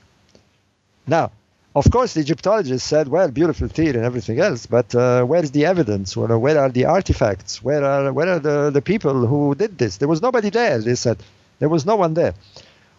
Now, 1.07 1.31
of 1.75 1.89
course, 1.89 2.13
the 2.13 2.19
Egyptologists 2.19 2.87
said, 2.87 3.07
well, 3.07 3.29
beautiful 3.29 3.67
theory 3.67 3.95
and 3.95 4.05
everything 4.05 4.39
else, 4.39 4.65
but 4.65 4.93
uh, 4.93 5.23
where's 5.23 5.51
the 5.51 5.65
evidence? 5.65 6.17
Where, 6.17 6.37
where 6.37 6.59
are 6.59 6.69
the 6.69 6.85
artifacts? 6.85 7.63
Where 7.63 7.83
are, 7.83 8.11
where 8.11 8.27
are 8.27 8.39
the, 8.39 8.69
the 8.69 8.81
people 8.81 9.25
who 9.25 9.55
did 9.55 9.77
this? 9.77 9.97
There 9.97 10.07
was 10.07 10.21
nobody 10.21 10.49
there, 10.49 10.79
they 10.79 10.95
said. 10.95 11.17
There 11.59 11.69
was 11.69 11.85
no 11.85 11.95
one 11.95 12.13
there. 12.15 12.33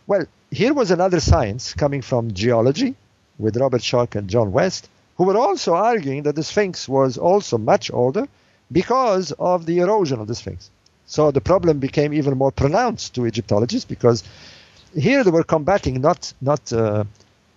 Well, 0.07 0.25
here 0.51 0.73
was 0.73 0.91
another 0.91 1.21
science 1.21 1.75
coming 1.75 2.01
from 2.01 2.33
geology 2.33 2.95
with 3.41 3.57
Robert 3.57 3.83
Schoch 3.83 4.15
and 4.17 4.29
John 4.29 4.53
West, 4.53 4.89
who 5.17 5.25
were 5.25 5.37
also 5.37 5.75
arguing 5.75 6.23
that 6.25 6.35
the 6.35 6.43
Sphinx 6.43 6.89
was 6.89 7.19
also 7.19 7.59
much 7.59 7.91
older 7.91 8.27
because 8.71 9.33
of 9.33 9.67
the 9.67 9.79
erosion 9.79 10.21
of 10.21 10.29
the 10.29 10.35
Sphinx. 10.35 10.71
So 11.07 11.31
the 11.31 11.41
problem 11.41 11.79
became 11.79 12.13
even 12.15 12.39
more 12.39 12.53
pronounced 12.53 13.15
to 13.15 13.27
Egyptologists 13.27 13.85
because 13.85 14.23
here 14.95 15.25
they 15.25 15.31
were 15.31 15.45
combating 15.45 16.01
not 16.01 16.33
not 16.41 16.73
uh, 16.73 17.05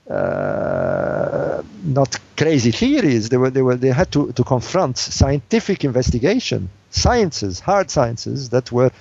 uh, 0.09 1.61
not 1.83 2.19
crazy 2.35 2.71
theories. 2.71 3.29
They 3.29 3.37
were 3.37 3.49
they 3.49 3.61
were 3.61 3.75
they 3.75 3.89
had 3.89 4.11
to, 4.13 4.31
to 4.33 4.43
confront 4.43 4.97
scientific 4.97 5.83
investigation, 5.83 6.69
sciences, 6.89 7.59
hard 7.59 7.89
sciences 7.89 8.49
that 8.49 8.71
were 8.71 8.91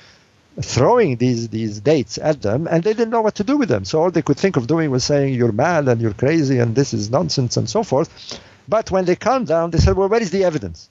throwing 0.60 1.16
these 1.16 1.48
these 1.48 1.80
dates 1.80 2.18
at 2.18 2.42
them, 2.42 2.68
and 2.70 2.82
they 2.82 2.92
didn't 2.92 3.10
know 3.10 3.22
what 3.22 3.36
to 3.36 3.44
do 3.44 3.56
with 3.56 3.68
them. 3.68 3.84
So 3.84 4.02
all 4.02 4.10
they 4.10 4.22
could 4.22 4.36
think 4.36 4.56
of 4.56 4.66
doing 4.66 4.90
was 4.90 5.04
saying 5.04 5.34
you're 5.34 5.52
mad 5.52 5.88
and 5.88 6.00
you're 6.00 6.14
crazy 6.14 6.58
and 6.58 6.74
this 6.74 6.92
is 6.92 7.10
nonsense 7.10 7.56
and 7.56 7.68
so 7.68 7.82
forth. 7.82 8.40
But 8.68 8.90
when 8.90 9.04
they 9.04 9.16
calmed 9.16 9.48
down, 9.48 9.70
they 9.70 9.78
said, 9.78 9.96
well, 9.96 10.08
where 10.08 10.22
is 10.22 10.30
the 10.30 10.44
evidence? 10.44 10.88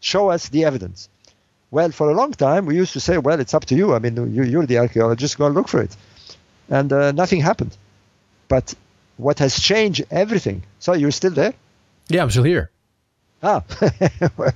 Show 0.00 0.30
us 0.30 0.48
the 0.48 0.64
evidence. 0.64 1.08
Well, 1.70 1.90
for 1.90 2.10
a 2.10 2.14
long 2.14 2.32
time, 2.32 2.66
we 2.66 2.76
used 2.76 2.92
to 2.92 3.00
say, 3.00 3.18
well, 3.18 3.40
it's 3.40 3.54
up 3.54 3.64
to 3.66 3.74
you. 3.74 3.94
I 3.94 3.98
mean, 3.98 4.34
you, 4.34 4.60
are 4.60 4.66
the 4.66 4.78
archaeologist, 4.78 5.38
go 5.38 5.46
and 5.46 5.54
look 5.54 5.68
for 5.68 5.80
it. 5.80 5.96
And 6.68 6.92
uh, 6.92 7.12
nothing 7.12 7.40
happened. 7.40 7.76
But 8.48 8.74
what 9.16 9.38
has 9.38 9.58
changed 9.58 10.04
everything? 10.10 10.62
So 10.78 10.92
you're 10.92 11.10
still 11.10 11.30
there? 11.30 11.54
Yeah, 12.08 12.22
I'm 12.22 12.30
still 12.30 12.42
here. 12.44 12.70
Ah, 13.42 13.64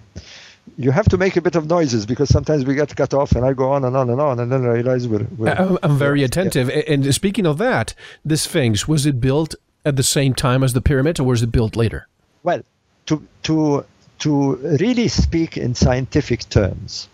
you 0.78 0.90
have 0.90 1.08
to 1.08 1.16
make 1.16 1.36
a 1.36 1.40
bit 1.40 1.56
of 1.56 1.66
noises 1.66 2.06
because 2.06 2.28
sometimes 2.28 2.64
we 2.64 2.74
get 2.74 2.94
cut 2.94 3.14
off 3.14 3.32
and 3.32 3.44
I 3.44 3.52
go 3.52 3.72
on 3.72 3.84
and 3.84 3.96
on 3.96 4.10
and 4.10 4.20
on 4.20 4.40
and 4.40 4.50
then 4.50 4.64
I 4.64 4.74
realize 4.74 5.08
we're. 5.08 5.26
we're 5.36 5.78
I'm 5.82 5.96
very 5.96 6.22
attentive. 6.22 6.68
Yeah. 6.68 6.82
And 6.88 7.14
speaking 7.14 7.46
of 7.46 7.58
that, 7.58 7.94
the 8.24 8.36
Sphinx, 8.36 8.86
was 8.86 9.06
it 9.06 9.20
built 9.20 9.54
at 9.84 9.96
the 9.96 10.02
same 10.02 10.34
time 10.34 10.62
as 10.62 10.72
the 10.72 10.80
pyramid 10.80 11.20
or 11.20 11.24
was 11.24 11.42
it 11.42 11.52
built 11.52 11.76
later? 11.76 12.08
Well, 12.42 12.62
to, 13.06 13.26
to, 13.44 13.86
to 14.20 14.56
really 14.56 15.08
speak 15.08 15.56
in 15.56 15.74
scientific 15.74 16.48
terms, 16.48 17.08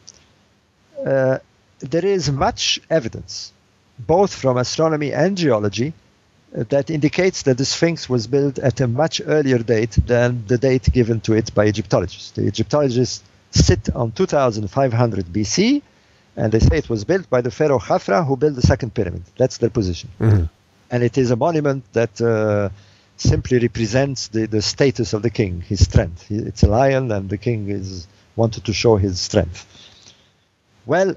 uh, 1.06 1.38
there 1.80 2.06
is 2.06 2.30
much 2.30 2.80
evidence, 2.88 3.52
both 3.98 4.34
from 4.34 4.56
astronomy 4.56 5.12
and 5.12 5.36
geology, 5.36 5.92
uh, 6.56 6.64
that 6.68 6.90
indicates 6.90 7.42
that 7.42 7.58
the 7.58 7.64
Sphinx 7.64 8.08
was 8.08 8.26
built 8.26 8.58
at 8.58 8.80
a 8.80 8.86
much 8.86 9.20
earlier 9.24 9.58
date 9.58 9.96
than 10.06 10.44
the 10.46 10.58
date 10.58 10.90
given 10.92 11.20
to 11.20 11.34
it 11.34 11.54
by 11.54 11.66
Egyptologists. 11.66 12.30
The 12.32 12.46
Egyptologists 12.46 13.22
sit 13.54 13.90
on 13.94 14.12
2500 14.12 15.26
BC, 15.26 15.82
and 16.36 16.52
they 16.52 16.60
say 16.60 16.78
it 16.78 16.88
was 16.88 17.04
built 17.04 17.28
by 17.28 17.40
the 17.40 17.50
pharaoh 17.50 17.78
Khafra, 17.78 18.26
who 18.26 18.36
built 18.36 18.54
the 18.54 18.62
second 18.62 18.94
pyramid. 18.94 19.22
That's 19.36 19.58
their 19.58 19.70
position. 19.70 20.10
Mm-hmm. 20.18 20.44
And 20.90 21.02
it 21.02 21.16
is 21.18 21.30
a 21.30 21.36
monument 21.36 21.84
that 21.92 22.20
uh, 22.20 22.70
simply 23.16 23.58
represents 23.58 24.28
the, 24.28 24.46
the 24.46 24.62
status 24.62 25.12
of 25.12 25.22
the 25.22 25.30
king, 25.30 25.60
his 25.60 25.84
strength. 25.84 26.30
It's 26.30 26.62
a 26.62 26.68
lion, 26.68 27.10
and 27.12 27.28
the 27.28 27.38
king 27.38 27.68
is 27.68 28.06
wanted 28.36 28.64
to 28.64 28.72
show 28.72 28.96
his 28.96 29.20
strength. 29.20 29.66
Well, 30.86 31.14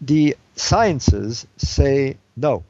the 0.00 0.36
sciences 0.56 1.46
say 1.56 2.18
no. 2.36 2.64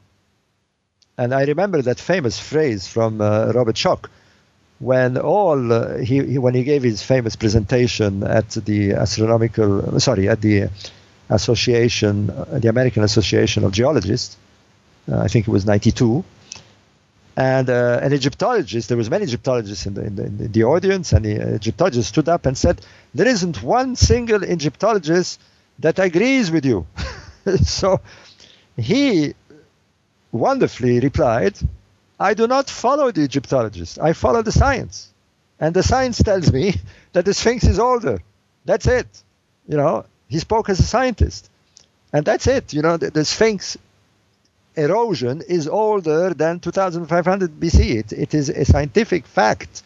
And 1.17 1.33
I 1.33 1.43
remember 1.45 1.81
that 1.81 1.99
famous 1.99 2.39
phrase 2.39 2.87
from 2.87 3.21
uh, 3.21 3.51
Robert 3.53 3.75
Schoch 3.75 4.09
when 4.79 5.17
all 5.17 5.71
uh, 5.71 5.97
he, 5.97 6.23
he, 6.25 6.37
when 6.37 6.53
he 6.53 6.63
gave 6.63 6.83
his 6.83 7.01
famous 7.01 7.35
presentation 7.35 8.23
at 8.23 8.49
the 8.51 8.93
astronomical 8.93 9.99
sorry 9.99 10.27
at 10.27 10.41
the 10.41 10.69
association 11.29 12.29
uh, 12.29 12.59
the 12.59 12.67
American 12.67 13.03
Association 13.03 13.63
of 13.63 13.71
Geologists 13.71 14.37
uh, 15.11 15.19
I 15.19 15.27
think 15.27 15.47
it 15.47 15.51
was 15.51 15.65
92 15.65 16.23
and 17.37 17.69
uh, 17.69 17.99
an 18.01 18.13
Egyptologist 18.13 18.89
there 18.89 18.97
was 18.97 19.09
many 19.09 19.23
Egyptologists 19.23 19.85
in 19.85 19.93
the, 19.93 20.03
in 20.05 20.15
the, 20.15 20.23
in 20.25 20.51
the 20.51 20.63
audience 20.63 21.13
and 21.13 21.23
the 21.25 21.55
Egyptologist 21.55 22.09
stood 22.09 22.27
up 22.27 22.45
and 22.45 22.57
said 22.57 22.81
there 23.13 23.27
isn't 23.27 23.63
one 23.63 23.95
single 23.95 24.43
Egyptologist 24.43 25.39
that 25.79 25.99
agrees 25.99 26.51
with 26.51 26.65
you. 26.65 26.85
So 27.63 28.01
he 28.75 29.35
wonderfully 30.31 30.99
replied 30.99 31.55
I 32.19 32.33
do 32.33 32.47
not 32.47 32.69
follow 32.69 33.11
the 33.11 33.21
Egyptologists. 33.21 33.97
I 33.97 34.13
follow 34.13 34.41
the 34.41 34.51
science. 34.51 35.11
And 35.59 35.73
the 35.73 35.83
science 35.83 36.21
tells 36.21 36.51
me 36.51 36.75
that 37.13 37.25
the 37.25 37.33
Sphinx 37.33 37.63
is 37.65 37.79
older. 37.79 38.19
That's 38.65 38.87
it. 38.87 39.07
You 39.67 39.77
know, 39.77 40.05
he 40.27 40.39
spoke 40.39 40.69
as 40.69 40.79
a 40.79 40.83
scientist. 40.83 41.49
And 42.13 42.25
that's 42.25 42.47
it. 42.47 42.73
You 42.73 42.81
know, 42.81 42.97
the, 42.97 43.11
the 43.11 43.25
Sphinx 43.25 43.77
erosion 44.75 45.41
is 45.47 45.67
older 45.67 46.33
than 46.33 46.59
2500 46.59 47.59
BC. 47.59 47.95
It, 47.95 48.13
it 48.13 48.33
is 48.33 48.49
a 48.49 48.65
scientific 48.65 49.25
fact. 49.25 49.83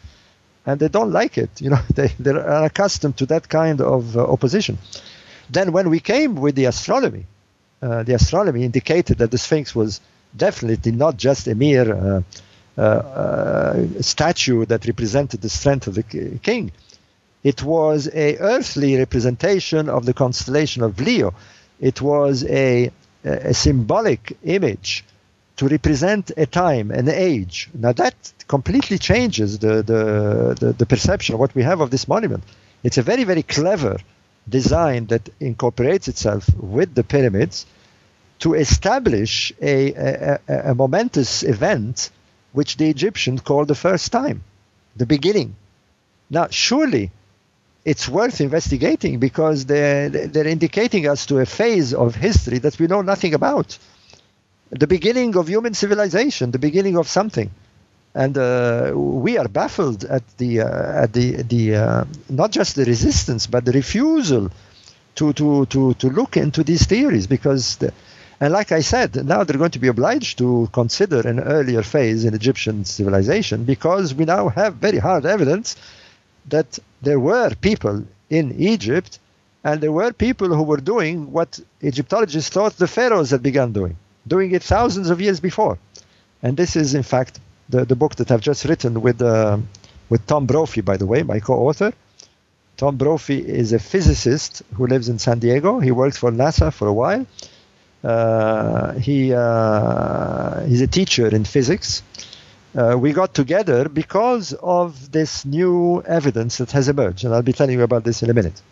And 0.66 0.78
they 0.78 0.88
don't 0.88 1.12
like 1.12 1.38
it. 1.38 1.60
You 1.60 1.70
know, 1.70 1.80
they, 1.94 2.08
they're 2.18 2.48
unaccustomed 2.48 3.16
to 3.18 3.26
that 3.26 3.48
kind 3.48 3.80
of 3.80 4.16
uh, 4.16 4.24
opposition. 4.24 4.78
Then 5.48 5.72
when 5.72 5.90
we 5.90 5.98
came 6.00 6.36
with 6.36 6.54
the 6.54 6.66
astronomy, 6.66 7.26
uh, 7.82 8.02
the 8.04 8.14
astronomy 8.14 8.64
indicated 8.64 9.18
that 9.18 9.30
the 9.30 9.38
Sphinx 9.38 9.74
was 9.74 10.00
definitely 10.36 10.92
not 10.92 11.16
just 11.16 11.46
a 11.48 11.54
mere 11.54 11.92
uh, 11.92 12.22
uh, 12.78 12.82
uh, 12.82 13.86
statue 14.00 14.64
that 14.66 14.86
represented 14.86 15.40
the 15.42 15.48
strength 15.48 15.86
of 15.86 15.94
the 15.94 16.38
king. 16.42 16.72
It 17.42 17.62
was 17.62 18.08
a 18.12 18.36
earthly 18.38 18.96
representation 18.96 19.88
of 19.88 20.06
the 20.06 20.14
constellation 20.14 20.82
of 20.82 21.00
Leo. 21.00 21.34
It 21.80 22.00
was 22.00 22.44
a, 22.44 22.90
a 23.24 23.54
symbolic 23.54 24.36
image 24.44 25.04
to 25.56 25.68
represent 25.68 26.30
a 26.36 26.46
time, 26.46 26.90
an 26.90 27.08
age. 27.08 27.68
Now 27.74 27.92
that 27.92 28.14
completely 28.46 28.98
changes 28.98 29.58
the, 29.58 29.82
the, 29.82 30.56
the, 30.58 30.72
the, 30.72 30.86
perception 30.86 31.34
of 31.34 31.40
what 31.40 31.54
we 31.54 31.62
have 31.62 31.80
of 31.80 31.90
this 31.90 32.08
monument. 32.08 32.44
It's 32.82 32.98
a 32.98 33.02
very, 33.02 33.24
very 33.24 33.42
clever 33.42 33.98
design 34.48 35.06
that 35.06 35.28
incorporates 35.38 36.08
itself 36.08 36.48
with 36.56 36.94
the 36.94 37.04
pyramids 37.04 37.66
to 38.40 38.54
establish 38.54 39.52
a, 39.60 39.92
a, 39.92 40.40
a, 40.70 40.74
momentous 40.74 41.42
event 41.42 42.10
which 42.52 42.76
the 42.76 42.88
Egyptians 42.88 43.42
called 43.42 43.68
the 43.68 43.74
first 43.74 44.10
time, 44.10 44.42
the 44.96 45.06
beginning. 45.06 45.54
Now, 46.30 46.48
surely 46.50 47.10
it's 47.84 48.08
worth 48.08 48.40
investigating 48.40 49.18
because 49.18 49.66
they're, 49.66 50.08
they're 50.08 50.46
indicating 50.46 51.06
us 51.06 51.26
to 51.26 51.38
a 51.38 51.46
phase 51.46 51.94
of 51.94 52.14
history 52.14 52.58
that 52.58 52.78
we 52.78 52.86
know 52.86 53.02
nothing 53.02 53.34
about. 53.34 53.78
The 54.70 54.86
beginning 54.86 55.36
of 55.36 55.48
human 55.48 55.74
civilization, 55.74 56.50
the 56.50 56.58
beginning 56.58 56.96
of 56.96 57.08
something. 57.08 57.50
And 58.14 58.36
uh, 58.36 58.92
we 58.94 59.38
are 59.38 59.48
baffled 59.48 60.04
at 60.04 60.22
the, 60.38 60.60
uh, 60.62 61.04
at 61.04 61.12
the, 61.12 61.42
the 61.42 61.76
uh, 61.76 62.04
not 62.28 62.50
just 62.50 62.74
the 62.74 62.84
resistance, 62.84 63.46
but 63.46 63.64
the 63.64 63.72
refusal 63.72 64.50
to, 65.16 65.32
to, 65.34 65.66
to, 65.66 65.94
to 65.94 66.08
look 66.08 66.36
into 66.36 66.64
these 66.64 66.86
theories 66.86 67.26
because 67.26 67.76
the, 67.76 67.92
and 68.40 68.54
like 68.54 68.72
I 68.72 68.80
said, 68.80 69.26
now 69.26 69.44
they're 69.44 69.58
going 69.58 69.72
to 69.72 69.78
be 69.78 69.88
obliged 69.88 70.38
to 70.38 70.70
consider 70.72 71.20
an 71.28 71.40
earlier 71.40 71.82
phase 71.82 72.24
in 72.24 72.32
Egyptian 72.32 72.86
civilization 72.86 73.64
because 73.64 74.14
we 74.14 74.24
now 74.24 74.48
have 74.48 74.76
very 74.76 74.96
hard 74.96 75.26
evidence 75.26 75.76
that 76.48 76.78
there 77.02 77.20
were 77.20 77.50
people 77.60 78.04
in 78.30 78.58
Egypt 78.58 79.18
and 79.62 79.82
there 79.82 79.92
were 79.92 80.14
people 80.14 80.48
who 80.48 80.62
were 80.62 80.78
doing 80.78 81.32
what 81.32 81.60
Egyptologists 81.82 82.48
thought 82.48 82.78
the 82.78 82.88
pharaohs 82.88 83.30
had 83.30 83.42
begun 83.42 83.74
doing, 83.74 83.96
doing 84.26 84.52
it 84.52 84.62
thousands 84.62 85.10
of 85.10 85.20
years 85.20 85.38
before. 85.38 85.78
And 86.42 86.56
this 86.56 86.76
is, 86.76 86.94
in 86.94 87.02
fact, 87.02 87.38
the, 87.68 87.84
the 87.84 87.94
book 87.94 88.14
that 88.16 88.30
I've 88.30 88.40
just 88.40 88.64
written 88.64 89.02
with, 89.02 89.20
uh, 89.20 89.58
with 90.08 90.26
Tom 90.26 90.46
Brophy, 90.46 90.80
by 90.80 90.96
the 90.96 91.04
way, 91.04 91.22
my 91.22 91.40
co 91.40 91.54
author. 91.68 91.92
Tom 92.78 92.96
Brophy 92.96 93.46
is 93.46 93.74
a 93.74 93.78
physicist 93.78 94.62
who 94.72 94.86
lives 94.86 95.10
in 95.10 95.18
San 95.18 95.40
Diego. 95.40 95.78
He 95.78 95.90
worked 95.90 96.16
for 96.16 96.30
NASA 96.32 96.72
for 96.72 96.88
a 96.88 96.92
while 96.94 97.26
he 98.02 99.34
uh, 99.34 100.60
he's 100.66 100.80
a 100.80 100.86
teacher 100.86 101.28
in 101.28 101.44
physics. 101.44 102.02
Uh, 102.76 102.96
we 102.96 103.12
got 103.12 103.34
together 103.34 103.88
because 103.88 104.52
of 104.62 105.10
this 105.10 105.44
new 105.44 106.02
evidence 106.06 106.58
that 106.58 106.70
has 106.70 106.88
emerged, 106.88 107.24
and 107.24 107.34
I'll 107.34 107.42
be 107.42 107.52
telling 107.52 107.76
you 107.76 107.82
about 107.82 108.04
this 108.04 108.22
in 108.22 108.30
a 108.30 108.34
minute. 108.34 108.62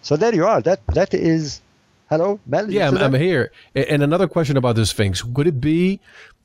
So 0.00 0.16
there 0.16 0.34
you 0.34 0.46
are. 0.46 0.60
That 0.60 0.80
that 0.88 1.14
is. 1.14 1.60
Hello, 2.08 2.40
Mel. 2.46 2.70
Yeah, 2.70 2.88
I'm, 2.88 2.98
I'm, 2.98 3.14
here. 3.14 3.52
And 3.74 4.02
another 4.02 4.28
question 4.28 4.56
about 4.56 4.76
the 4.76 4.84
Sphinx: 4.84 5.24
Would 5.24 5.46
it 5.46 5.60
be 5.60 6.00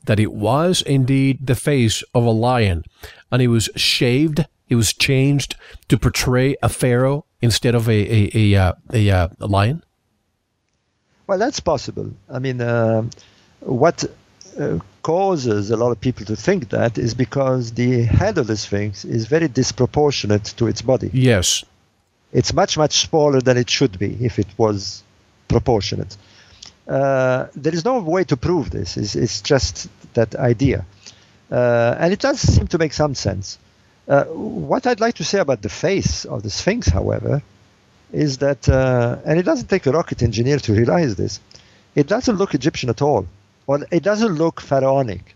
that 0.06 0.20
it 0.20 0.32
was 0.32 0.82
indeed 0.82 1.46
the 1.46 1.56
face 1.56 2.04
of 2.14 2.24
a 2.24 2.32
lion, 2.32 2.84
and 3.32 3.42
it 3.42 3.48
was 3.48 3.70
shaved? 3.76 4.46
It 4.70 4.76
was 4.76 4.94
changed 4.94 5.56
to 5.88 5.98
portray 5.98 6.56
a 6.62 6.70
pharaoh 6.70 7.26
instead 7.42 7.74
of 7.74 7.88
a 7.88 8.30
a 8.36 8.54
a, 8.54 8.76
a, 8.94 9.10
a, 9.10 9.32
a 9.40 9.48
lion. 9.48 9.84
Well, 11.28 11.38
that's 11.38 11.60
possible. 11.60 12.12
I 12.30 12.40
mean, 12.40 12.62
uh, 12.62 13.04
what 13.60 14.06
uh, 14.58 14.80
causes 15.04 15.72
a 15.72 15.78
lot 15.78 15.92
of 15.92 16.00
people 16.00 16.26
to 16.26 16.36
think 16.36 16.70
that 16.70 16.98
is 16.98 17.14
because 17.14 17.74
the 17.74 18.04
head 18.04 18.38
of 18.38 18.48
the 18.48 18.58
Sphinx 18.58 19.06
is 19.06 19.28
very 19.28 19.48
disproportionate 19.48 20.46
to 20.58 20.68
its 20.68 20.82
body. 20.82 21.10
Yes. 21.14 21.64
It's 22.32 22.54
much, 22.54 22.78
much 22.78 23.08
smaller 23.08 23.42
than 23.42 23.58
it 23.58 23.70
should 23.70 24.00
be 24.00 24.18
if 24.26 24.40
it 24.40 24.48
was 24.58 25.04
proportionate. 25.48 26.16
Uh, 26.88 27.48
there 27.56 27.74
is 27.74 27.84
no 27.84 28.00
way 28.00 28.24
to 28.24 28.38
prove 28.38 28.70
this. 28.70 28.98
It's, 28.98 29.16
it's 29.16 29.42
just 29.42 29.90
that 30.14 30.36
idea. 30.36 30.86
Uh, 31.52 31.96
and 32.00 32.14
it 32.14 32.20
does 32.20 32.40
seem 32.40 32.68
to 32.68 32.78
make 32.78 32.94
some 32.94 33.16
sense. 33.16 33.58
Uh, 34.08 34.24
what 34.26 34.88
I'd 34.88 35.02
like 35.02 35.16
to 35.16 35.26
say 35.26 35.40
about 35.40 35.62
the 35.62 35.70
face 35.70 36.24
of 36.26 36.44
the 36.44 36.50
Sphinx, 36.50 36.88
however, 36.88 37.42
is 38.12 38.38
that, 38.38 38.68
uh, 38.70 39.18
and 39.26 39.40
it 39.40 39.44
doesn't 39.44 39.68
take 39.68 39.86
a 39.86 39.92
rocket 39.92 40.24
engineer 40.24 40.60
to 40.60 40.74
realize 40.74 41.16
this, 41.16 41.40
it 41.96 42.08
doesn't 42.08 42.36
look 42.36 42.54
Egyptian 42.54 42.90
at 42.90 43.02
all, 43.02 43.28
or 43.66 43.86
it 43.92 44.04
doesn't 44.04 44.36
look 44.36 44.62
pharaonic. 44.62 45.36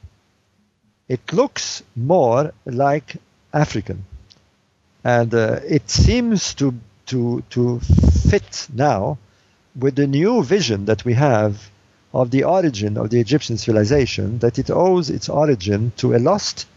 It 1.08 1.34
looks 1.34 1.84
more 1.96 2.54
like 2.66 3.18
African, 3.54 4.06
and 5.04 5.34
uh, 5.34 5.60
it 5.68 5.90
seems 5.90 6.54
to 6.56 6.74
to 7.08 7.44
to 7.50 7.80
fit 7.80 8.68
now 8.74 9.18
with 9.76 9.96
the 9.96 10.08
new 10.08 10.44
vision 10.44 10.86
that 10.86 11.04
we 11.04 11.14
have 11.14 11.70
of 12.14 12.32
the 12.32 12.44
origin 12.44 12.98
of 12.98 13.10
the 13.10 13.20
Egyptian 13.20 13.58
civilization, 13.58 14.40
that 14.40 14.60
it 14.60 14.70
owes 14.70 15.10
its 15.10 15.28
origin 15.28 15.92
to 15.98 16.16
a 16.16 16.20
lost 16.20 16.68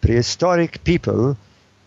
prehistoric 0.00 0.82
people 0.84 1.36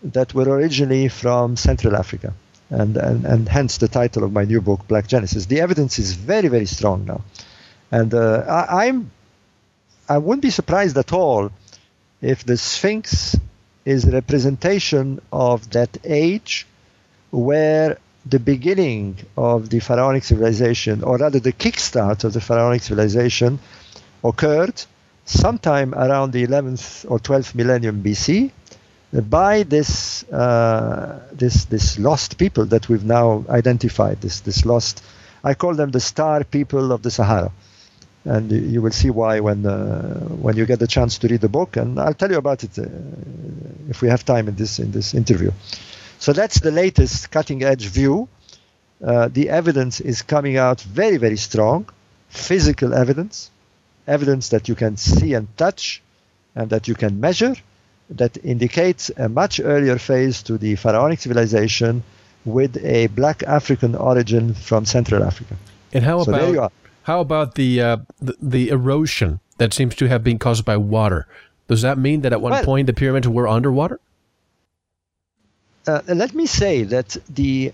that 0.02 0.34
were 0.34 0.48
originally 0.48 1.08
from 1.08 1.56
Central 1.56 1.96
Africa 1.96 2.32
and, 2.72 2.96
and, 2.96 3.24
and 3.26 3.48
hence 3.48 3.76
the 3.76 3.88
title 3.88 4.24
of 4.24 4.32
my 4.32 4.44
new 4.44 4.60
book, 4.60 4.88
Black 4.88 5.06
Genesis. 5.06 5.46
The 5.46 5.60
evidence 5.60 5.98
is 5.98 6.14
very, 6.14 6.48
very 6.48 6.66
strong 6.66 7.04
now. 7.04 7.20
And 7.90 8.12
uh, 8.14 8.44
I, 8.48 8.86
I'm, 8.86 9.10
I 10.08 10.18
wouldn't 10.18 10.42
be 10.42 10.50
surprised 10.50 10.96
at 10.96 11.12
all 11.12 11.52
if 12.22 12.44
the 12.44 12.56
Sphinx 12.56 13.36
is 13.84 14.06
a 14.06 14.12
representation 14.12 15.20
of 15.30 15.68
that 15.70 15.98
age 16.04 16.66
where 17.30 17.98
the 18.24 18.38
beginning 18.38 19.18
of 19.36 19.68
the 19.68 19.80
pharaonic 19.80 20.24
civilization, 20.24 21.02
or 21.02 21.18
rather 21.18 21.40
the 21.40 21.52
kickstart 21.52 22.24
of 22.24 22.32
the 22.32 22.40
pharaonic 22.40 22.82
civilization, 22.82 23.58
occurred 24.24 24.82
sometime 25.24 25.94
around 25.94 26.32
the 26.32 26.46
11th 26.46 27.10
or 27.10 27.18
12th 27.18 27.54
millennium 27.54 28.02
BC 28.02 28.50
by 29.20 29.62
this 29.62 30.24
uh, 30.32 31.20
this 31.32 31.66
this 31.66 31.98
lost 31.98 32.38
people 32.38 32.64
that 32.66 32.88
we've 32.88 33.04
now 33.04 33.44
identified. 33.48 34.20
This 34.22 34.40
this 34.40 34.64
lost, 34.64 35.04
I 35.44 35.54
call 35.54 35.74
them 35.74 35.90
the 35.90 36.00
star 36.00 36.44
people 36.44 36.92
of 36.92 37.02
the 37.02 37.10
Sahara, 37.10 37.52
and 38.24 38.50
you 38.50 38.80
will 38.80 38.92
see 38.92 39.10
why 39.10 39.40
when 39.40 39.66
uh, 39.66 40.18
when 40.40 40.56
you 40.56 40.64
get 40.64 40.78
the 40.78 40.86
chance 40.86 41.18
to 41.18 41.28
read 41.28 41.42
the 41.42 41.48
book, 41.48 41.76
and 41.76 42.00
I'll 42.00 42.14
tell 42.14 42.30
you 42.30 42.38
about 42.38 42.64
it 42.64 42.78
uh, 42.78 42.86
if 43.90 44.00
we 44.00 44.08
have 44.08 44.24
time 44.24 44.48
in 44.48 44.56
this 44.56 44.78
in 44.78 44.92
this 44.92 45.12
interview. 45.12 45.50
So 46.18 46.32
that's 46.32 46.60
the 46.60 46.70
latest 46.70 47.30
cutting 47.30 47.62
edge 47.62 47.86
view. 47.86 48.28
Uh, 49.04 49.28
the 49.28 49.50
evidence 49.50 50.00
is 50.00 50.22
coming 50.22 50.56
out 50.56 50.80
very 50.80 51.18
very 51.18 51.36
strong, 51.36 51.86
physical 52.30 52.94
evidence, 52.94 53.50
evidence 54.06 54.48
that 54.50 54.68
you 54.68 54.74
can 54.74 54.96
see 54.96 55.34
and 55.34 55.54
touch, 55.58 56.00
and 56.54 56.70
that 56.70 56.88
you 56.88 56.94
can 56.94 57.20
measure 57.20 57.56
that 58.16 58.36
indicates 58.44 59.10
a 59.16 59.28
much 59.28 59.60
earlier 59.60 59.98
phase 59.98 60.42
to 60.44 60.58
the 60.58 60.76
pharaonic 60.76 61.20
civilization 61.20 62.02
with 62.44 62.76
a 62.84 63.06
black 63.08 63.42
African 63.42 63.94
origin 63.94 64.54
from 64.54 64.84
Central 64.84 65.22
Africa. 65.22 65.56
And 65.92 66.04
how 66.04 66.22
so 66.22 66.32
about 66.32 66.72
how 67.02 67.20
about 67.20 67.56
the, 67.56 67.80
uh, 67.80 67.96
the, 68.20 68.36
the 68.40 68.68
erosion 68.68 69.40
that 69.58 69.74
seems 69.74 69.94
to 69.96 70.08
have 70.08 70.22
been 70.22 70.38
caused 70.38 70.64
by 70.64 70.76
water? 70.76 71.26
Does 71.68 71.82
that 71.82 71.98
mean 71.98 72.20
that 72.22 72.32
at 72.32 72.40
one 72.40 72.52
well, 72.52 72.64
point 72.64 72.86
the 72.86 72.92
pyramids 72.92 73.28
were 73.28 73.48
underwater? 73.48 73.98
Uh, 75.86 76.00
let 76.06 76.32
me 76.32 76.46
say 76.46 76.84
that 76.84 77.16
the 77.28 77.72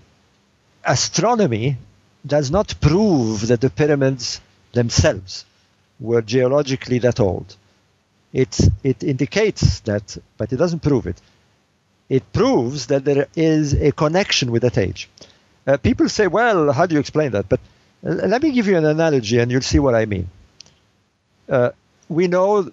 astronomy 0.83 1.77
does 2.25 2.49
not 2.49 2.73
prove 2.81 3.47
that 3.47 3.61
the 3.61 3.69
pyramids 3.69 4.41
themselves 4.73 5.45
were 5.99 6.21
geologically 6.21 6.99
that 6.99 7.19
old. 7.19 7.55
It, 8.31 8.59
it 8.83 9.03
indicates 9.03 9.79
that, 9.81 10.17
but 10.37 10.53
it 10.53 10.57
doesn't 10.57 10.81
prove 10.81 11.07
it. 11.07 11.19
It 12.09 12.31
proves 12.31 12.87
that 12.87 13.05
there 13.05 13.27
is 13.35 13.73
a 13.73 13.91
connection 13.91 14.51
with 14.51 14.61
that 14.63 14.77
age. 14.77 15.09
Uh, 15.65 15.77
people 15.77 16.09
say, 16.09 16.27
well, 16.27 16.71
how 16.71 16.85
do 16.85 16.95
you 16.95 16.99
explain 16.99 17.31
that? 17.31 17.47
But 17.47 17.59
uh, 18.05 18.11
let 18.11 18.41
me 18.41 18.51
give 18.51 18.67
you 18.67 18.77
an 18.77 18.85
analogy 18.85 19.39
and 19.39 19.51
you'll 19.51 19.61
see 19.61 19.79
what 19.79 19.95
I 19.95 20.05
mean. 20.05 20.29
Uh, 21.47 21.71
we 22.07 22.27
know 22.27 22.71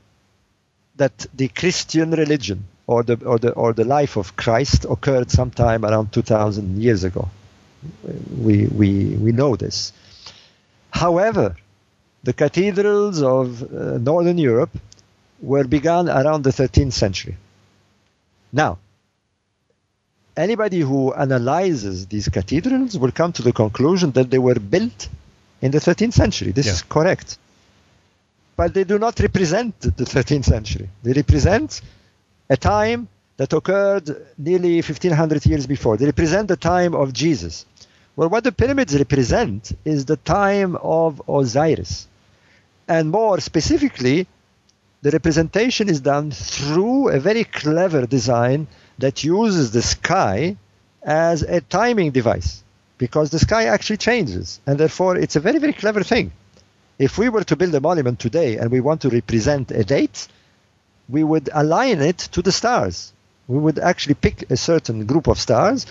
that 0.97 1.27
the 1.35 1.49
Christian 1.49 2.11
religion 2.13 2.65
or 2.87 3.03
the, 3.03 3.23
or, 3.25 3.39
the, 3.39 3.53
or 3.53 3.73
the 3.73 3.85
life 3.85 4.17
of 4.17 4.37
Christ 4.37 4.87
occurred 4.89 5.31
sometime 5.31 5.85
around 5.85 6.13
2000 6.13 6.83
years 6.83 7.05
ago. 7.05 7.29
We, 8.39 8.67
we, 8.67 9.17
we 9.17 9.33
know 9.33 9.57
this. 9.57 9.93
However, 10.91 11.57
the 12.23 12.33
cathedrals 12.33 13.23
of 13.23 13.63
uh, 13.63 13.99
Northern 13.99 14.39
Europe 14.39 14.71
were 15.41 15.65
begun 15.65 16.09
around 16.09 16.43
the 16.43 16.51
13th 16.51 16.93
century. 16.93 17.37
Now, 18.53 18.79
anybody 20.37 20.81
who 20.81 21.13
analyzes 21.13 22.07
these 22.07 22.29
cathedrals 22.29 22.99
will 22.99 23.13
come 23.13 23.33
to 23.33 23.43
the 23.43 23.53
conclusion 23.53 24.13
that 24.13 24.31
they 24.31 24.39
were 24.39 24.55
built 24.55 25.09
in 25.61 25.71
the 25.71 25.79
13th 25.79 26.13
century. 26.13 26.53
This 26.53 26.67
yeah. 26.67 26.73
is 26.73 26.83
correct. 26.83 27.39
But 28.57 28.73
they 28.75 28.85
do 28.85 28.99
not 28.99 29.21
represent 29.21 29.79
the 29.81 30.05
13th 30.05 30.45
century. 30.45 30.89
They 31.03 31.13
represent 31.13 31.83
a 32.49 32.57
time 32.57 33.09
that 33.37 33.53
occurred 33.53 34.09
nearly 34.39 34.77
1500 34.77 35.45
years 35.45 35.67
before. 35.67 35.97
They 35.97 36.07
represent 36.07 36.49
the 36.49 36.57
time 36.57 36.95
of 36.95 37.13
Jesus. 37.13 37.67
Well, 38.15 38.31
what 38.31 38.45
the 38.45 38.53
pyramids 38.53 38.97
represent 38.97 39.73
is 39.85 40.07
the 40.07 40.17
time 40.17 40.77
of 40.77 41.21
Osiris. 41.29 42.09
And 42.89 43.11
more 43.11 43.41
specifically, 43.41 44.27
the 45.03 45.11
representation 45.11 45.89
is 45.89 46.01
done 46.01 46.31
through 46.31 47.09
a 47.09 47.21
very 47.21 47.45
clever 47.45 48.07
design 48.07 48.67
that 48.99 49.25
uses 49.25 49.71
the 49.71 49.83
sky 49.83 50.57
as 51.03 51.43
a 51.43 51.61
timing 51.61 52.11
device 52.11 52.65
because 52.99 53.31
the 53.31 53.39
sky 53.39 53.65
actually 53.65 53.99
changes 53.99 54.61
and 54.67 54.79
therefore 54.79 55.17
it's 55.17 55.37
a 55.37 55.41
very 55.41 55.59
very 55.59 55.73
clever 55.73 56.03
thing. 56.03 56.33
If 56.99 57.19
we 57.19 57.29
were 57.29 57.45
to 57.45 57.57
build 57.57 57.75
a 57.75 57.81
monument 57.81 58.19
today 58.19 58.57
and 58.57 58.71
we 58.71 58.81
want 58.81 59.03
to 59.03 59.11
represent 59.11 59.71
a 59.71 59.85
date 59.85 60.29
we 61.09 61.23
would 61.23 61.49
align 61.53 62.01
it 62.01 62.19
to 62.19 62.43
the 62.43 62.53
stars. 62.53 63.13
We 63.49 63.59
would 63.59 63.79
actually 63.79 64.15
pick 64.15 64.51
a 64.51 64.57
certain 64.57 65.07
group 65.07 65.29
of 65.29 65.39
stars 65.39 65.87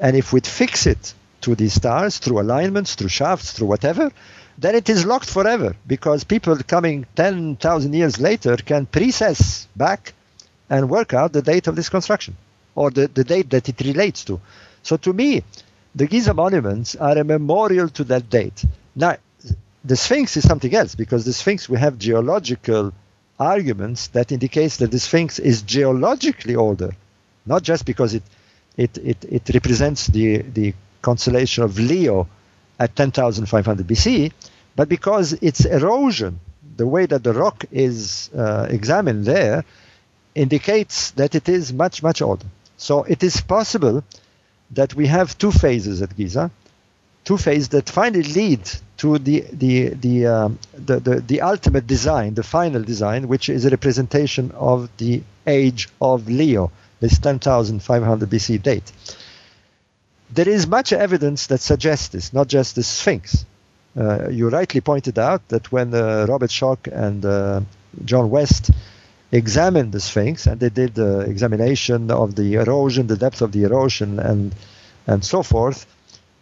and 0.00 0.16
if 0.16 0.32
we'd 0.32 0.46
fix 0.46 0.86
it 0.86 1.14
to 1.42 1.54
these 1.54 1.74
stars 1.74 2.18
through 2.18 2.40
alignments 2.40 2.94
through 2.94 3.08
shafts 3.08 3.52
through 3.52 3.68
whatever 3.68 4.10
then 4.58 4.74
it 4.74 4.88
is 4.88 5.06
locked 5.06 5.30
forever 5.30 5.76
because 5.86 6.24
people 6.24 6.56
coming 6.66 7.06
10,000 7.14 7.94
years 7.94 8.20
later 8.20 8.56
can 8.56 8.86
precess 8.86 9.68
back 9.76 10.12
and 10.68 10.90
work 10.90 11.14
out 11.14 11.32
the 11.32 11.42
date 11.42 11.68
of 11.68 11.76
this 11.76 11.88
construction 11.88 12.36
or 12.74 12.90
the, 12.90 13.06
the 13.08 13.24
date 13.24 13.50
that 13.50 13.68
it 13.68 13.80
relates 13.80 14.24
to. 14.24 14.40
So 14.82 14.96
to 14.98 15.12
me, 15.12 15.44
the 15.94 16.06
Giza 16.06 16.34
monuments 16.34 16.96
are 16.96 17.16
a 17.18 17.24
memorial 17.24 17.88
to 17.90 18.04
that 18.04 18.28
date. 18.28 18.64
Now, 18.94 19.16
the 19.84 19.96
Sphinx 19.96 20.36
is 20.36 20.46
something 20.46 20.74
else 20.74 20.94
because 20.96 21.24
the 21.24 21.32
Sphinx 21.32 21.68
we 21.68 21.78
have 21.78 21.98
geological 21.98 22.92
arguments 23.38 24.08
that 24.08 24.32
indicates 24.32 24.78
that 24.78 24.90
the 24.90 24.98
Sphinx 24.98 25.38
is 25.38 25.62
geologically 25.62 26.56
older, 26.56 26.92
not 27.46 27.62
just 27.62 27.86
because 27.86 28.14
it 28.14 28.24
it, 28.78 28.96
it, 28.98 29.24
it 29.24 29.50
represents 29.52 30.06
the, 30.06 30.38
the 30.38 30.72
constellation 31.02 31.64
of 31.64 31.78
Leo 31.78 32.28
at 32.78 32.94
10,500 32.94 33.86
BC, 33.86 34.32
but 34.76 34.88
because 34.88 35.32
its 35.34 35.64
erosion, 35.64 36.40
the 36.76 36.86
way 36.86 37.06
that 37.06 37.24
the 37.24 37.32
rock 37.32 37.64
is 37.72 38.30
uh, 38.36 38.66
examined 38.70 39.24
there, 39.24 39.64
indicates 40.34 41.10
that 41.12 41.34
it 41.34 41.48
is 41.48 41.72
much, 41.72 42.02
much 42.02 42.22
older. 42.22 42.46
So 42.76 43.02
it 43.02 43.22
is 43.22 43.40
possible 43.40 44.04
that 44.70 44.94
we 44.94 45.06
have 45.06 45.36
two 45.36 45.50
phases 45.50 46.00
at 46.02 46.16
Giza, 46.16 46.50
two 47.24 47.36
phases 47.36 47.70
that 47.70 47.88
finally 47.88 48.22
lead 48.22 48.60
to 48.98 49.18
the 49.18 49.44
the 49.52 49.88
the, 49.88 50.26
um, 50.26 50.58
the, 50.74 51.00
the 51.00 51.20
the 51.20 51.40
ultimate 51.40 51.86
design, 51.86 52.34
the 52.34 52.42
final 52.42 52.82
design, 52.82 53.26
which 53.26 53.48
is 53.48 53.64
a 53.64 53.70
representation 53.70 54.52
of 54.52 54.88
the 54.98 55.22
age 55.46 55.88
of 56.00 56.28
Leo, 56.28 56.70
this 57.00 57.18
10,500 57.18 58.30
BC 58.30 58.62
date 58.62 58.92
there 60.30 60.48
is 60.48 60.66
much 60.66 60.92
evidence 60.92 61.46
that 61.46 61.60
suggests 61.60 62.08
this, 62.08 62.32
not 62.32 62.48
just 62.48 62.74
the 62.74 62.82
Sphinx. 62.82 63.46
Uh, 63.96 64.28
you 64.28 64.48
rightly 64.48 64.80
pointed 64.80 65.18
out 65.18 65.46
that 65.48 65.72
when 65.72 65.94
uh, 65.94 66.26
Robert 66.28 66.50
Schoch 66.50 66.86
and 66.86 67.24
uh, 67.24 67.60
John 68.04 68.30
West 68.30 68.70
examined 69.32 69.92
the 69.92 70.00
Sphinx, 70.00 70.46
and 70.46 70.60
they 70.60 70.68
did 70.68 70.94
the 70.94 71.20
examination 71.20 72.10
of 72.10 72.34
the 72.34 72.54
erosion, 72.54 73.06
the 73.06 73.16
depth 73.16 73.42
of 73.42 73.52
the 73.52 73.64
erosion, 73.64 74.18
and 74.18 74.54
and 75.06 75.24
so 75.24 75.42
forth, 75.42 75.86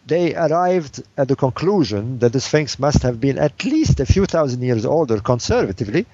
they 0.05 0.35
arrived 0.35 1.01
at 1.17 1.29
the 1.29 1.35
conclusion 1.35 2.19
that 2.19 2.33
the 2.33 2.41
Sphinx 2.41 2.77
must 2.79 3.01
have 3.03 3.19
been 3.19 3.37
at 3.37 3.63
least 3.63 3.99
a 4.01 4.05
few 4.05 4.25
thousand 4.25 4.61
years 4.61 4.85
older, 4.85 5.19
conservatively, 5.21 6.05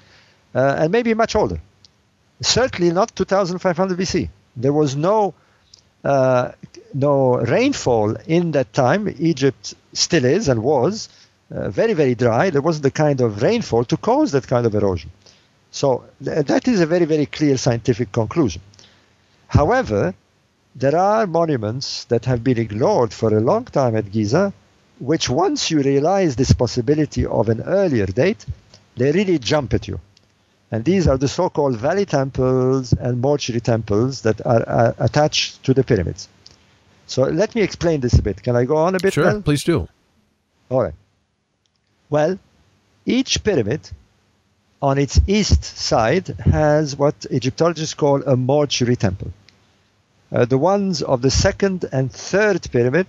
uh, 0.53 0.75
and 0.79 0.91
maybe 0.91 1.13
much 1.15 1.35
older. 1.35 1.59
Certainly 2.41 2.91
not 2.91 3.15
2,500 3.15 3.97
BC. 3.97 4.29
There 4.55 4.73
was 4.73 4.95
no 4.95 5.33
uh, 6.03 6.51
no 6.93 7.37
rainfall 7.37 8.15
in 8.27 8.51
that 8.51 8.73
time. 8.73 9.13
Egypt 9.19 9.73
still 9.93 10.25
is 10.25 10.47
and 10.47 10.63
was 10.63 11.09
uh, 11.51 11.69
very, 11.69 11.93
very 11.93 12.15
dry. 12.15 12.49
There 12.49 12.61
wasn't 12.61 12.83
the 12.83 12.91
kind 12.91 13.21
of 13.21 13.41
rainfall 13.41 13.85
to 13.85 13.97
cause 13.97 14.31
that 14.31 14.47
kind 14.47 14.65
of 14.65 14.75
erosion. 14.75 15.11
So 15.71 16.05
th- 16.23 16.45
that 16.45 16.67
is 16.67 16.81
a 16.81 16.85
very, 16.85 17.05
very 17.05 17.25
clear 17.25 17.57
scientific 17.57 18.11
conclusion. 18.11 18.61
However, 19.47 20.13
there 20.75 20.97
are 20.97 21.27
monuments 21.27 22.05
that 22.05 22.25
have 22.25 22.43
been 22.43 22.57
ignored 22.57 23.13
for 23.13 23.35
a 23.35 23.41
long 23.41 23.65
time 23.65 23.95
at 23.95 24.11
Giza, 24.11 24.53
which 24.99 25.29
once 25.29 25.69
you 25.69 25.81
realize 25.81 26.35
this 26.35 26.53
possibility 26.53 27.25
of 27.25 27.49
an 27.49 27.61
earlier 27.61 28.05
date, 28.05 28.45
they 28.97 29.11
really 29.11 29.37
jump 29.39 29.73
at 29.73 29.87
you. 29.87 29.99
And 30.73 30.83
these 30.83 31.07
are 31.07 31.19
the 31.19 31.27
so-called 31.27 31.77
valley 31.77 32.07
temples 32.07 32.93
and 32.93 33.21
mortuary 33.21 33.61
temples 33.61 34.23
that 34.23 34.43
are, 34.43 34.67
are 34.67 34.95
attached 34.97 35.61
to 35.65 35.71
the 35.75 35.83
pyramids. 35.83 36.27
So 37.05 37.21
let 37.25 37.53
me 37.53 37.61
explain 37.61 37.99
this 37.99 38.17
a 38.17 38.23
bit. 38.23 38.41
Can 38.41 38.55
I 38.55 38.65
go 38.65 38.77
on 38.77 38.95
a 38.95 38.99
bit? 38.99 39.13
Sure, 39.13 39.39
please 39.41 39.63
do. 39.63 39.87
All 40.69 40.81
right. 40.81 40.95
Well, 42.09 42.39
each 43.05 43.43
pyramid 43.43 43.87
on 44.81 44.97
its 44.97 45.19
east 45.27 45.63
side 45.63 46.29
has 46.39 46.95
what 46.95 47.27
Egyptologists 47.29 47.93
call 47.93 48.23
a 48.23 48.35
mortuary 48.35 48.95
temple. 48.95 49.31
Uh, 50.31 50.45
the 50.45 50.57
ones 50.57 51.03
of 51.03 51.21
the 51.21 51.29
second 51.29 51.85
and 51.91 52.11
third 52.11 52.67
pyramid 52.71 53.05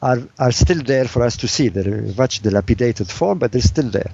are, 0.00 0.22
are 0.38 0.52
still 0.52 0.80
there 0.84 1.08
for 1.08 1.24
us 1.24 1.38
to 1.38 1.48
see. 1.48 1.66
They're 1.70 1.92
in 1.92 2.14
much 2.14 2.38
dilapidated 2.38 3.10
form, 3.10 3.40
but 3.40 3.50
they're 3.50 3.62
still 3.62 3.90
there. 3.90 4.12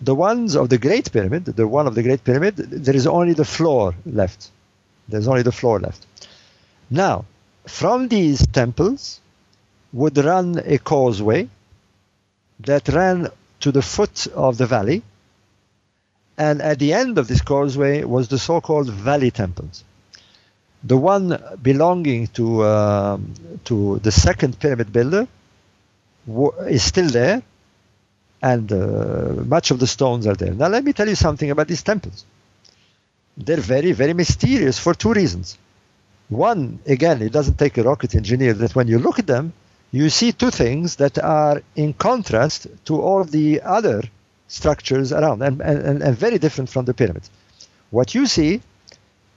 The 0.00 0.14
ones 0.14 0.54
of 0.54 0.68
the 0.68 0.78
Great 0.78 1.10
Pyramid, 1.10 1.46
the 1.46 1.66
one 1.66 1.86
of 1.86 1.94
the 1.94 2.02
Great 2.02 2.22
Pyramid, 2.22 2.56
there 2.56 2.94
is 2.94 3.06
only 3.06 3.32
the 3.32 3.44
floor 3.44 3.94
left. 4.04 4.50
There's 5.08 5.28
only 5.28 5.42
the 5.42 5.52
floor 5.52 5.80
left. 5.80 6.06
Now, 6.90 7.24
from 7.66 8.08
these 8.08 8.46
temples 8.46 9.20
would 9.92 10.18
run 10.18 10.60
a 10.64 10.78
causeway 10.78 11.48
that 12.60 12.88
ran 12.88 13.28
to 13.60 13.72
the 13.72 13.82
foot 13.82 14.26
of 14.34 14.58
the 14.58 14.66
valley, 14.66 15.02
and 16.36 16.60
at 16.60 16.78
the 16.78 16.92
end 16.92 17.16
of 17.18 17.28
this 17.28 17.40
causeway 17.40 18.04
was 18.04 18.28
the 18.28 18.38
so-called 18.38 18.90
valley 18.90 19.30
temples. 19.30 19.84
The 20.84 20.96
one 20.96 21.42
belonging 21.62 22.28
to 22.28 22.64
um, 22.64 23.32
to 23.64 23.98
the 24.00 24.12
second 24.12 24.60
pyramid 24.60 24.92
builder 24.92 25.26
is 26.68 26.82
still 26.82 27.08
there, 27.08 27.42
and 28.52 28.66
uh, 28.72 28.78
much 29.56 29.66
of 29.72 29.78
the 29.82 29.90
stones 29.96 30.24
are 30.30 30.38
there. 30.42 30.54
Now, 30.54 30.68
let 30.68 30.82
me 30.84 30.92
tell 30.92 31.08
you 31.12 31.18
something 31.26 31.50
about 31.50 31.68
these 31.72 31.82
temples. 31.82 32.24
They're 33.36 33.66
very, 33.76 33.92
very 34.02 34.14
mysterious 34.22 34.78
for 34.78 34.92
two 34.94 35.12
reasons. 35.12 35.58
One, 36.28 36.78
again, 36.86 37.22
it 37.22 37.32
doesn't 37.32 37.58
take 37.58 37.76
a 37.78 37.82
rocket 37.82 38.14
engineer 38.14 38.54
that 38.62 38.74
when 38.76 38.86
you 38.92 38.98
look 38.98 39.18
at 39.18 39.26
them, 39.26 39.52
you 39.90 40.10
see 40.10 40.30
two 40.32 40.52
things 40.62 40.96
that 40.96 41.18
are 41.18 41.62
in 41.74 41.92
contrast 42.08 42.66
to 42.86 43.00
all 43.00 43.24
the 43.24 43.62
other 43.62 44.02
structures 44.48 45.12
around 45.12 45.42
and, 45.42 45.60
and, 45.60 46.02
and 46.02 46.16
very 46.16 46.38
different 46.38 46.70
from 46.70 46.84
the 46.84 46.94
pyramids. 46.94 47.28
What 47.90 48.14
you 48.14 48.26
see 48.26 48.60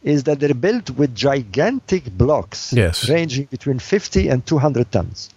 is 0.04 0.24
that 0.24 0.40
they're 0.40 0.54
built 0.68 0.92
with 0.92 1.16
gigantic 1.16 2.04
blocks 2.24 2.74
yes. 2.74 3.10
ranging 3.10 3.46
between 3.46 3.80
50 3.80 4.30
and 4.30 4.46
200 4.46 4.92
tons. 4.92 5.30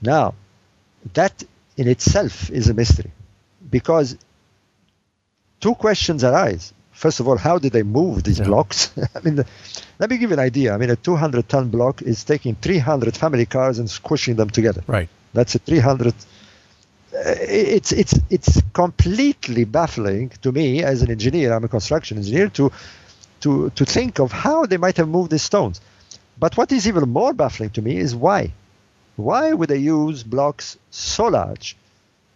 Now, 0.00 0.34
that 1.14 1.44
in 1.78 1.88
itself 1.88 2.50
is 2.50 2.68
a 2.68 2.74
mystery 2.74 3.12
because 3.70 4.18
two 5.60 5.74
questions 5.74 6.24
arise. 6.24 6.74
First 6.92 7.20
of 7.20 7.28
all, 7.28 7.38
how 7.38 7.58
did 7.58 7.72
they 7.72 7.84
move 7.84 8.24
these 8.24 8.40
yeah. 8.40 8.46
blocks? 8.46 8.90
I 9.14 9.20
mean, 9.20 9.36
the, 9.36 9.46
let 10.00 10.10
me 10.10 10.18
give 10.18 10.30
you 10.30 10.34
an 10.34 10.40
idea. 10.40 10.74
I 10.74 10.76
mean, 10.76 10.90
a 10.90 10.96
200 10.96 11.48
ton 11.48 11.68
block 11.70 12.02
is 12.02 12.24
taking 12.24 12.56
300 12.56 13.16
family 13.16 13.46
cars 13.46 13.78
and 13.78 13.88
squishing 13.88 14.34
them 14.34 14.50
together. 14.50 14.82
Right. 14.88 15.08
That's 15.32 15.54
a 15.54 15.60
300. 15.60 16.08
Uh, 16.08 16.12
it's 17.14 17.92
it's 17.92 18.18
it's 18.28 18.60
completely 18.72 19.64
baffling 19.64 20.30
to 20.42 20.52
me 20.52 20.82
as 20.82 21.02
an 21.02 21.10
engineer. 21.10 21.52
I'm 21.54 21.64
a 21.64 21.68
construction 21.68 22.18
engineer 22.18 22.48
to 22.50 22.72
to 23.40 23.70
to 23.70 23.84
think 23.84 24.18
of 24.18 24.32
how 24.32 24.66
they 24.66 24.76
might 24.76 24.96
have 24.96 25.08
moved 25.08 25.30
these 25.30 25.42
stones. 25.42 25.80
But 26.38 26.56
what 26.56 26.70
is 26.72 26.86
even 26.86 27.08
more 27.08 27.32
baffling 27.32 27.70
to 27.70 27.82
me 27.82 27.96
is 27.96 28.14
why. 28.14 28.52
Why 29.18 29.52
would 29.52 29.68
they 29.68 29.78
use 29.78 30.22
blocks 30.22 30.78
so 30.92 31.26
large 31.26 31.76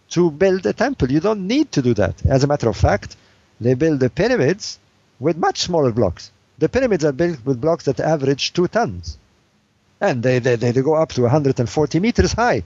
to 0.08 0.32
build 0.32 0.66
a 0.66 0.72
temple? 0.72 1.12
You 1.12 1.20
don't 1.20 1.46
need 1.46 1.70
to 1.72 1.80
do 1.80 1.94
that. 1.94 2.26
As 2.26 2.42
a 2.42 2.48
matter 2.48 2.68
of 2.68 2.76
fact, 2.76 3.14
they 3.60 3.74
build 3.74 4.00
the 4.00 4.10
pyramids 4.10 4.80
with 5.20 5.36
much 5.36 5.60
smaller 5.60 5.92
blocks. 5.92 6.32
The 6.58 6.68
pyramids 6.68 7.04
are 7.04 7.12
built 7.12 7.46
with 7.46 7.60
blocks 7.60 7.84
that 7.84 8.00
average 8.00 8.52
two 8.52 8.66
tons. 8.66 9.16
And 10.00 10.24
they, 10.24 10.40
they, 10.40 10.56
they 10.56 10.72
go 10.72 10.94
up 10.94 11.12
to 11.12 11.22
140 11.22 12.00
meters 12.00 12.32
high. 12.32 12.64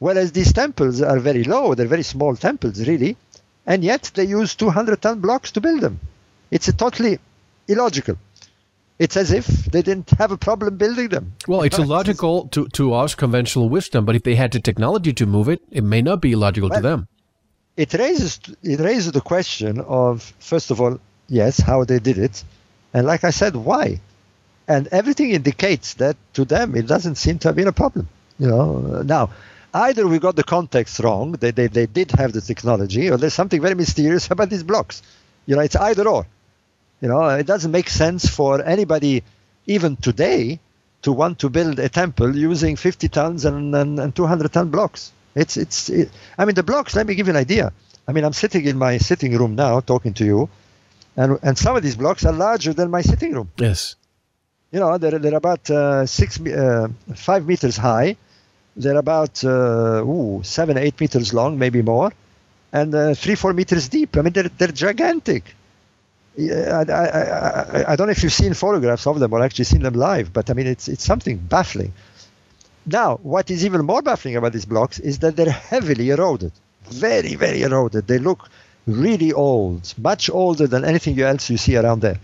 Whereas 0.00 0.32
these 0.32 0.52
temples 0.52 1.00
are 1.00 1.18
very 1.18 1.44
low, 1.44 1.74
they're 1.74 1.86
very 1.86 2.02
small 2.02 2.36
temples, 2.36 2.86
really, 2.86 3.16
and 3.64 3.82
yet 3.82 4.10
they 4.14 4.24
use 4.24 4.54
200 4.54 5.00
ton 5.00 5.20
blocks 5.20 5.50
to 5.52 5.62
build 5.62 5.80
them. 5.80 5.98
It's 6.50 6.68
a 6.68 6.74
totally 6.74 7.18
illogical. 7.66 8.18
It's 9.00 9.16
as 9.16 9.32
if 9.32 9.46
they 9.46 9.80
didn't 9.80 10.10
have 10.18 10.30
a 10.30 10.36
problem 10.36 10.76
building 10.76 11.08
them. 11.08 11.32
Well, 11.48 11.62
it's 11.62 11.78
illogical 11.78 12.48
to, 12.48 12.68
to 12.68 12.92
us, 12.92 13.14
conventional 13.14 13.70
wisdom, 13.70 14.04
but 14.04 14.14
if 14.14 14.24
they 14.24 14.34
had 14.34 14.52
the 14.52 14.60
technology 14.60 15.14
to 15.14 15.24
move 15.24 15.48
it, 15.48 15.62
it 15.70 15.82
may 15.82 16.02
not 16.02 16.20
be 16.20 16.32
illogical 16.32 16.68
well, 16.68 16.80
to 16.80 16.82
them. 16.82 17.08
It 17.78 17.94
raises, 17.94 18.38
it 18.62 18.78
raises 18.78 19.12
the 19.12 19.22
question 19.22 19.80
of, 19.80 20.34
first 20.38 20.70
of 20.70 20.82
all, 20.82 21.00
yes, 21.28 21.58
how 21.58 21.84
they 21.84 21.98
did 21.98 22.18
it, 22.18 22.44
and 22.92 23.06
like 23.06 23.24
I 23.24 23.30
said, 23.30 23.56
why? 23.56 24.00
And 24.68 24.86
everything 24.88 25.30
indicates 25.30 25.94
that 25.94 26.18
to 26.34 26.44
them 26.44 26.76
it 26.76 26.86
doesn't 26.86 27.14
seem 27.14 27.38
to 27.38 27.48
have 27.48 27.56
been 27.56 27.68
a 27.68 27.72
problem. 27.72 28.06
You 28.38 28.48
know, 28.48 29.02
now 29.02 29.30
either 29.72 30.06
we 30.06 30.18
got 30.18 30.36
the 30.36 30.44
context 30.44 31.00
wrong, 31.00 31.32
they, 31.32 31.52
they, 31.52 31.68
they 31.68 31.86
did 31.86 32.10
have 32.12 32.34
the 32.34 32.42
technology, 32.42 33.10
or 33.10 33.16
there's 33.16 33.32
something 33.32 33.62
very 33.62 33.74
mysterious 33.74 34.30
about 34.30 34.50
these 34.50 34.62
blocks. 34.62 35.02
You 35.46 35.56
know, 35.56 35.62
it's 35.62 35.76
either 35.76 36.06
or. 36.06 36.26
You 37.00 37.08
know, 37.08 37.28
it 37.28 37.46
doesn't 37.46 37.70
make 37.70 37.88
sense 37.88 38.28
for 38.28 38.62
anybody, 38.62 39.22
even 39.66 39.96
today, 39.96 40.60
to 41.02 41.12
want 41.12 41.38
to 41.40 41.48
build 41.48 41.78
a 41.78 41.88
temple 41.88 42.36
using 42.36 42.76
50 42.76 43.08
tons 43.08 43.44
and, 43.44 43.74
and, 43.74 43.98
and 43.98 44.14
200 44.14 44.52
ton 44.52 44.70
blocks. 44.70 45.12
It's, 45.34 45.56
it's, 45.56 45.88
it, 45.88 46.10
I 46.36 46.44
mean, 46.44 46.54
the 46.54 46.62
blocks, 46.62 46.94
let 46.94 47.06
me 47.06 47.14
give 47.14 47.26
you 47.26 47.32
an 47.32 47.36
idea. 47.38 47.72
I 48.10 48.12
mean, 48.12 48.24
I'm 48.24 48.32
sitting 48.32 48.64
in 48.66 48.76
my 48.76 48.98
sitting 48.98 49.36
room 49.36 49.54
now 49.54 49.78
talking 49.80 50.14
to 50.14 50.24
you, 50.24 50.48
and 51.16 51.38
and 51.42 51.56
some 51.56 51.76
of 51.76 51.82
these 51.82 51.96
blocks 51.96 52.24
are 52.24 52.32
larger 52.32 52.72
than 52.72 52.90
my 52.90 53.02
sitting 53.02 53.34
room. 53.34 53.50
Yes. 53.56 53.94
You 54.72 54.80
know, 54.80 54.98
they're 54.98 55.18
they're 55.18 55.36
about 55.36 55.70
uh, 55.70 56.06
six 56.06 56.40
uh, 56.40 56.88
five 57.14 57.46
meters 57.46 57.76
high. 57.76 58.16
They're 58.76 58.96
about 58.96 59.44
uh, 59.44 60.02
ooh, 60.04 60.40
seven 60.42 60.76
eight 60.76 61.00
meters 61.00 61.32
long, 61.32 61.58
maybe 61.58 61.82
more, 61.82 62.12
and 62.72 62.94
uh, 62.94 63.14
three 63.14 63.36
four 63.36 63.52
meters 63.52 63.88
deep. 63.88 64.16
I 64.16 64.22
mean, 64.22 64.32
they're 64.32 64.50
they're 64.58 64.72
gigantic. 64.86 65.54
I, 66.38 66.42
I, 66.42 67.92
I, 67.92 67.96
don't 67.96 68.06
know 68.06 68.12
if 68.12 68.22
you've 68.22 68.32
seen 68.32 68.54
photographs 68.54 69.06
of 69.06 69.18
them 69.18 69.32
or 69.32 69.42
actually 69.42 69.64
seen 69.64 69.82
them 69.82 69.94
live, 69.94 70.32
but 70.32 70.48
I 70.48 70.52
mean, 70.52 70.66
it's 70.66 70.88
it's 70.88 71.04
something 71.04 71.38
baffling. 71.38 71.92
Now, 72.86 73.16
what 73.22 73.50
is 73.50 73.64
even 73.64 73.84
more 73.84 74.00
baffling 74.00 74.36
about 74.36 74.52
these 74.52 74.64
blocks 74.64 74.98
is 74.98 75.18
that 75.18 75.36
they're 75.36 75.50
heavily 75.50 76.10
eroded, 76.10 76.52
very, 76.84 77.34
very 77.34 77.62
eroded. 77.62 78.06
They 78.06 78.18
look 78.18 78.48
really 78.86 79.32
old, 79.32 79.92
much 79.98 80.30
older 80.30 80.66
than 80.66 80.84
anything 80.84 81.20
else 81.20 81.50
you 81.50 81.56
see 81.56 81.76
around 81.76 82.00
there, 82.00 82.18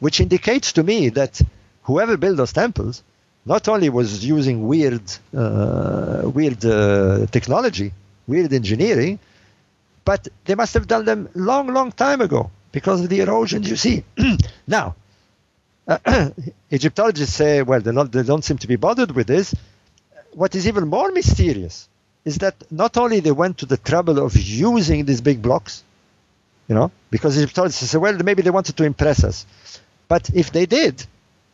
which 0.00 0.20
indicates 0.20 0.72
to 0.72 0.82
me 0.82 1.08
that 1.10 1.40
whoever 1.84 2.16
built 2.16 2.36
those 2.36 2.52
temples 2.52 3.02
not 3.44 3.68
only 3.68 3.88
was 3.88 4.24
using 4.24 4.66
weird, 4.66 5.02
uh, 5.34 6.22
weird 6.24 6.64
uh, 6.64 7.26
technology, 7.26 7.92
weird 8.26 8.52
engineering, 8.52 9.20
but 10.04 10.26
they 10.44 10.56
must 10.56 10.74
have 10.74 10.88
done 10.88 11.04
them 11.04 11.28
long, 11.34 11.68
long 11.68 11.92
time 11.92 12.20
ago 12.20 12.50
because 12.76 13.00
of 13.00 13.08
the 13.08 13.20
erosions 13.20 13.70
you 13.70 13.76
see. 13.76 14.04
now, 14.66 14.94
uh, 15.88 16.28
Egyptologists 16.70 17.34
say, 17.34 17.62
well, 17.62 17.80
not, 17.80 18.12
they 18.12 18.22
don't 18.22 18.44
seem 18.44 18.58
to 18.58 18.66
be 18.66 18.76
bothered 18.76 19.12
with 19.12 19.26
this. 19.26 19.54
What 20.34 20.54
is 20.54 20.68
even 20.68 20.86
more 20.88 21.10
mysterious 21.10 21.88
is 22.26 22.36
that 22.44 22.54
not 22.70 22.98
only 22.98 23.20
they 23.20 23.32
went 23.32 23.56
to 23.58 23.66
the 23.66 23.78
trouble 23.78 24.18
of 24.18 24.36
using 24.36 25.06
these 25.06 25.22
big 25.22 25.40
blocks, 25.40 25.84
you 26.68 26.74
know, 26.74 26.90
because 27.10 27.38
Egyptologists 27.38 27.92
say, 27.92 27.96
well, 27.96 28.18
maybe 28.18 28.42
they 28.42 28.50
wanted 28.50 28.76
to 28.76 28.84
impress 28.84 29.24
us. 29.24 29.46
But 30.06 30.28
if 30.34 30.52
they 30.52 30.66
did, 30.66 31.02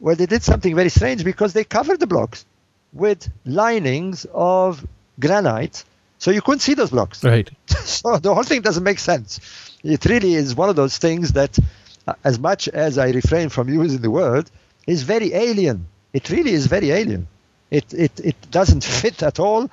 well, 0.01 0.17
they 0.17 0.27
did 0.27 0.43
something 0.43 0.75
very 0.75 0.89
strange 0.89 1.23
because 1.23 1.53
they 1.53 1.63
covered 1.63 2.01
the 2.01 2.09
blocks 2.09 2.45
with 2.93 3.31
linings 3.45 4.27
of 4.35 4.85
granite, 5.21 5.85
so 6.23 6.31
you 6.31 6.41
couldn't 6.41 6.61
see 6.61 6.75
those 6.75 6.91
blocks. 6.91 7.25
Right. 7.25 7.51
so 7.67 8.17
the 8.17 8.33
whole 8.33 8.45
thing 8.45 8.63
doesn't 8.63 8.85
make 8.85 9.01
sense. 9.01 9.41
It 9.83 10.05
really 10.05 10.35
is 10.35 10.55
one 10.55 10.69
of 10.69 10.77
those 10.77 10.97
things 10.97 11.33
that, 11.33 11.59
uh, 12.07 12.15
as 12.23 12.39
much 12.39 12.69
as 12.69 12.97
I 12.97 13.11
refrain 13.11 13.49
from 13.49 13.69
using 13.69 14.01
the 14.01 14.11
word, 14.11 14.49
is 14.87 15.03
very 15.03 15.35
alien. 15.35 15.89
It 16.13 16.31
really 16.31 16.53
is 16.53 16.67
very 16.67 16.93
alien. 16.93 17.27
It, 17.73 17.93
it, 17.93 18.21
it 18.21 18.37
doesn't 18.53 18.85
fit 18.85 19.21
at 19.25 19.41
all 19.41 19.69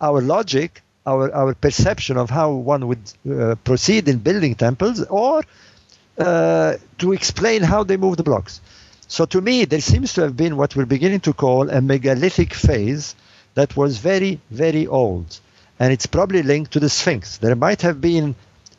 our 0.00 0.20
logic 0.20 0.82
our, 1.04 1.34
our 1.34 1.54
perception 1.54 2.16
of 2.18 2.30
how 2.30 2.52
one 2.52 2.86
would 2.86 3.12
uh, 3.28 3.56
proceed 3.64 4.08
in 4.08 4.18
building 4.18 4.54
temples 4.54 5.02
or 5.02 5.42
uh, 6.18 6.74
to 6.98 7.12
explain 7.12 7.62
how 7.62 7.82
they 7.82 7.96
move 7.96 8.16
the 8.16 8.22
blocks. 8.22 8.60
So 9.08 9.24
to 9.24 9.40
me, 9.40 9.64
there 9.64 9.80
seems 9.80 10.12
to 10.14 10.20
have 10.20 10.36
been 10.36 10.56
what 10.56 10.76
we're 10.76 10.92
beginning 10.96 11.20
to 11.20 11.32
call 11.32 11.68
a 11.68 11.80
megalithic 11.80 12.54
phase 12.54 13.16
that 13.54 13.76
was 13.76 13.98
very, 13.98 14.38
very 14.50 14.86
old. 14.86 15.40
And 15.78 15.92
it's 15.92 16.06
probably 16.06 16.42
linked 16.42 16.72
to 16.72 16.80
the 16.80 16.88
Sphinx. 16.88 17.38
There 17.38 17.54
might 17.54 17.82
have 17.82 18.00
been 18.00 18.34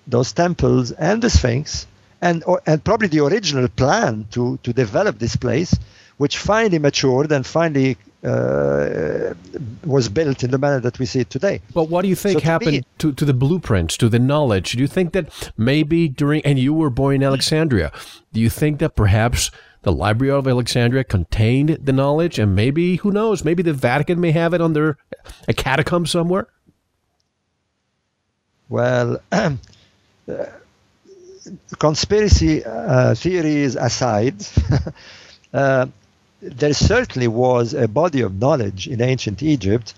those 0.07 0.33
temples 0.33 0.91
and 0.91 1.21
the 1.21 1.29
Sphinx, 1.29 1.87
and, 2.21 2.43
or, 2.45 2.61
and 2.65 2.83
probably 2.83 3.07
the 3.07 3.23
original 3.23 3.67
plan 3.69 4.27
to, 4.31 4.57
to 4.63 4.73
develop 4.73 5.19
this 5.19 5.35
place, 5.35 5.77
which 6.17 6.37
finally 6.37 6.79
matured 6.79 7.31
and 7.31 7.45
finally 7.45 7.95
uh, 8.23 9.33
was 9.85 10.09
built 10.09 10.43
in 10.43 10.51
the 10.51 10.57
manner 10.57 10.81
that 10.81 10.99
we 10.99 11.05
see 11.05 11.21
it 11.21 11.29
today. 11.29 11.61
But 11.73 11.89
what 11.89 12.01
do 12.01 12.09
you 12.09 12.15
think 12.15 12.33
so 12.33 12.39
to 12.39 12.45
happened 12.45 12.71
me, 12.71 12.83
to, 12.97 13.13
to 13.13 13.23
the 13.23 13.33
blueprints, 13.33 13.95
to 13.97 14.09
the 14.09 14.19
knowledge? 14.19 14.73
Do 14.73 14.79
you 14.79 14.87
think 14.87 15.13
that 15.13 15.51
maybe 15.55 16.09
during, 16.09 16.41
and 16.41 16.59
you 16.59 16.73
were 16.73 16.89
born 16.89 17.15
in 17.15 17.23
Alexandria, 17.23 17.93
do 18.33 18.41
you 18.41 18.49
think 18.49 18.79
that 18.79 18.97
perhaps 18.97 19.51
the 19.83 19.93
Library 19.93 20.31
of 20.31 20.45
Alexandria 20.45 21.05
contained 21.05 21.77
the 21.81 21.93
knowledge 21.93 22.37
and 22.37 22.53
maybe, 22.53 22.97
who 22.97 23.11
knows, 23.11 23.45
maybe 23.45 23.63
the 23.63 23.71
Vatican 23.71 24.19
may 24.19 24.31
have 24.31 24.53
it 24.53 24.59
under 24.59 24.97
a 25.47 25.53
catacomb 25.53 26.05
somewhere? 26.05 26.47
Well, 28.69 29.19
uh, 29.31 29.55
conspiracy 31.77 32.63
uh, 32.63 33.15
theories 33.15 33.75
aside, 33.75 34.35
uh, 35.53 35.87
there 36.41 36.73
certainly 36.73 37.27
was 37.27 37.73
a 37.73 37.87
body 37.87 38.21
of 38.21 38.39
knowledge 38.39 38.87
in 38.87 39.01
ancient 39.01 39.41
Egypt 39.43 39.93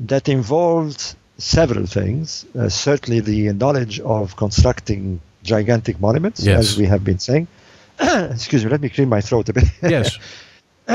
that 0.00 0.28
involved 0.28 1.14
several 1.38 1.86
things. 1.86 2.44
Uh, 2.58 2.68
certainly, 2.68 3.20
the 3.20 3.52
knowledge 3.52 4.00
of 4.00 4.36
constructing 4.36 5.20
gigantic 5.44 6.00
monuments, 6.00 6.44
Yes. 6.44 6.58
as 6.72 6.76
we 6.78 6.84
have 6.86 7.04
been 7.04 7.18
saying. 7.18 7.46
Excuse 8.00 8.64
me, 8.64 8.70
let 8.70 8.80
me 8.80 8.88
clear 8.88 9.06
my 9.06 9.20
throat 9.20 9.48
a 9.48 9.52
bit. 9.52 9.64
Yes. 9.82 10.18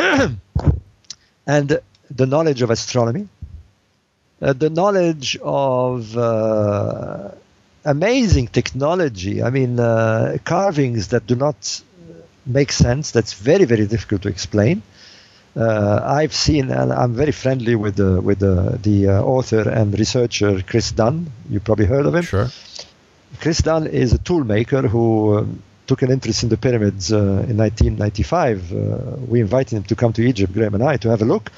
and 1.48 1.80
the 2.12 2.26
knowledge 2.26 2.62
of 2.62 2.70
astronomy, 2.70 3.28
uh, 4.44 4.54
the 4.54 4.70
knowledge 4.70 5.38
of 5.42 6.18
uh, 6.18 7.30
amazing 7.86 8.48
technology. 8.48 9.42
I 9.42 9.50
mean, 9.50 9.80
uh, 9.80 10.38
carvings 10.44 11.08
that 11.10 11.26
do 11.26 11.36
not 11.36 11.82
make 12.46 12.72
sense. 12.72 13.12
That's 13.12 13.34
very, 13.34 13.66
very 13.66 13.88
difficult 13.88 14.24
to 14.24 14.30
explain. 14.30 14.82
Uh, 15.56 16.02
I've 16.04 16.34
seen, 16.34 16.72
and 16.72 16.92
I'm 16.92 17.14
very 17.14 17.32
friendly 17.32 17.76
with 17.76 17.96
the 17.96 18.20
with 18.20 18.40
the, 18.40 18.80
the 18.82 19.10
uh, 19.10 19.22
author 19.22 19.70
and 19.70 19.98
researcher 19.98 20.62
Chris 20.64 20.92
Dunn. 20.92 21.32
You 21.50 21.60
probably 21.60 21.86
heard 21.86 22.06
of 22.06 22.16
him. 22.16 22.24
Sure. 22.24 22.48
Chris 23.40 23.60
Dunn 23.60 23.88
is 23.88 24.14
a 24.14 24.18
tool 24.18 24.44
maker 24.44 24.82
who 24.82 25.38
um, 25.38 25.64
took 25.88 26.02
an 26.02 26.12
interest 26.12 26.44
in 26.44 26.50
the 26.50 26.58
pyramids 26.58 27.14
uh, 27.14 27.46
in 27.48 27.58
1995. 27.58 28.74
Uh, 28.74 28.76
we 29.28 29.42
invited 29.42 29.78
him 29.78 29.84
to 29.84 29.96
come 29.96 30.12
to 30.14 30.22
Egypt, 30.22 30.54
Graham 30.54 30.74
and 30.74 30.84
I, 30.84 30.98
to 30.98 31.10
have 31.10 31.22
a 31.22 31.26
look. 31.26 31.52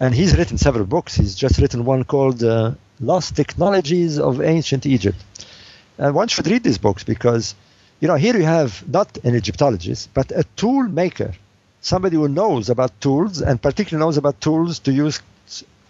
And 0.00 0.14
he's 0.14 0.36
written 0.36 0.56
several 0.56 0.86
books. 0.86 1.14
He's 1.14 1.34
just 1.34 1.58
written 1.58 1.84
one 1.84 2.04
called 2.04 2.42
uh, 2.42 2.72
Lost 3.00 3.36
Technologies 3.36 4.18
of 4.18 4.40
Ancient 4.40 4.86
Egypt. 4.86 5.18
And 5.98 6.14
one 6.14 6.28
should 6.28 6.46
read 6.46 6.62
these 6.62 6.78
books 6.78 7.04
because, 7.04 7.54
you 8.00 8.08
know, 8.08 8.14
here 8.14 8.34
you 8.34 8.44
have 8.44 8.88
not 8.88 9.18
an 9.24 9.34
Egyptologist, 9.34 10.08
but 10.14 10.32
a 10.32 10.44
tool 10.56 10.84
maker, 10.84 11.34
somebody 11.82 12.16
who 12.16 12.28
knows 12.28 12.70
about 12.70 12.98
tools 13.02 13.42
and 13.42 13.60
particularly 13.60 14.02
knows 14.02 14.16
about 14.16 14.40
tools 14.40 14.78
to 14.80 14.92
use 14.92 15.20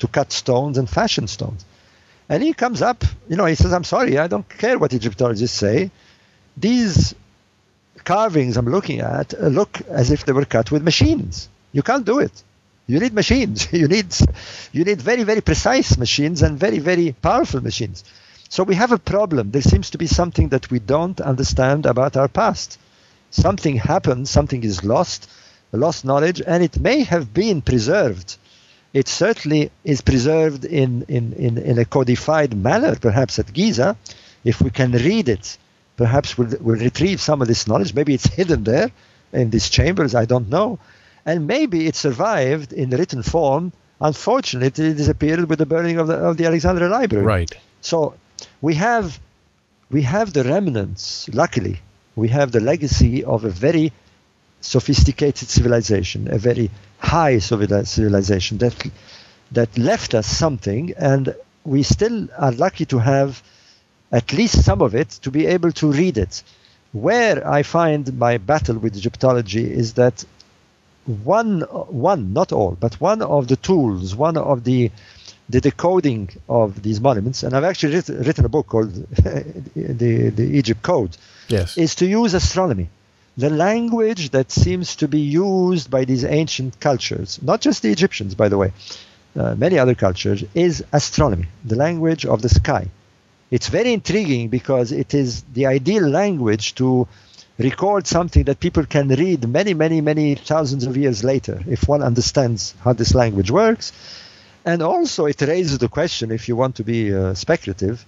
to 0.01 0.09
cut 0.09 0.33
stones 0.33 0.77
and 0.79 0.91
fashion 0.91 1.29
stones. 1.29 1.65
And 2.29 2.43
he 2.43 2.53
comes 2.53 2.81
up, 2.83 3.05
you 3.29 3.37
know, 3.37 3.45
he 3.45 3.55
says, 3.55 3.73
I'm 3.73 3.85
sorry, 3.85 4.19
I 4.19 4.27
don't 4.27 4.49
care 4.49 4.79
what 4.79 4.93
Egyptologists 4.93 5.57
say. 5.57 5.91
These 6.57 7.15
carvings 8.03 8.57
I'm 8.57 8.67
looking 8.67 9.01
at 9.01 9.39
look 9.41 9.81
as 9.89 10.11
if 10.11 10.25
they 10.25 10.33
were 10.33 10.47
cut 10.47 10.71
with 10.73 10.83
machines. 10.83 11.49
You 11.73 11.83
can't 11.83 12.05
do 12.05 12.19
it. 12.19 12.43
You 12.91 13.01
need 13.01 13.15
machines. 13.15 13.73
you 13.83 13.89
need 13.89 14.15
you 14.73 14.85
need 14.85 15.01
very, 15.01 15.23
very 15.23 15.41
precise 15.41 15.97
machines 15.97 16.43
and 16.43 16.59
very, 16.59 16.79
very 16.79 17.13
powerful 17.13 17.63
machines. 17.63 18.05
So 18.49 18.65
we 18.65 18.75
have 18.75 18.93
a 18.93 18.99
problem. 18.99 19.51
There 19.51 19.63
seems 19.63 19.91
to 19.91 19.99
be 19.99 20.07
something 20.07 20.49
that 20.49 20.71
we 20.71 20.79
don't 20.81 21.21
understand 21.21 21.87
about 21.87 22.17
our 22.17 22.29
past. 22.29 22.79
Something 23.31 23.77
happened, 23.77 24.29
something 24.29 24.65
is 24.65 24.83
lost, 24.83 25.31
lost 25.73 26.05
knowledge, 26.05 26.43
and 26.45 26.65
it 26.65 26.81
may 26.81 27.05
have 27.05 27.33
been 27.33 27.63
preserved 27.63 28.37
it 28.93 29.07
certainly 29.07 29.71
is 29.85 30.01
preserved 30.01 30.65
in, 30.65 31.05
in, 31.09 31.33
in, 31.35 31.59
in 31.59 31.79
a 31.79 31.85
codified 31.85 32.57
manner, 32.57 32.97
perhaps 32.97 33.39
at 33.39 33.53
Giza. 33.53 33.97
If 34.45 34.61
we 34.61 34.71
can 34.71 34.93
read 34.93 35.29
it, 35.29 35.59
perhaps 35.97 36.37
we'll, 36.37 36.53
we'll 36.61 36.81
retrieve 36.81 37.21
some 37.21 37.41
of 37.41 37.47
this 37.47 37.69
knowledge. 37.69 37.95
Maybe 37.95 38.15
it's 38.15 38.27
hidden 38.27 38.65
there 38.65 38.91
in 39.33 39.51
these 39.51 39.69
chambers, 39.69 40.15
I 40.15 40.25
don't 40.25 40.49
know. 40.49 40.81
And 41.27 41.47
maybe 41.47 41.87
it 41.87 41.97
survived 41.97 42.73
in 42.73 42.91
written 42.91 43.23
form. 43.23 43.73
Unfortunately, 44.01 44.87
it 44.91 44.97
disappeared 44.97 45.49
with 45.49 45.59
the 45.59 45.67
burning 45.67 45.99
of 45.99 46.07
the, 46.07 46.15
of 46.15 46.37
the 46.37 46.47
Alexandria 46.47 46.89
Library. 46.89 47.25
Right. 47.25 47.53
So 47.81 48.15
we 48.61 48.75
have, 48.75 49.19
we 49.91 50.03
have 50.03 50.33
the 50.33 50.45
remnants, 50.45 51.29
luckily, 51.33 51.81
we 52.17 52.29
have 52.29 52.53
the 52.53 52.61
legacy 52.61 53.25
of 53.25 53.45
a 53.45 53.51
very 53.51 53.93
sophisticated 54.61 55.49
civilization, 55.49 56.29
a 56.33 56.39
very 56.39 56.71
high 56.99 57.39
civilization 57.39 58.59
that 58.59 58.75
that 59.53 59.77
left 59.77 60.15
us 60.15 60.27
something, 60.27 60.95
and 60.97 61.35
we 61.65 61.83
still 61.83 62.29
are 62.39 62.53
lucky 62.53 62.85
to 62.87 62.99
have 62.99 63.43
at 64.13 64.33
least 64.33 64.65
some 64.65 64.81
of 64.81 64.95
it 64.95 65.09
to 65.23 65.31
be 65.31 65.47
able 65.47 65.73
to 65.73 65.91
read 65.91 66.19
it. 66.19 66.43
Where 66.93 67.47
I 67.47 67.63
find 67.63 68.19
my 68.19 68.39
battle 68.39 68.79
with 68.79 68.97
Egyptology 68.97 69.71
is 69.73 69.95
that 69.95 70.25
one, 71.25 71.61
one, 72.09 72.33
not 72.33 72.53
all, 72.53 72.77
but 72.79 72.95
one 73.01 73.23
of 73.23 73.49
the 73.49 73.57
tools, 73.57 74.15
one 74.15 74.37
of 74.37 74.65
the 74.65 74.91
the 75.49 75.61
decoding 75.61 76.29
of 76.49 76.81
these 76.83 77.01
monuments, 77.01 77.43
and 77.43 77.55
I've 77.55 77.65
actually 77.65 77.95
writ- 77.97 78.09
written 78.27 78.45
a 78.45 78.49
book 78.49 78.67
called 78.69 78.93
the 79.15 80.31
the 80.31 80.49
Egypt 80.59 80.83
Code, 80.83 81.17
Yes. 81.49 81.77
is 81.77 81.95
to 81.97 82.07
use 82.07 82.35
astronomy 82.35 82.89
the 83.37 83.51
language 83.51 84.31
that 84.31 84.51
seems 84.51 84.97
to 84.97 85.09
be 85.09 85.21
used 85.21 85.91
by 85.91 86.05
these 86.05 86.25
ancient 86.25 86.79
cultures, 86.81 87.39
not 87.43 87.61
just 87.61 87.83
the 87.83 87.91
Egyptians, 87.91 88.35
by 88.35 88.49
the 88.49 88.59
way, 88.59 88.73
uh, 89.37 89.55
many 89.55 89.79
other 89.79 89.95
cultures, 89.95 90.45
is 90.55 90.85
astronomy, 90.93 91.47
the 91.65 91.77
language 91.77 92.27
of 92.27 92.43
the 92.43 92.49
sky. 92.49 92.89
It's 93.51 93.69
very 93.69 93.93
intriguing 93.93 94.49
because 94.49 94.93
it 94.93 95.15
is 95.15 95.43
the 95.55 95.67
ideal 95.67 96.07
language 96.09 96.75
to 96.77 97.07
record 97.61 98.07
something 98.07 98.45
that 98.45 98.61
people 98.61 98.85
can 98.87 99.09
read 99.09 99.49
many, 99.49 99.75
many, 99.75 100.01
many 100.01 100.35
thousands 100.35 100.87
of 100.87 100.97
years 100.97 101.23
later 101.23 101.63
if 101.69 101.87
one 101.89 102.03
understands 102.03 102.75
how 102.83 102.93
this 102.93 103.15
language 103.15 103.51
works. 103.51 103.93
And 104.65 104.83
also, 104.83 105.27
it 105.27 105.41
raises 105.41 105.79
the 105.79 105.89
question, 105.89 106.31
if 106.31 106.49
you 106.49 106.57
want 106.57 106.77
to 106.77 106.85
be 106.85 107.15
uh, 107.15 107.35
speculative, 107.35 108.05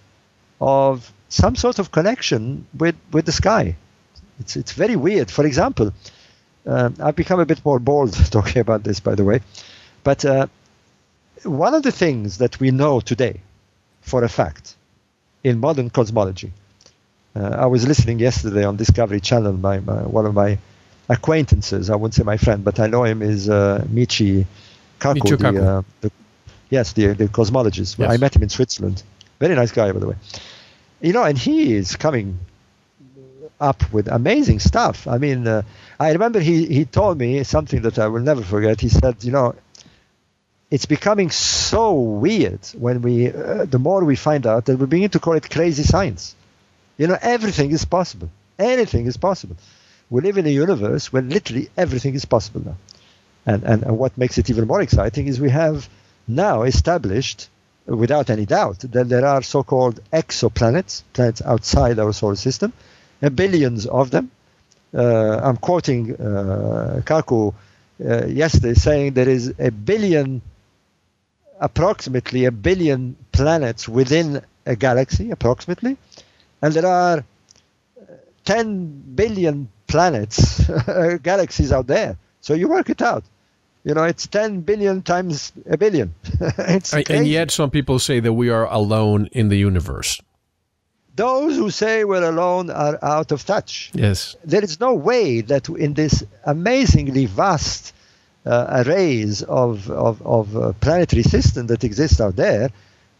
of 0.60 1.12
some 1.28 1.56
sort 1.56 1.78
of 1.78 1.90
connection 1.90 2.66
with, 2.78 2.94
with 3.10 3.24
the 3.24 3.32
sky. 3.32 3.76
It's, 4.38 4.56
it's 4.56 4.72
very 4.72 4.96
weird. 4.96 5.30
For 5.30 5.46
example, 5.46 5.92
um, 6.66 6.94
I've 7.00 7.16
become 7.16 7.40
a 7.40 7.46
bit 7.46 7.64
more 7.64 7.78
bold 7.78 8.12
talking 8.30 8.60
about 8.60 8.84
this, 8.84 9.00
by 9.00 9.14
the 9.14 9.24
way. 9.24 9.40
But 10.04 10.24
uh, 10.24 10.46
one 11.42 11.74
of 11.74 11.82
the 11.82 11.92
things 11.92 12.38
that 12.38 12.60
we 12.60 12.70
know 12.70 13.00
today, 13.00 13.40
for 14.02 14.24
a 14.24 14.28
fact, 14.28 14.76
in 15.42 15.58
modern 15.58 15.90
cosmology, 15.90 16.52
uh, 16.52 16.61
I 17.34 17.66
was 17.66 17.86
listening 17.86 18.18
yesterday 18.18 18.64
on 18.64 18.76
Discovery 18.76 19.20
Channel. 19.20 19.54
My, 19.54 19.80
my 19.80 20.02
one 20.02 20.26
of 20.26 20.34
my 20.34 20.58
acquaintances, 21.08 21.90
I 21.90 21.96
wouldn't 21.96 22.14
say 22.14 22.22
my 22.22 22.36
friend, 22.36 22.64
but 22.64 22.78
I 22.80 22.86
know 22.86 23.04
him 23.04 23.22
is 23.22 23.48
uh, 23.48 23.84
Michio 23.88 24.44
Kaku. 24.98 25.20
Michio 25.20 25.38
the, 25.38 25.44
Kaku. 25.44 25.78
uh, 25.78 25.82
the, 26.00 26.12
yes, 26.70 26.92
the, 26.92 27.06
the 27.14 27.28
cosmologist. 27.28 27.98
Yes. 27.98 28.10
I 28.10 28.16
met 28.16 28.36
him 28.36 28.42
in 28.42 28.48
Switzerland. 28.48 29.02
Very 29.40 29.54
nice 29.54 29.72
guy, 29.72 29.90
by 29.92 29.98
the 29.98 30.08
way. 30.08 30.16
You 31.00 31.12
know, 31.12 31.24
and 31.24 31.36
he 31.36 31.74
is 31.74 31.96
coming 31.96 32.38
up 33.60 33.92
with 33.92 34.08
amazing 34.08 34.58
stuff. 34.58 35.06
I 35.06 35.18
mean, 35.18 35.46
uh, 35.46 35.62
I 35.98 36.12
remember 36.12 36.40
he, 36.40 36.66
he 36.66 36.84
told 36.84 37.18
me 37.18 37.42
something 37.44 37.82
that 37.82 37.98
I 37.98 38.08
will 38.08 38.20
never 38.20 38.42
forget. 38.42 38.80
He 38.80 38.88
said, 38.88 39.22
you 39.24 39.32
know, 39.32 39.54
it's 40.70 40.86
becoming 40.86 41.30
so 41.30 41.92
weird 41.94 42.60
when 42.74 43.02
we, 43.02 43.32
uh, 43.32 43.66
the 43.66 43.78
more 43.78 44.04
we 44.04 44.16
find 44.16 44.46
out 44.46 44.66
that 44.66 44.78
we 44.78 44.86
begin 44.86 45.10
to 45.10 45.20
call 45.20 45.34
it 45.34 45.48
crazy 45.50 45.82
science. 45.82 46.34
You 47.02 47.08
know, 47.08 47.18
everything 47.20 47.72
is 47.72 47.84
possible. 47.84 48.30
Anything 48.60 49.06
is 49.06 49.16
possible. 49.16 49.56
We 50.08 50.20
live 50.20 50.38
in 50.38 50.46
a 50.46 50.50
universe 50.50 51.12
where 51.12 51.20
literally 51.36 51.68
everything 51.76 52.14
is 52.14 52.24
possible 52.24 52.62
now. 52.64 52.76
And, 53.44 53.64
and, 53.64 53.82
and 53.82 53.98
what 53.98 54.16
makes 54.16 54.38
it 54.38 54.48
even 54.50 54.68
more 54.68 54.80
exciting 54.80 55.26
is 55.26 55.40
we 55.40 55.50
have 55.50 55.88
now 56.28 56.62
established, 56.62 57.48
without 57.86 58.30
any 58.30 58.46
doubt, 58.46 58.78
that 58.92 59.08
there 59.08 59.26
are 59.26 59.42
so 59.42 59.64
called 59.64 59.98
exoplanets, 60.12 61.02
planets 61.12 61.42
outside 61.42 61.98
our 61.98 62.12
solar 62.12 62.36
system, 62.36 62.72
and 63.20 63.34
billions 63.34 63.84
of 63.86 64.12
them. 64.12 64.30
Uh, 64.94 65.40
I'm 65.42 65.56
quoting 65.56 66.14
uh, 66.14 67.00
Kaku 67.04 67.52
uh, 67.52 68.26
yesterday 68.26 68.74
saying 68.74 69.14
there 69.14 69.28
is 69.28 69.52
a 69.58 69.72
billion, 69.72 70.40
approximately 71.60 72.44
a 72.44 72.52
billion 72.52 73.16
planets 73.32 73.88
within 73.88 74.40
a 74.66 74.76
galaxy, 74.76 75.32
approximately, 75.32 75.96
and 76.62 76.72
there 76.74 76.86
are 76.86 77.18
uh, 77.18 78.04
10 78.44 78.86
billion 79.14 79.68
planets, 79.86 80.64
galaxies 81.22 81.72
out 81.72 81.86
there. 81.86 82.16
So 82.40 82.54
you 82.54 82.68
work 82.68 82.88
it 82.90 83.02
out. 83.02 83.24
You 83.84 83.94
know, 83.94 84.04
it's 84.04 84.26
10 84.28 84.60
billion 84.60 85.02
times 85.02 85.52
a 85.68 85.76
billion. 85.76 86.14
it's 86.58 86.92
And- 86.94 87.10
and 87.10 87.26
yet, 87.26 87.50
some 87.50 87.70
people 87.70 87.98
say 87.98 88.20
that 88.20 88.32
we 88.32 88.48
are 88.48 88.66
alone 88.66 89.28
in 89.32 89.48
the 89.48 89.56
universe. 89.56 90.20
Those 91.14 91.56
who 91.56 91.68
say 91.70 92.04
we're 92.04 92.24
alone 92.28 92.70
are 92.70 92.98
out 93.02 93.32
of 93.32 93.44
touch. 93.44 93.90
Yes. 93.92 94.34
There 94.44 94.64
is 94.64 94.80
no 94.80 94.94
way 94.94 95.42
that 95.42 95.68
in 95.68 95.92
this 95.94 96.24
amazingly 96.46 97.26
vast 97.26 97.92
uh, 98.46 98.82
arrays 98.86 99.42
of, 99.42 99.90
of, 99.90 100.22
of 100.22 100.56
uh, 100.56 100.72
planetary 100.80 101.22
system 101.22 101.66
that 101.66 101.84
exists 101.84 102.20
out 102.20 102.36
there, 102.36 102.70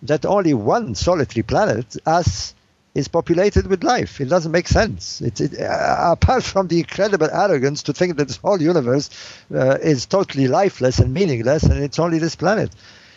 that 0.02 0.24
only 0.24 0.54
one 0.54 0.94
solitary 0.94 1.42
planet, 1.42 1.96
us, 2.06 2.54
is 2.94 3.08
populated 3.08 3.66
with 3.66 3.82
life. 3.82 4.20
It 4.20 4.28
doesn't 4.28 4.52
make 4.52 4.68
sense. 4.68 5.20
It, 5.20 5.40
it, 5.40 5.60
uh, 5.60 6.12
apart 6.12 6.42
from 6.42 6.68
the 6.68 6.78
incredible 6.78 7.28
arrogance 7.30 7.82
to 7.84 7.92
think 7.92 8.16
that 8.16 8.28
this 8.28 8.36
whole 8.36 8.60
universe 8.60 9.10
uh, 9.54 9.78
is 9.80 10.06
totally 10.06 10.48
lifeless 10.48 10.98
and 10.98 11.14
meaningless, 11.14 11.62
and 11.62 11.82
it's 11.82 11.98
only 11.98 12.18
this 12.18 12.36
planet. 12.36 12.70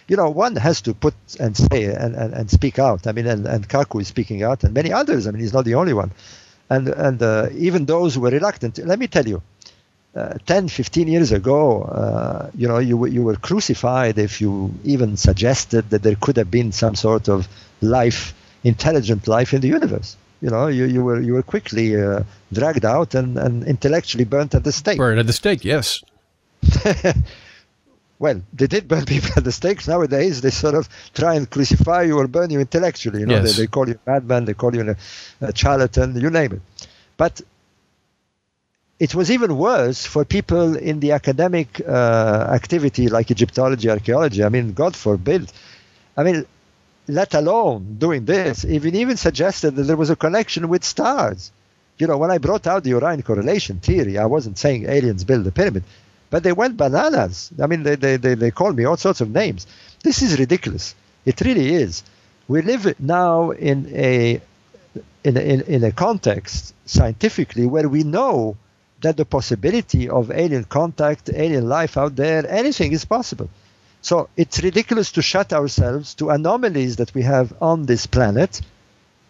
You 0.08 0.18
know, 0.18 0.30
one 0.30 0.56
has 0.56 0.82
to 0.82 0.94
put 0.94 1.16
and 1.40 1.58
say 1.58 1.86
and, 1.86 2.16
and, 2.16 2.34
and 2.34 2.50
speak 2.50 2.80
out. 2.80 3.08
I 3.08 3.12
mean, 3.12 3.28
and, 3.28 3.46
and 3.46 3.68
Kaku 3.68 4.02
is 4.02 4.08
speaking 4.08 4.44
out, 4.44 4.64
and 4.64 4.74
many 4.74 4.94
others. 4.94 5.28
I 5.28 5.32
mean, 5.32 5.42
he's 5.42 5.54
not 5.54 5.66
the 5.66 5.76
only 5.76 5.94
one. 5.94 6.12
And 6.70 6.88
and 6.88 7.22
uh, 7.22 7.50
even 7.56 7.86
those 7.86 8.16
who 8.16 8.22
were 8.22 8.30
reluctant. 8.30 8.78
Let 8.78 8.98
me 8.98 9.08
tell 9.08 9.28
you, 9.28 9.42
uh, 10.16 10.36
10, 10.46 10.70
15 10.70 11.10
years 11.10 11.34
ago, 11.34 11.84
uh, 11.84 12.50
you 12.56 12.70
know, 12.70 12.78
you, 12.78 13.06
you 13.06 13.22
were 13.22 13.36
crucified 13.36 14.18
if 14.18 14.40
you 14.40 14.74
even 14.86 15.18
suggested 15.18 15.90
that 15.90 16.04
there 16.04 16.16
could 16.16 16.38
have 16.38 16.50
been 16.50 16.72
some 16.72 16.96
sort 16.96 17.28
of 17.28 17.50
life, 17.82 18.34
intelligent 18.66 19.28
life 19.28 19.54
in 19.54 19.62
the 19.62 19.70
universe. 19.70 20.18
You 20.42 20.50
know, 20.50 20.68
you, 20.68 20.86
you 20.86 21.02
were 21.04 21.22
you 21.22 21.34
were 21.34 21.44
quickly 21.44 21.96
uh, 22.00 22.24
dragged 22.52 22.84
out 22.84 23.16
and, 23.16 23.38
and 23.38 23.64
intellectually 23.64 24.26
burnt 24.26 24.54
at 24.54 24.64
the 24.66 24.72
stake. 24.72 24.98
Burnt 24.98 25.20
at 25.20 25.28
the 25.28 25.34
stake, 25.34 25.64
yes. 25.64 26.04
well, 28.20 28.42
they 28.52 28.68
did 28.68 28.88
burn 28.88 29.06
people 29.14 29.32
at 29.38 29.44
the 29.44 29.52
stakes. 29.52 29.88
Nowadays, 29.88 30.42
they 30.42 30.50
sort 30.50 30.76
of 30.76 30.90
try 31.14 31.36
and 31.36 31.50
crucify 31.50 32.02
you 32.04 32.18
or 32.18 32.28
burn 32.28 32.50
you 32.50 32.60
intellectually. 32.60 33.22
You 33.22 33.28
know, 33.28 33.36
yes. 33.36 33.56
they, 33.56 33.64
they, 33.64 33.68
call 33.68 33.88
you 33.88 33.98
a 34.06 34.10
madman, 34.12 34.46
they 34.46 34.54
call 34.54 34.76
you 34.76 34.82
a, 34.90 35.48
a 35.48 35.56
charlatan, 35.56 36.20
you 36.20 36.30
name 36.30 36.54
it. 36.54 36.62
But 37.16 37.42
it 39.00 39.14
was 39.16 39.30
even 39.32 39.58
worse 39.58 40.06
for 40.06 40.26
people 40.26 40.76
in 40.76 41.00
the 41.00 41.12
academic 41.12 41.82
uh, 41.88 42.50
activity 42.52 43.10
like 43.10 43.32
Egyptology, 43.32 43.90
archaeology. 43.90 44.44
I 44.44 44.50
mean, 44.50 44.74
God 44.74 44.96
forbid. 44.96 45.52
I 46.18 46.24
mean, 46.24 46.46
let 47.08 47.34
alone 47.34 47.96
doing 48.00 48.26
this, 48.26 48.66
even 48.66 48.96
even 48.96 49.18
suggested 49.18 49.76
that 49.76 49.84
there 49.84 49.98
was 49.98 50.10
a 50.10 50.16
connection 50.16 50.70
with 50.70 50.84
stars. 50.84 51.52
You 51.98 52.08
know, 52.08 52.18
when 52.18 52.32
I 52.32 52.40
brought 52.40 52.68
out 52.68 52.84
the 52.84 52.94
Orion 52.96 53.22
correlation 53.22 53.80
theory, 53.80 54.18
I 54.18 54.26
wasn't 54.26 54.58
saying 54.58 54.90
aliens 54.90 55.24
built 55.24 55.44
the 55.44 55.52
pyramid, 55.52 55.84
but 56.30 56.44
they 56.44 56.52
went 56.52 56.78
bananas. 56.78 57.52
I 57.62 57.68
mean, 57.68 57.84
they, 57.84 57.96
they, 57.96 58.18
they, 58.18 58.34
they 58.34 58.52
called 58.52 58.76
me 58.76 58.86
all 58.86 58.98
sorts 58.98 59.22
of 59.22 59.30
names. 59.30 59.66
This 60.04 60.22
is 60.22 60.38
ridiculous. 60.38 60.96
It 61.26 61.42
really 61.42 61.74
is. 61.74 62.04
We 62.48 62.62
live 62.62 63.00
now 63.00 63.52
in 63.52 63.90
a 63.94 64.42
in 65.24 65.38
in, 65.38 65.62
in 65.62 65.84
a 65.84 65.92
context 65.92 66.74
scientifically 66.86 67.66
where 67.66 67.88
we 67.88 68.04
know 68.04 68.58
that 69.02 69.18
the 69.18 69.26
possibility 69.26 70.10
of 70.10 70.32
alien 70.32 70.64
contact, 70.64 71.30
alien 71.34 71.68
life 71.68 71.98
out 71.98 72.16
there, 72.16 72.50
anything 72.50 72.92
is 72.92 73.06
possible. 73.06 73.50
So 74.06 74.30
it's 74.38 74.62
ridiculous 74.62 75.12
to 75.14 75.24
shut 75.24 75.52
ourselves 75.52 76.14
to 76.20 76.30
anomalies 76.30 76.98
that 76.98 77.16
we 77.16 77.24
have 77.24 77.56
on 77.60 77.88
this 77.88 78.06
planet. 78.06 78.62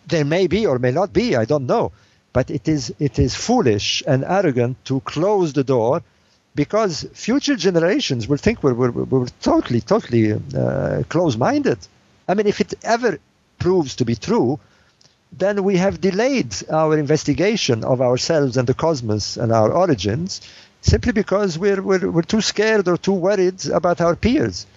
There 0.06 0.26
may 0.26 0.47
be 0.47 0.65
or 0.65 0.80
may 0.80 0.91
not 0.91 1.14
be, 1.14 1.38
I 1.38 1.45
don't 1.45 1.65
know. 1.65 1.93
But 2.34 2.52
it 2.52 2.68
is 2.68 2.93
it 2.99 3.18
is 3.18 3.35
foolish 3.35 4.03
and 4.06 4.26
arrogant 4.26 4.76
to 4.89 4.99
close 4.99 5.53
the 5.53 5.64
door 5.64 6.03
because 6.56 7.07
future 7.14 7.56
generations 7.56 8.27
will 8.27 8.41
think 8.45 8.64
we're, 8.64 8.73
we're, 8.73 8.91
we're 8.91 9.27
totally, 9.41 9.80
totally 9.80 10.34
uh, 10.34 11.03
close 11.07 11.38
minded. 11.38 11.80
I 12.27 12.34
mean, 12.34 12.45
if 12.45 12.60
it 12.60 12.73
ever 12.84 13.19
proves 13.60 13.95
to 13.95 14.03
be 14.03 14.15
true, 14.15 14.60
then 15.31 15.64
we 15.64 15.77
have 15.77 16.02
delayed 16.02 16.53
our 16.69 16.97
investigation 16.97 17.85
of 17.85 18.02
ourselves 18.02 18.57
and 18.57 18.68
the 18.68 18.73
cosmos 18.73 19.38
and 19.38 19.53
our 19.53 19.72
origins 19.72 20.41
simply 20.86 21.12
because 21.12 21.57
we're, 21.57 21.82
we're, 21.82 22.12
we're 22.12 22.22
too 22.22 22.41
scared 22.41 22.88
or 22.88 22.98
too 22.98 23.14
worried 23.14 23.66
about 23.68 24.02
our 24.02 24.16
peers. 24.16 24.68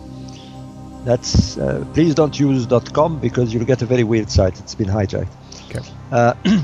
That's 1.06 1.58
uh, 1.58 1.86
please 1.94 2.16
don't 2.16 2.40
use 2.40 2.66
.com 2.94 3.20
because 3.20 3.54
you'll 3.54 3.66
get 3.66 3.82
a 3.82 3.86
very 3.86 4.06
weird 4.06 4.32
site. 4.32 4.58
It's 4.60 4.76
been 4.76 4.88
hijacked. 4.88 5.28
Okay. 5.70 5.82
Uh, 6.12 6.34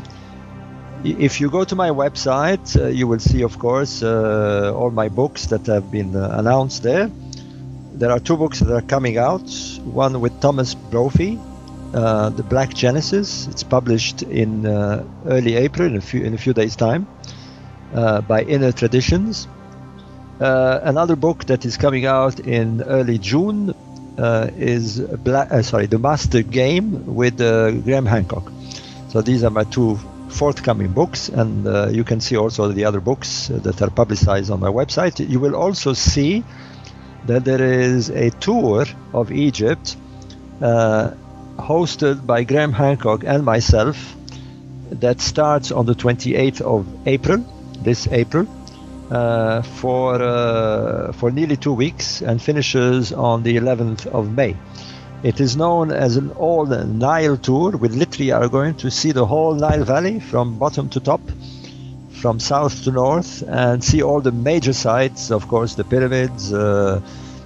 if 1.03 1.41
you 1.41 1.49
go 1.49 1.65
to 1.65 1.75
my 1.75 1.89
website, 1.89 2.79
uh, 2.79 2.87
you 2.87 3.05
will 3.07 3.19
see, 3.19 3.41
of 3.41 3.59
course, 3.59 4.01
uh, 4.03 4.71
all 4.73 4.91
my 4.91 5.09
books 5.09 5.47
that 5.47 5.65
have 5.65 5.91
been 5.91 6.15
uh, 6.15 6.35
announced 6.37 6.83
there. 6.83 7.09
There 7.99 8.11
are 8.11 8.19
two 8.19 8.37
books 8.37 8.61
that 8.61 8.73
are 8.73 8.81
coming 8.81 9.17
out. 9.17 9.43
One 9.83 10.21
with 10.21 10.39
Thomas 10.39 10.73
Brophy, 10.73 11.37
uh, 11.93 12.29
The 12.29 12.43
Black 12.43 12.73
Genesis. 12.73 13.45
It's 13.47 13.63
published 13.63 14.21
in 14.21 14.65
uh, 14.65 15.03
early 15.25 15.57
April, 15.57 15.85
in 15.85 15.97
a 15.97 16.01
few 16.01 16.23
in 16.23 16.33
a 16.33 16.37
few 16.37 16.53
days' 16.53 16.77
time, 16.77 17.07
uh, 17.93 18.21
by 18.21 18.43
Inner 18.43 18.71
Traditions. 18.71 19.49
another 20.39 21.17
book 21.17 21.43
that 21.47 21.65
is 21.65 21.75
coming 21.75 22.05
out 22.05 22.39
in 22.39 22.81
early 22.83 23.17
June 23.17 23.75
is 24.17 25.01
Black, 25.01 25.51
sorry, 25.65 25.87
The 25.87 25.99
Master 25.99 26.41
Game 26.41 27.13
with 27.13 27.37
Graham 27.83 28.05
Hancock. 28.05 28.49
So 29.09 29.21
these 29.21 29.43
are 29.43 29.51
my 29.51 29.65
two 29.65 29.99
forthcoming 30.29 30.93
books, 30.93 31.27
and 31.27 31.67
uh, 31.67 31.89
you 31.91 32.05
can 32.05 32.21
see 32.21 32.37
also 32.37 32.71
the 32.71 32.85
other 32.85 33.01
books 33.01 33.49
that 33.49 33.81
are 33.81 33.89
publicized 33.89 34.51
on 34.51 34.61
my 34.61 34.69
website. 34.69 35.19
You 35.27 35.41
will 35.41 35.55
also 35.55 35.91
see 35.91 36.45
that 37.25 37.45
there 37.45 37.61
is 37.61 38.09
a 38.09 38.29
tour 38.31 38.85
of 39.13 39.31
Egypt 39.31 39.95
uh, 40.61 41.11
hosted 41.57 42.25
by 42.25 42.43
Graham 42.43 42.73
Hancock 42.73 43.23
and 43.25 43.43
myself 43.43 44.15
that 44.91 45.21
starts 45.21 45.71
on 45.71 45.85
the 45.85 45.93
28th 45.93 46.61
of 46.61 46.85
April, 47.07 47.45
this 47.81 48.07
April, 48.07 48.47
uh, 49.11 49.61
for 49.61 50.21
uh, 50.21 51.11
for 51.13 51.31
nearly 51.31 51.57
two 51.57 51.73
weeks 51.73 52.21
and 52.21 52.41
finishes 52.41 53.11
on 53.11 53.43
the 53.43 53.57
11th 53.57 54.07
of 54.07 54.31
May. 54.31 54.55
It 55.21 55.41
is 55.41 55.57
known 55.57 55.91
as 55.91 56.15
an 56.15 56.31
all 56.31 56.65
Nile 56.65 57.35
tour. 57.35 57.71
We 57.71 57.89
literally 57.89 58.31
are 58.31 58.47
going 58.47 58.75
to 58.75 58.89
see 58.89 59.11
the 59.11 59.25
whole 59.25 59.53
Nile 59.53 59.83
Valley 59.83 60.19
from 60.19 60.57
bottom 60.57 60.89
to 60.89 60.99
top, 60.99 61.21
from 62.19 62.39
south 62.39 62.83
to 62.83 62.91
north, 62.91 63.43
and 63.47 63.83
see 63.83 64.01
all 64.01 64.21
the 64.21 64.31
major 64.31 64.73
sites. 64.73 65.31
Of 65.31 65.47
course, 65.47 65.75
the 65.75 65.83
pyramids 65.83 66.53
uh, 66.53 67.01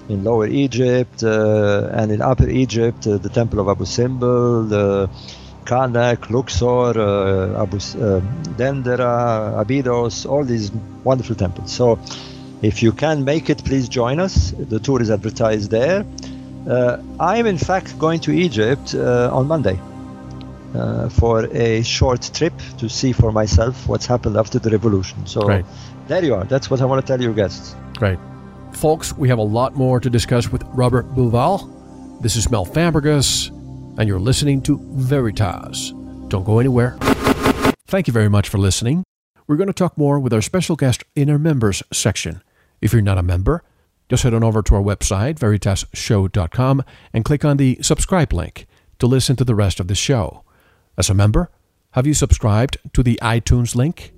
in 0.09 0.23
Lower 0.23 0.47
Egypt 0.47 1.23
uh, 1.23 1.89
and 1.93 2.11
in 2.11 2.21
Upper 2.21 2.49
Egypt, 2.49 3.07
uh, 3.07 3.17
the 3.17 3.29
Temple 3.29 3.59
of 3.59 3.69
Abu 3.69 3.85
Simbel, 3.85 4.67
the 4.67 5.09
Karnak, 5.65 6.29
Luxor, 6.29 6.99
uh, 6.99 7.61
Abu 7.63 7.77
uh, 7.77 8.19
Dendera, 8.57 9.59
Abydos, 9.59 10.25
all 10.25 10.43
these 10.43 10.71
wonderful 11.03 11.35
temples. 11.35 11.71
So, 11.71 11.99
if 12.61 12.81
you 12.81 12.91
can 12.91 13.23
make 13.25 13.49
it, 13.49 13.63
please 13.63 13.89
join 13.89 14.19
us. 14.19 14.51
The 14.51 14.79
tour 14.79 15.01
is 15.01 15.11
advertised 15.11 15.69
there. 15.69 16.05
Uh, 16.67 16.97
I 17.19 17.37
am 17.37 17.45
in 17.45 17.57
fact 17.57 17.99
going 17.99 18.21
to 18.21 18.31
Egypt 18.31 18.95
uh, 18.95 19.29
on 19.33 19.47
Monday 19.47 19.77
uh, 20.75 21.09
for 21.09 21.45
a 21.55 21.81
short 21.83 22.29
trip 22.33 22.53
to 22.77 22.89
see 22.89 23.11
for 23.11 23.31
myself 23.31 23.87
what's 23.87 24.05
happened 24.05 24.37
after 24.37 24.59
the 24.59 24.69
revolution. 24.69 25.25
So 25.25 25.41
Great. 25.41 25.65
there 26.07 26.23
you 26.23 26.35
are. 26.35 26.43
That's 26.45 26.69
what 26.69 26.81
I 26.81 26.85
want 26.85 27.05
to 27.05 27.07
tell 27.07 27.21
your 27.21 27.33
guests. 27.33 27.75
Great. 27.97 28.19
Folks, 28.73 29.13
we 29.13 29.29
have 29.29 29.37
a 29.37 29.43
lot 29.43 29.75
more 29.75 29.99
to 29.99 30.09
discuss 30.09 30.51
with 30.51 30.63
Robert 30.73 31.13
Bauval. 31.13 32.21
This 32.21 32.35
is 32.35 32.49
Mel 32.49 32.65
Fabregas, 32.65 33.49
and 33.97 34.07
you're 34.07 34.19
listening 34.19 34.61
to 34.63 34.79
Veritas. 34.93 35.93
Don't 36.27 36.43
go 36.43 36.59
anywhere. 36.59 36.97
Thank 37.87 38.07
you 38.07 38.13
very 38.13 38.29
much 38.29 38.49
for 38.49 38.57
listening. 38.57 39.03
We're 39.45 39.57
going 39.57 39.67
to 39.67 39.73
talk 39.73 39.97
more 39.97 40.19
with 40.19 40.33
our 40.33 40.41
special 40.41 40.75
guest 40.75 41.03
in 41.15 41.29
our 41.29 41.37
members 41.37 41.83
section. 41.91 42.41
If 42.81 42.93
you're 42.93 43.01
not 43.01 43.17
a 43.17 43.23
member, 43.23 43.63
just 44.09 44.23
head 44.23 44.33
on 44.33 44.43
over 44.43 44.61
to 44.63 44.75
our 44.75 44.81
website, 44.81 45.35
veritasshow.com, 45.35 46.83
and 47.13 47.25
click 47.25 47.45
on 47.45 47.57
the 47.57 47.77
subscribe 47.81 48.33
link 48.33 48.65
to 48.99 49.07
listen 49.07 49.35
to 49.35 49.43
the 49.43 49.55
rest 49.55 49.79
of 49.79 49.87
the 49.87 49.95
show. 49.95 50.42
As 50.95 51.09
a 51.09 51.13
member, 51.15 51.49
have 51.91 52.05
you 52.05 52.13
subscribed 52.13 52.77
to 52.93 53.01
the 53.01 53.19
iTunes 53.21 53.75
link? 53.75 54.13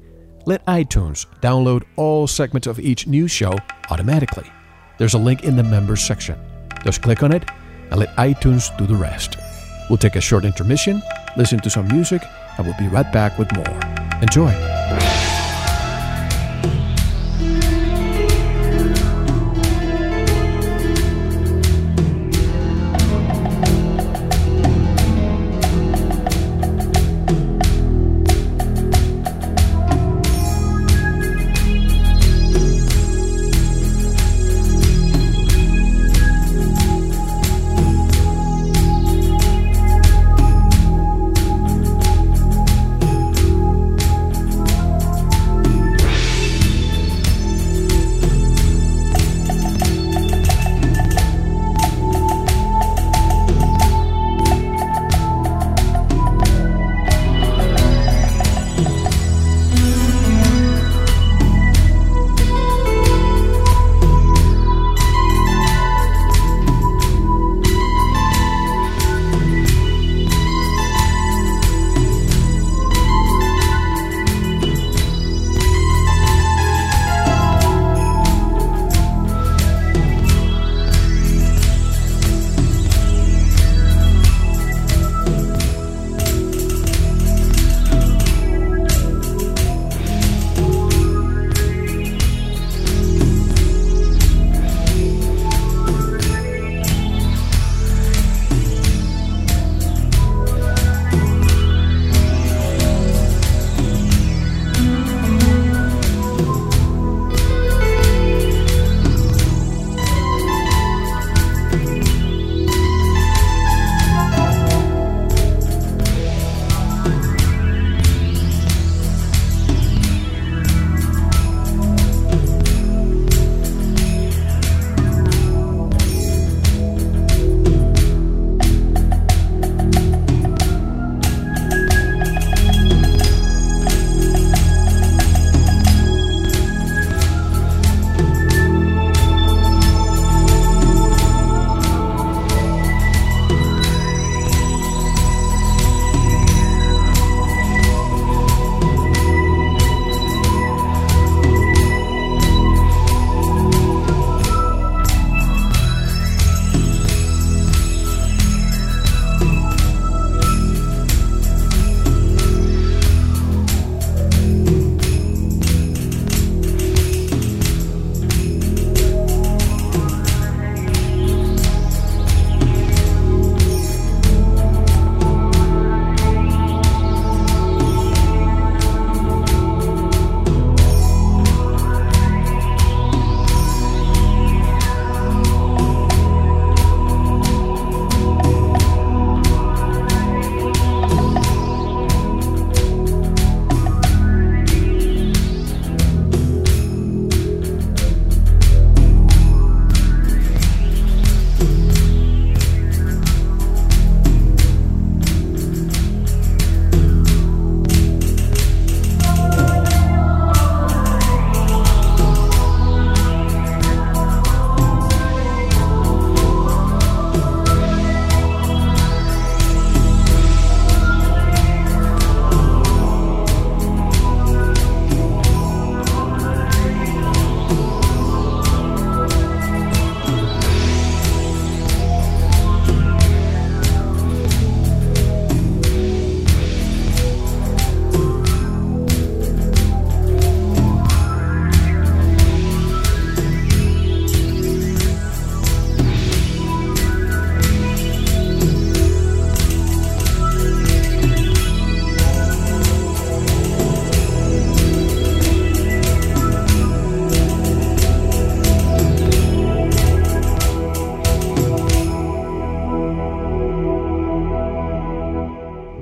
Let 0.45 0.65
iTunes 0.65 1.25
download 1.41 1.83
all 1.95 2.27
segments 2.27 2.67
of 2.67 2.79
each 2.79 3.07
new 3.07 3.29
show 3.29 3.53
automatically. 3.89 4.51
There's 4.97 5.13
a 5.13 5.17
link 5.17 5.45
in 5.45 5.55
the 5.55 5.63
members 5.63 6.01
section. 6.01 6.37
Just 6.83 7.01
click 7.01 7.23
on 7.23 7.31
it 7.31 7.49
and 7.91 7.99
let 7.99 8.15
iTunes 8.17 8.75
do 8.77 8.85
the 8.85 8.95
rest. 8.95 9.37
We'll 9.89 9.97
take 9.97 10.17
a 10.17 10.21
short 10.21 10.43
intermission, 10.43 11.01
listen 11.37 11.59
to 11.59 11.69
some 11.69 11.87
music, 11.87 12.21
and 12.57 12.67
we'll 12.67 12.77
be 12.77 12.87
right 12.87 13.11
back 13.11 13.37
with 13.39 13.51
more. 13.55 13.79
Enjoy. 14.21 14.51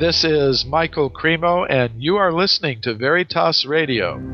This 0.04 0.26
is 0.26 0.66
Michael 0.66 1.10
Cremo, 1.10 1.66
and 1.70 1.94
you 1.98 2.18
are 2.18 2.34
listening 2.34 2.82
to 2.82 2.94
Veritas 2.94 3.66
Radio. 3.66 4.33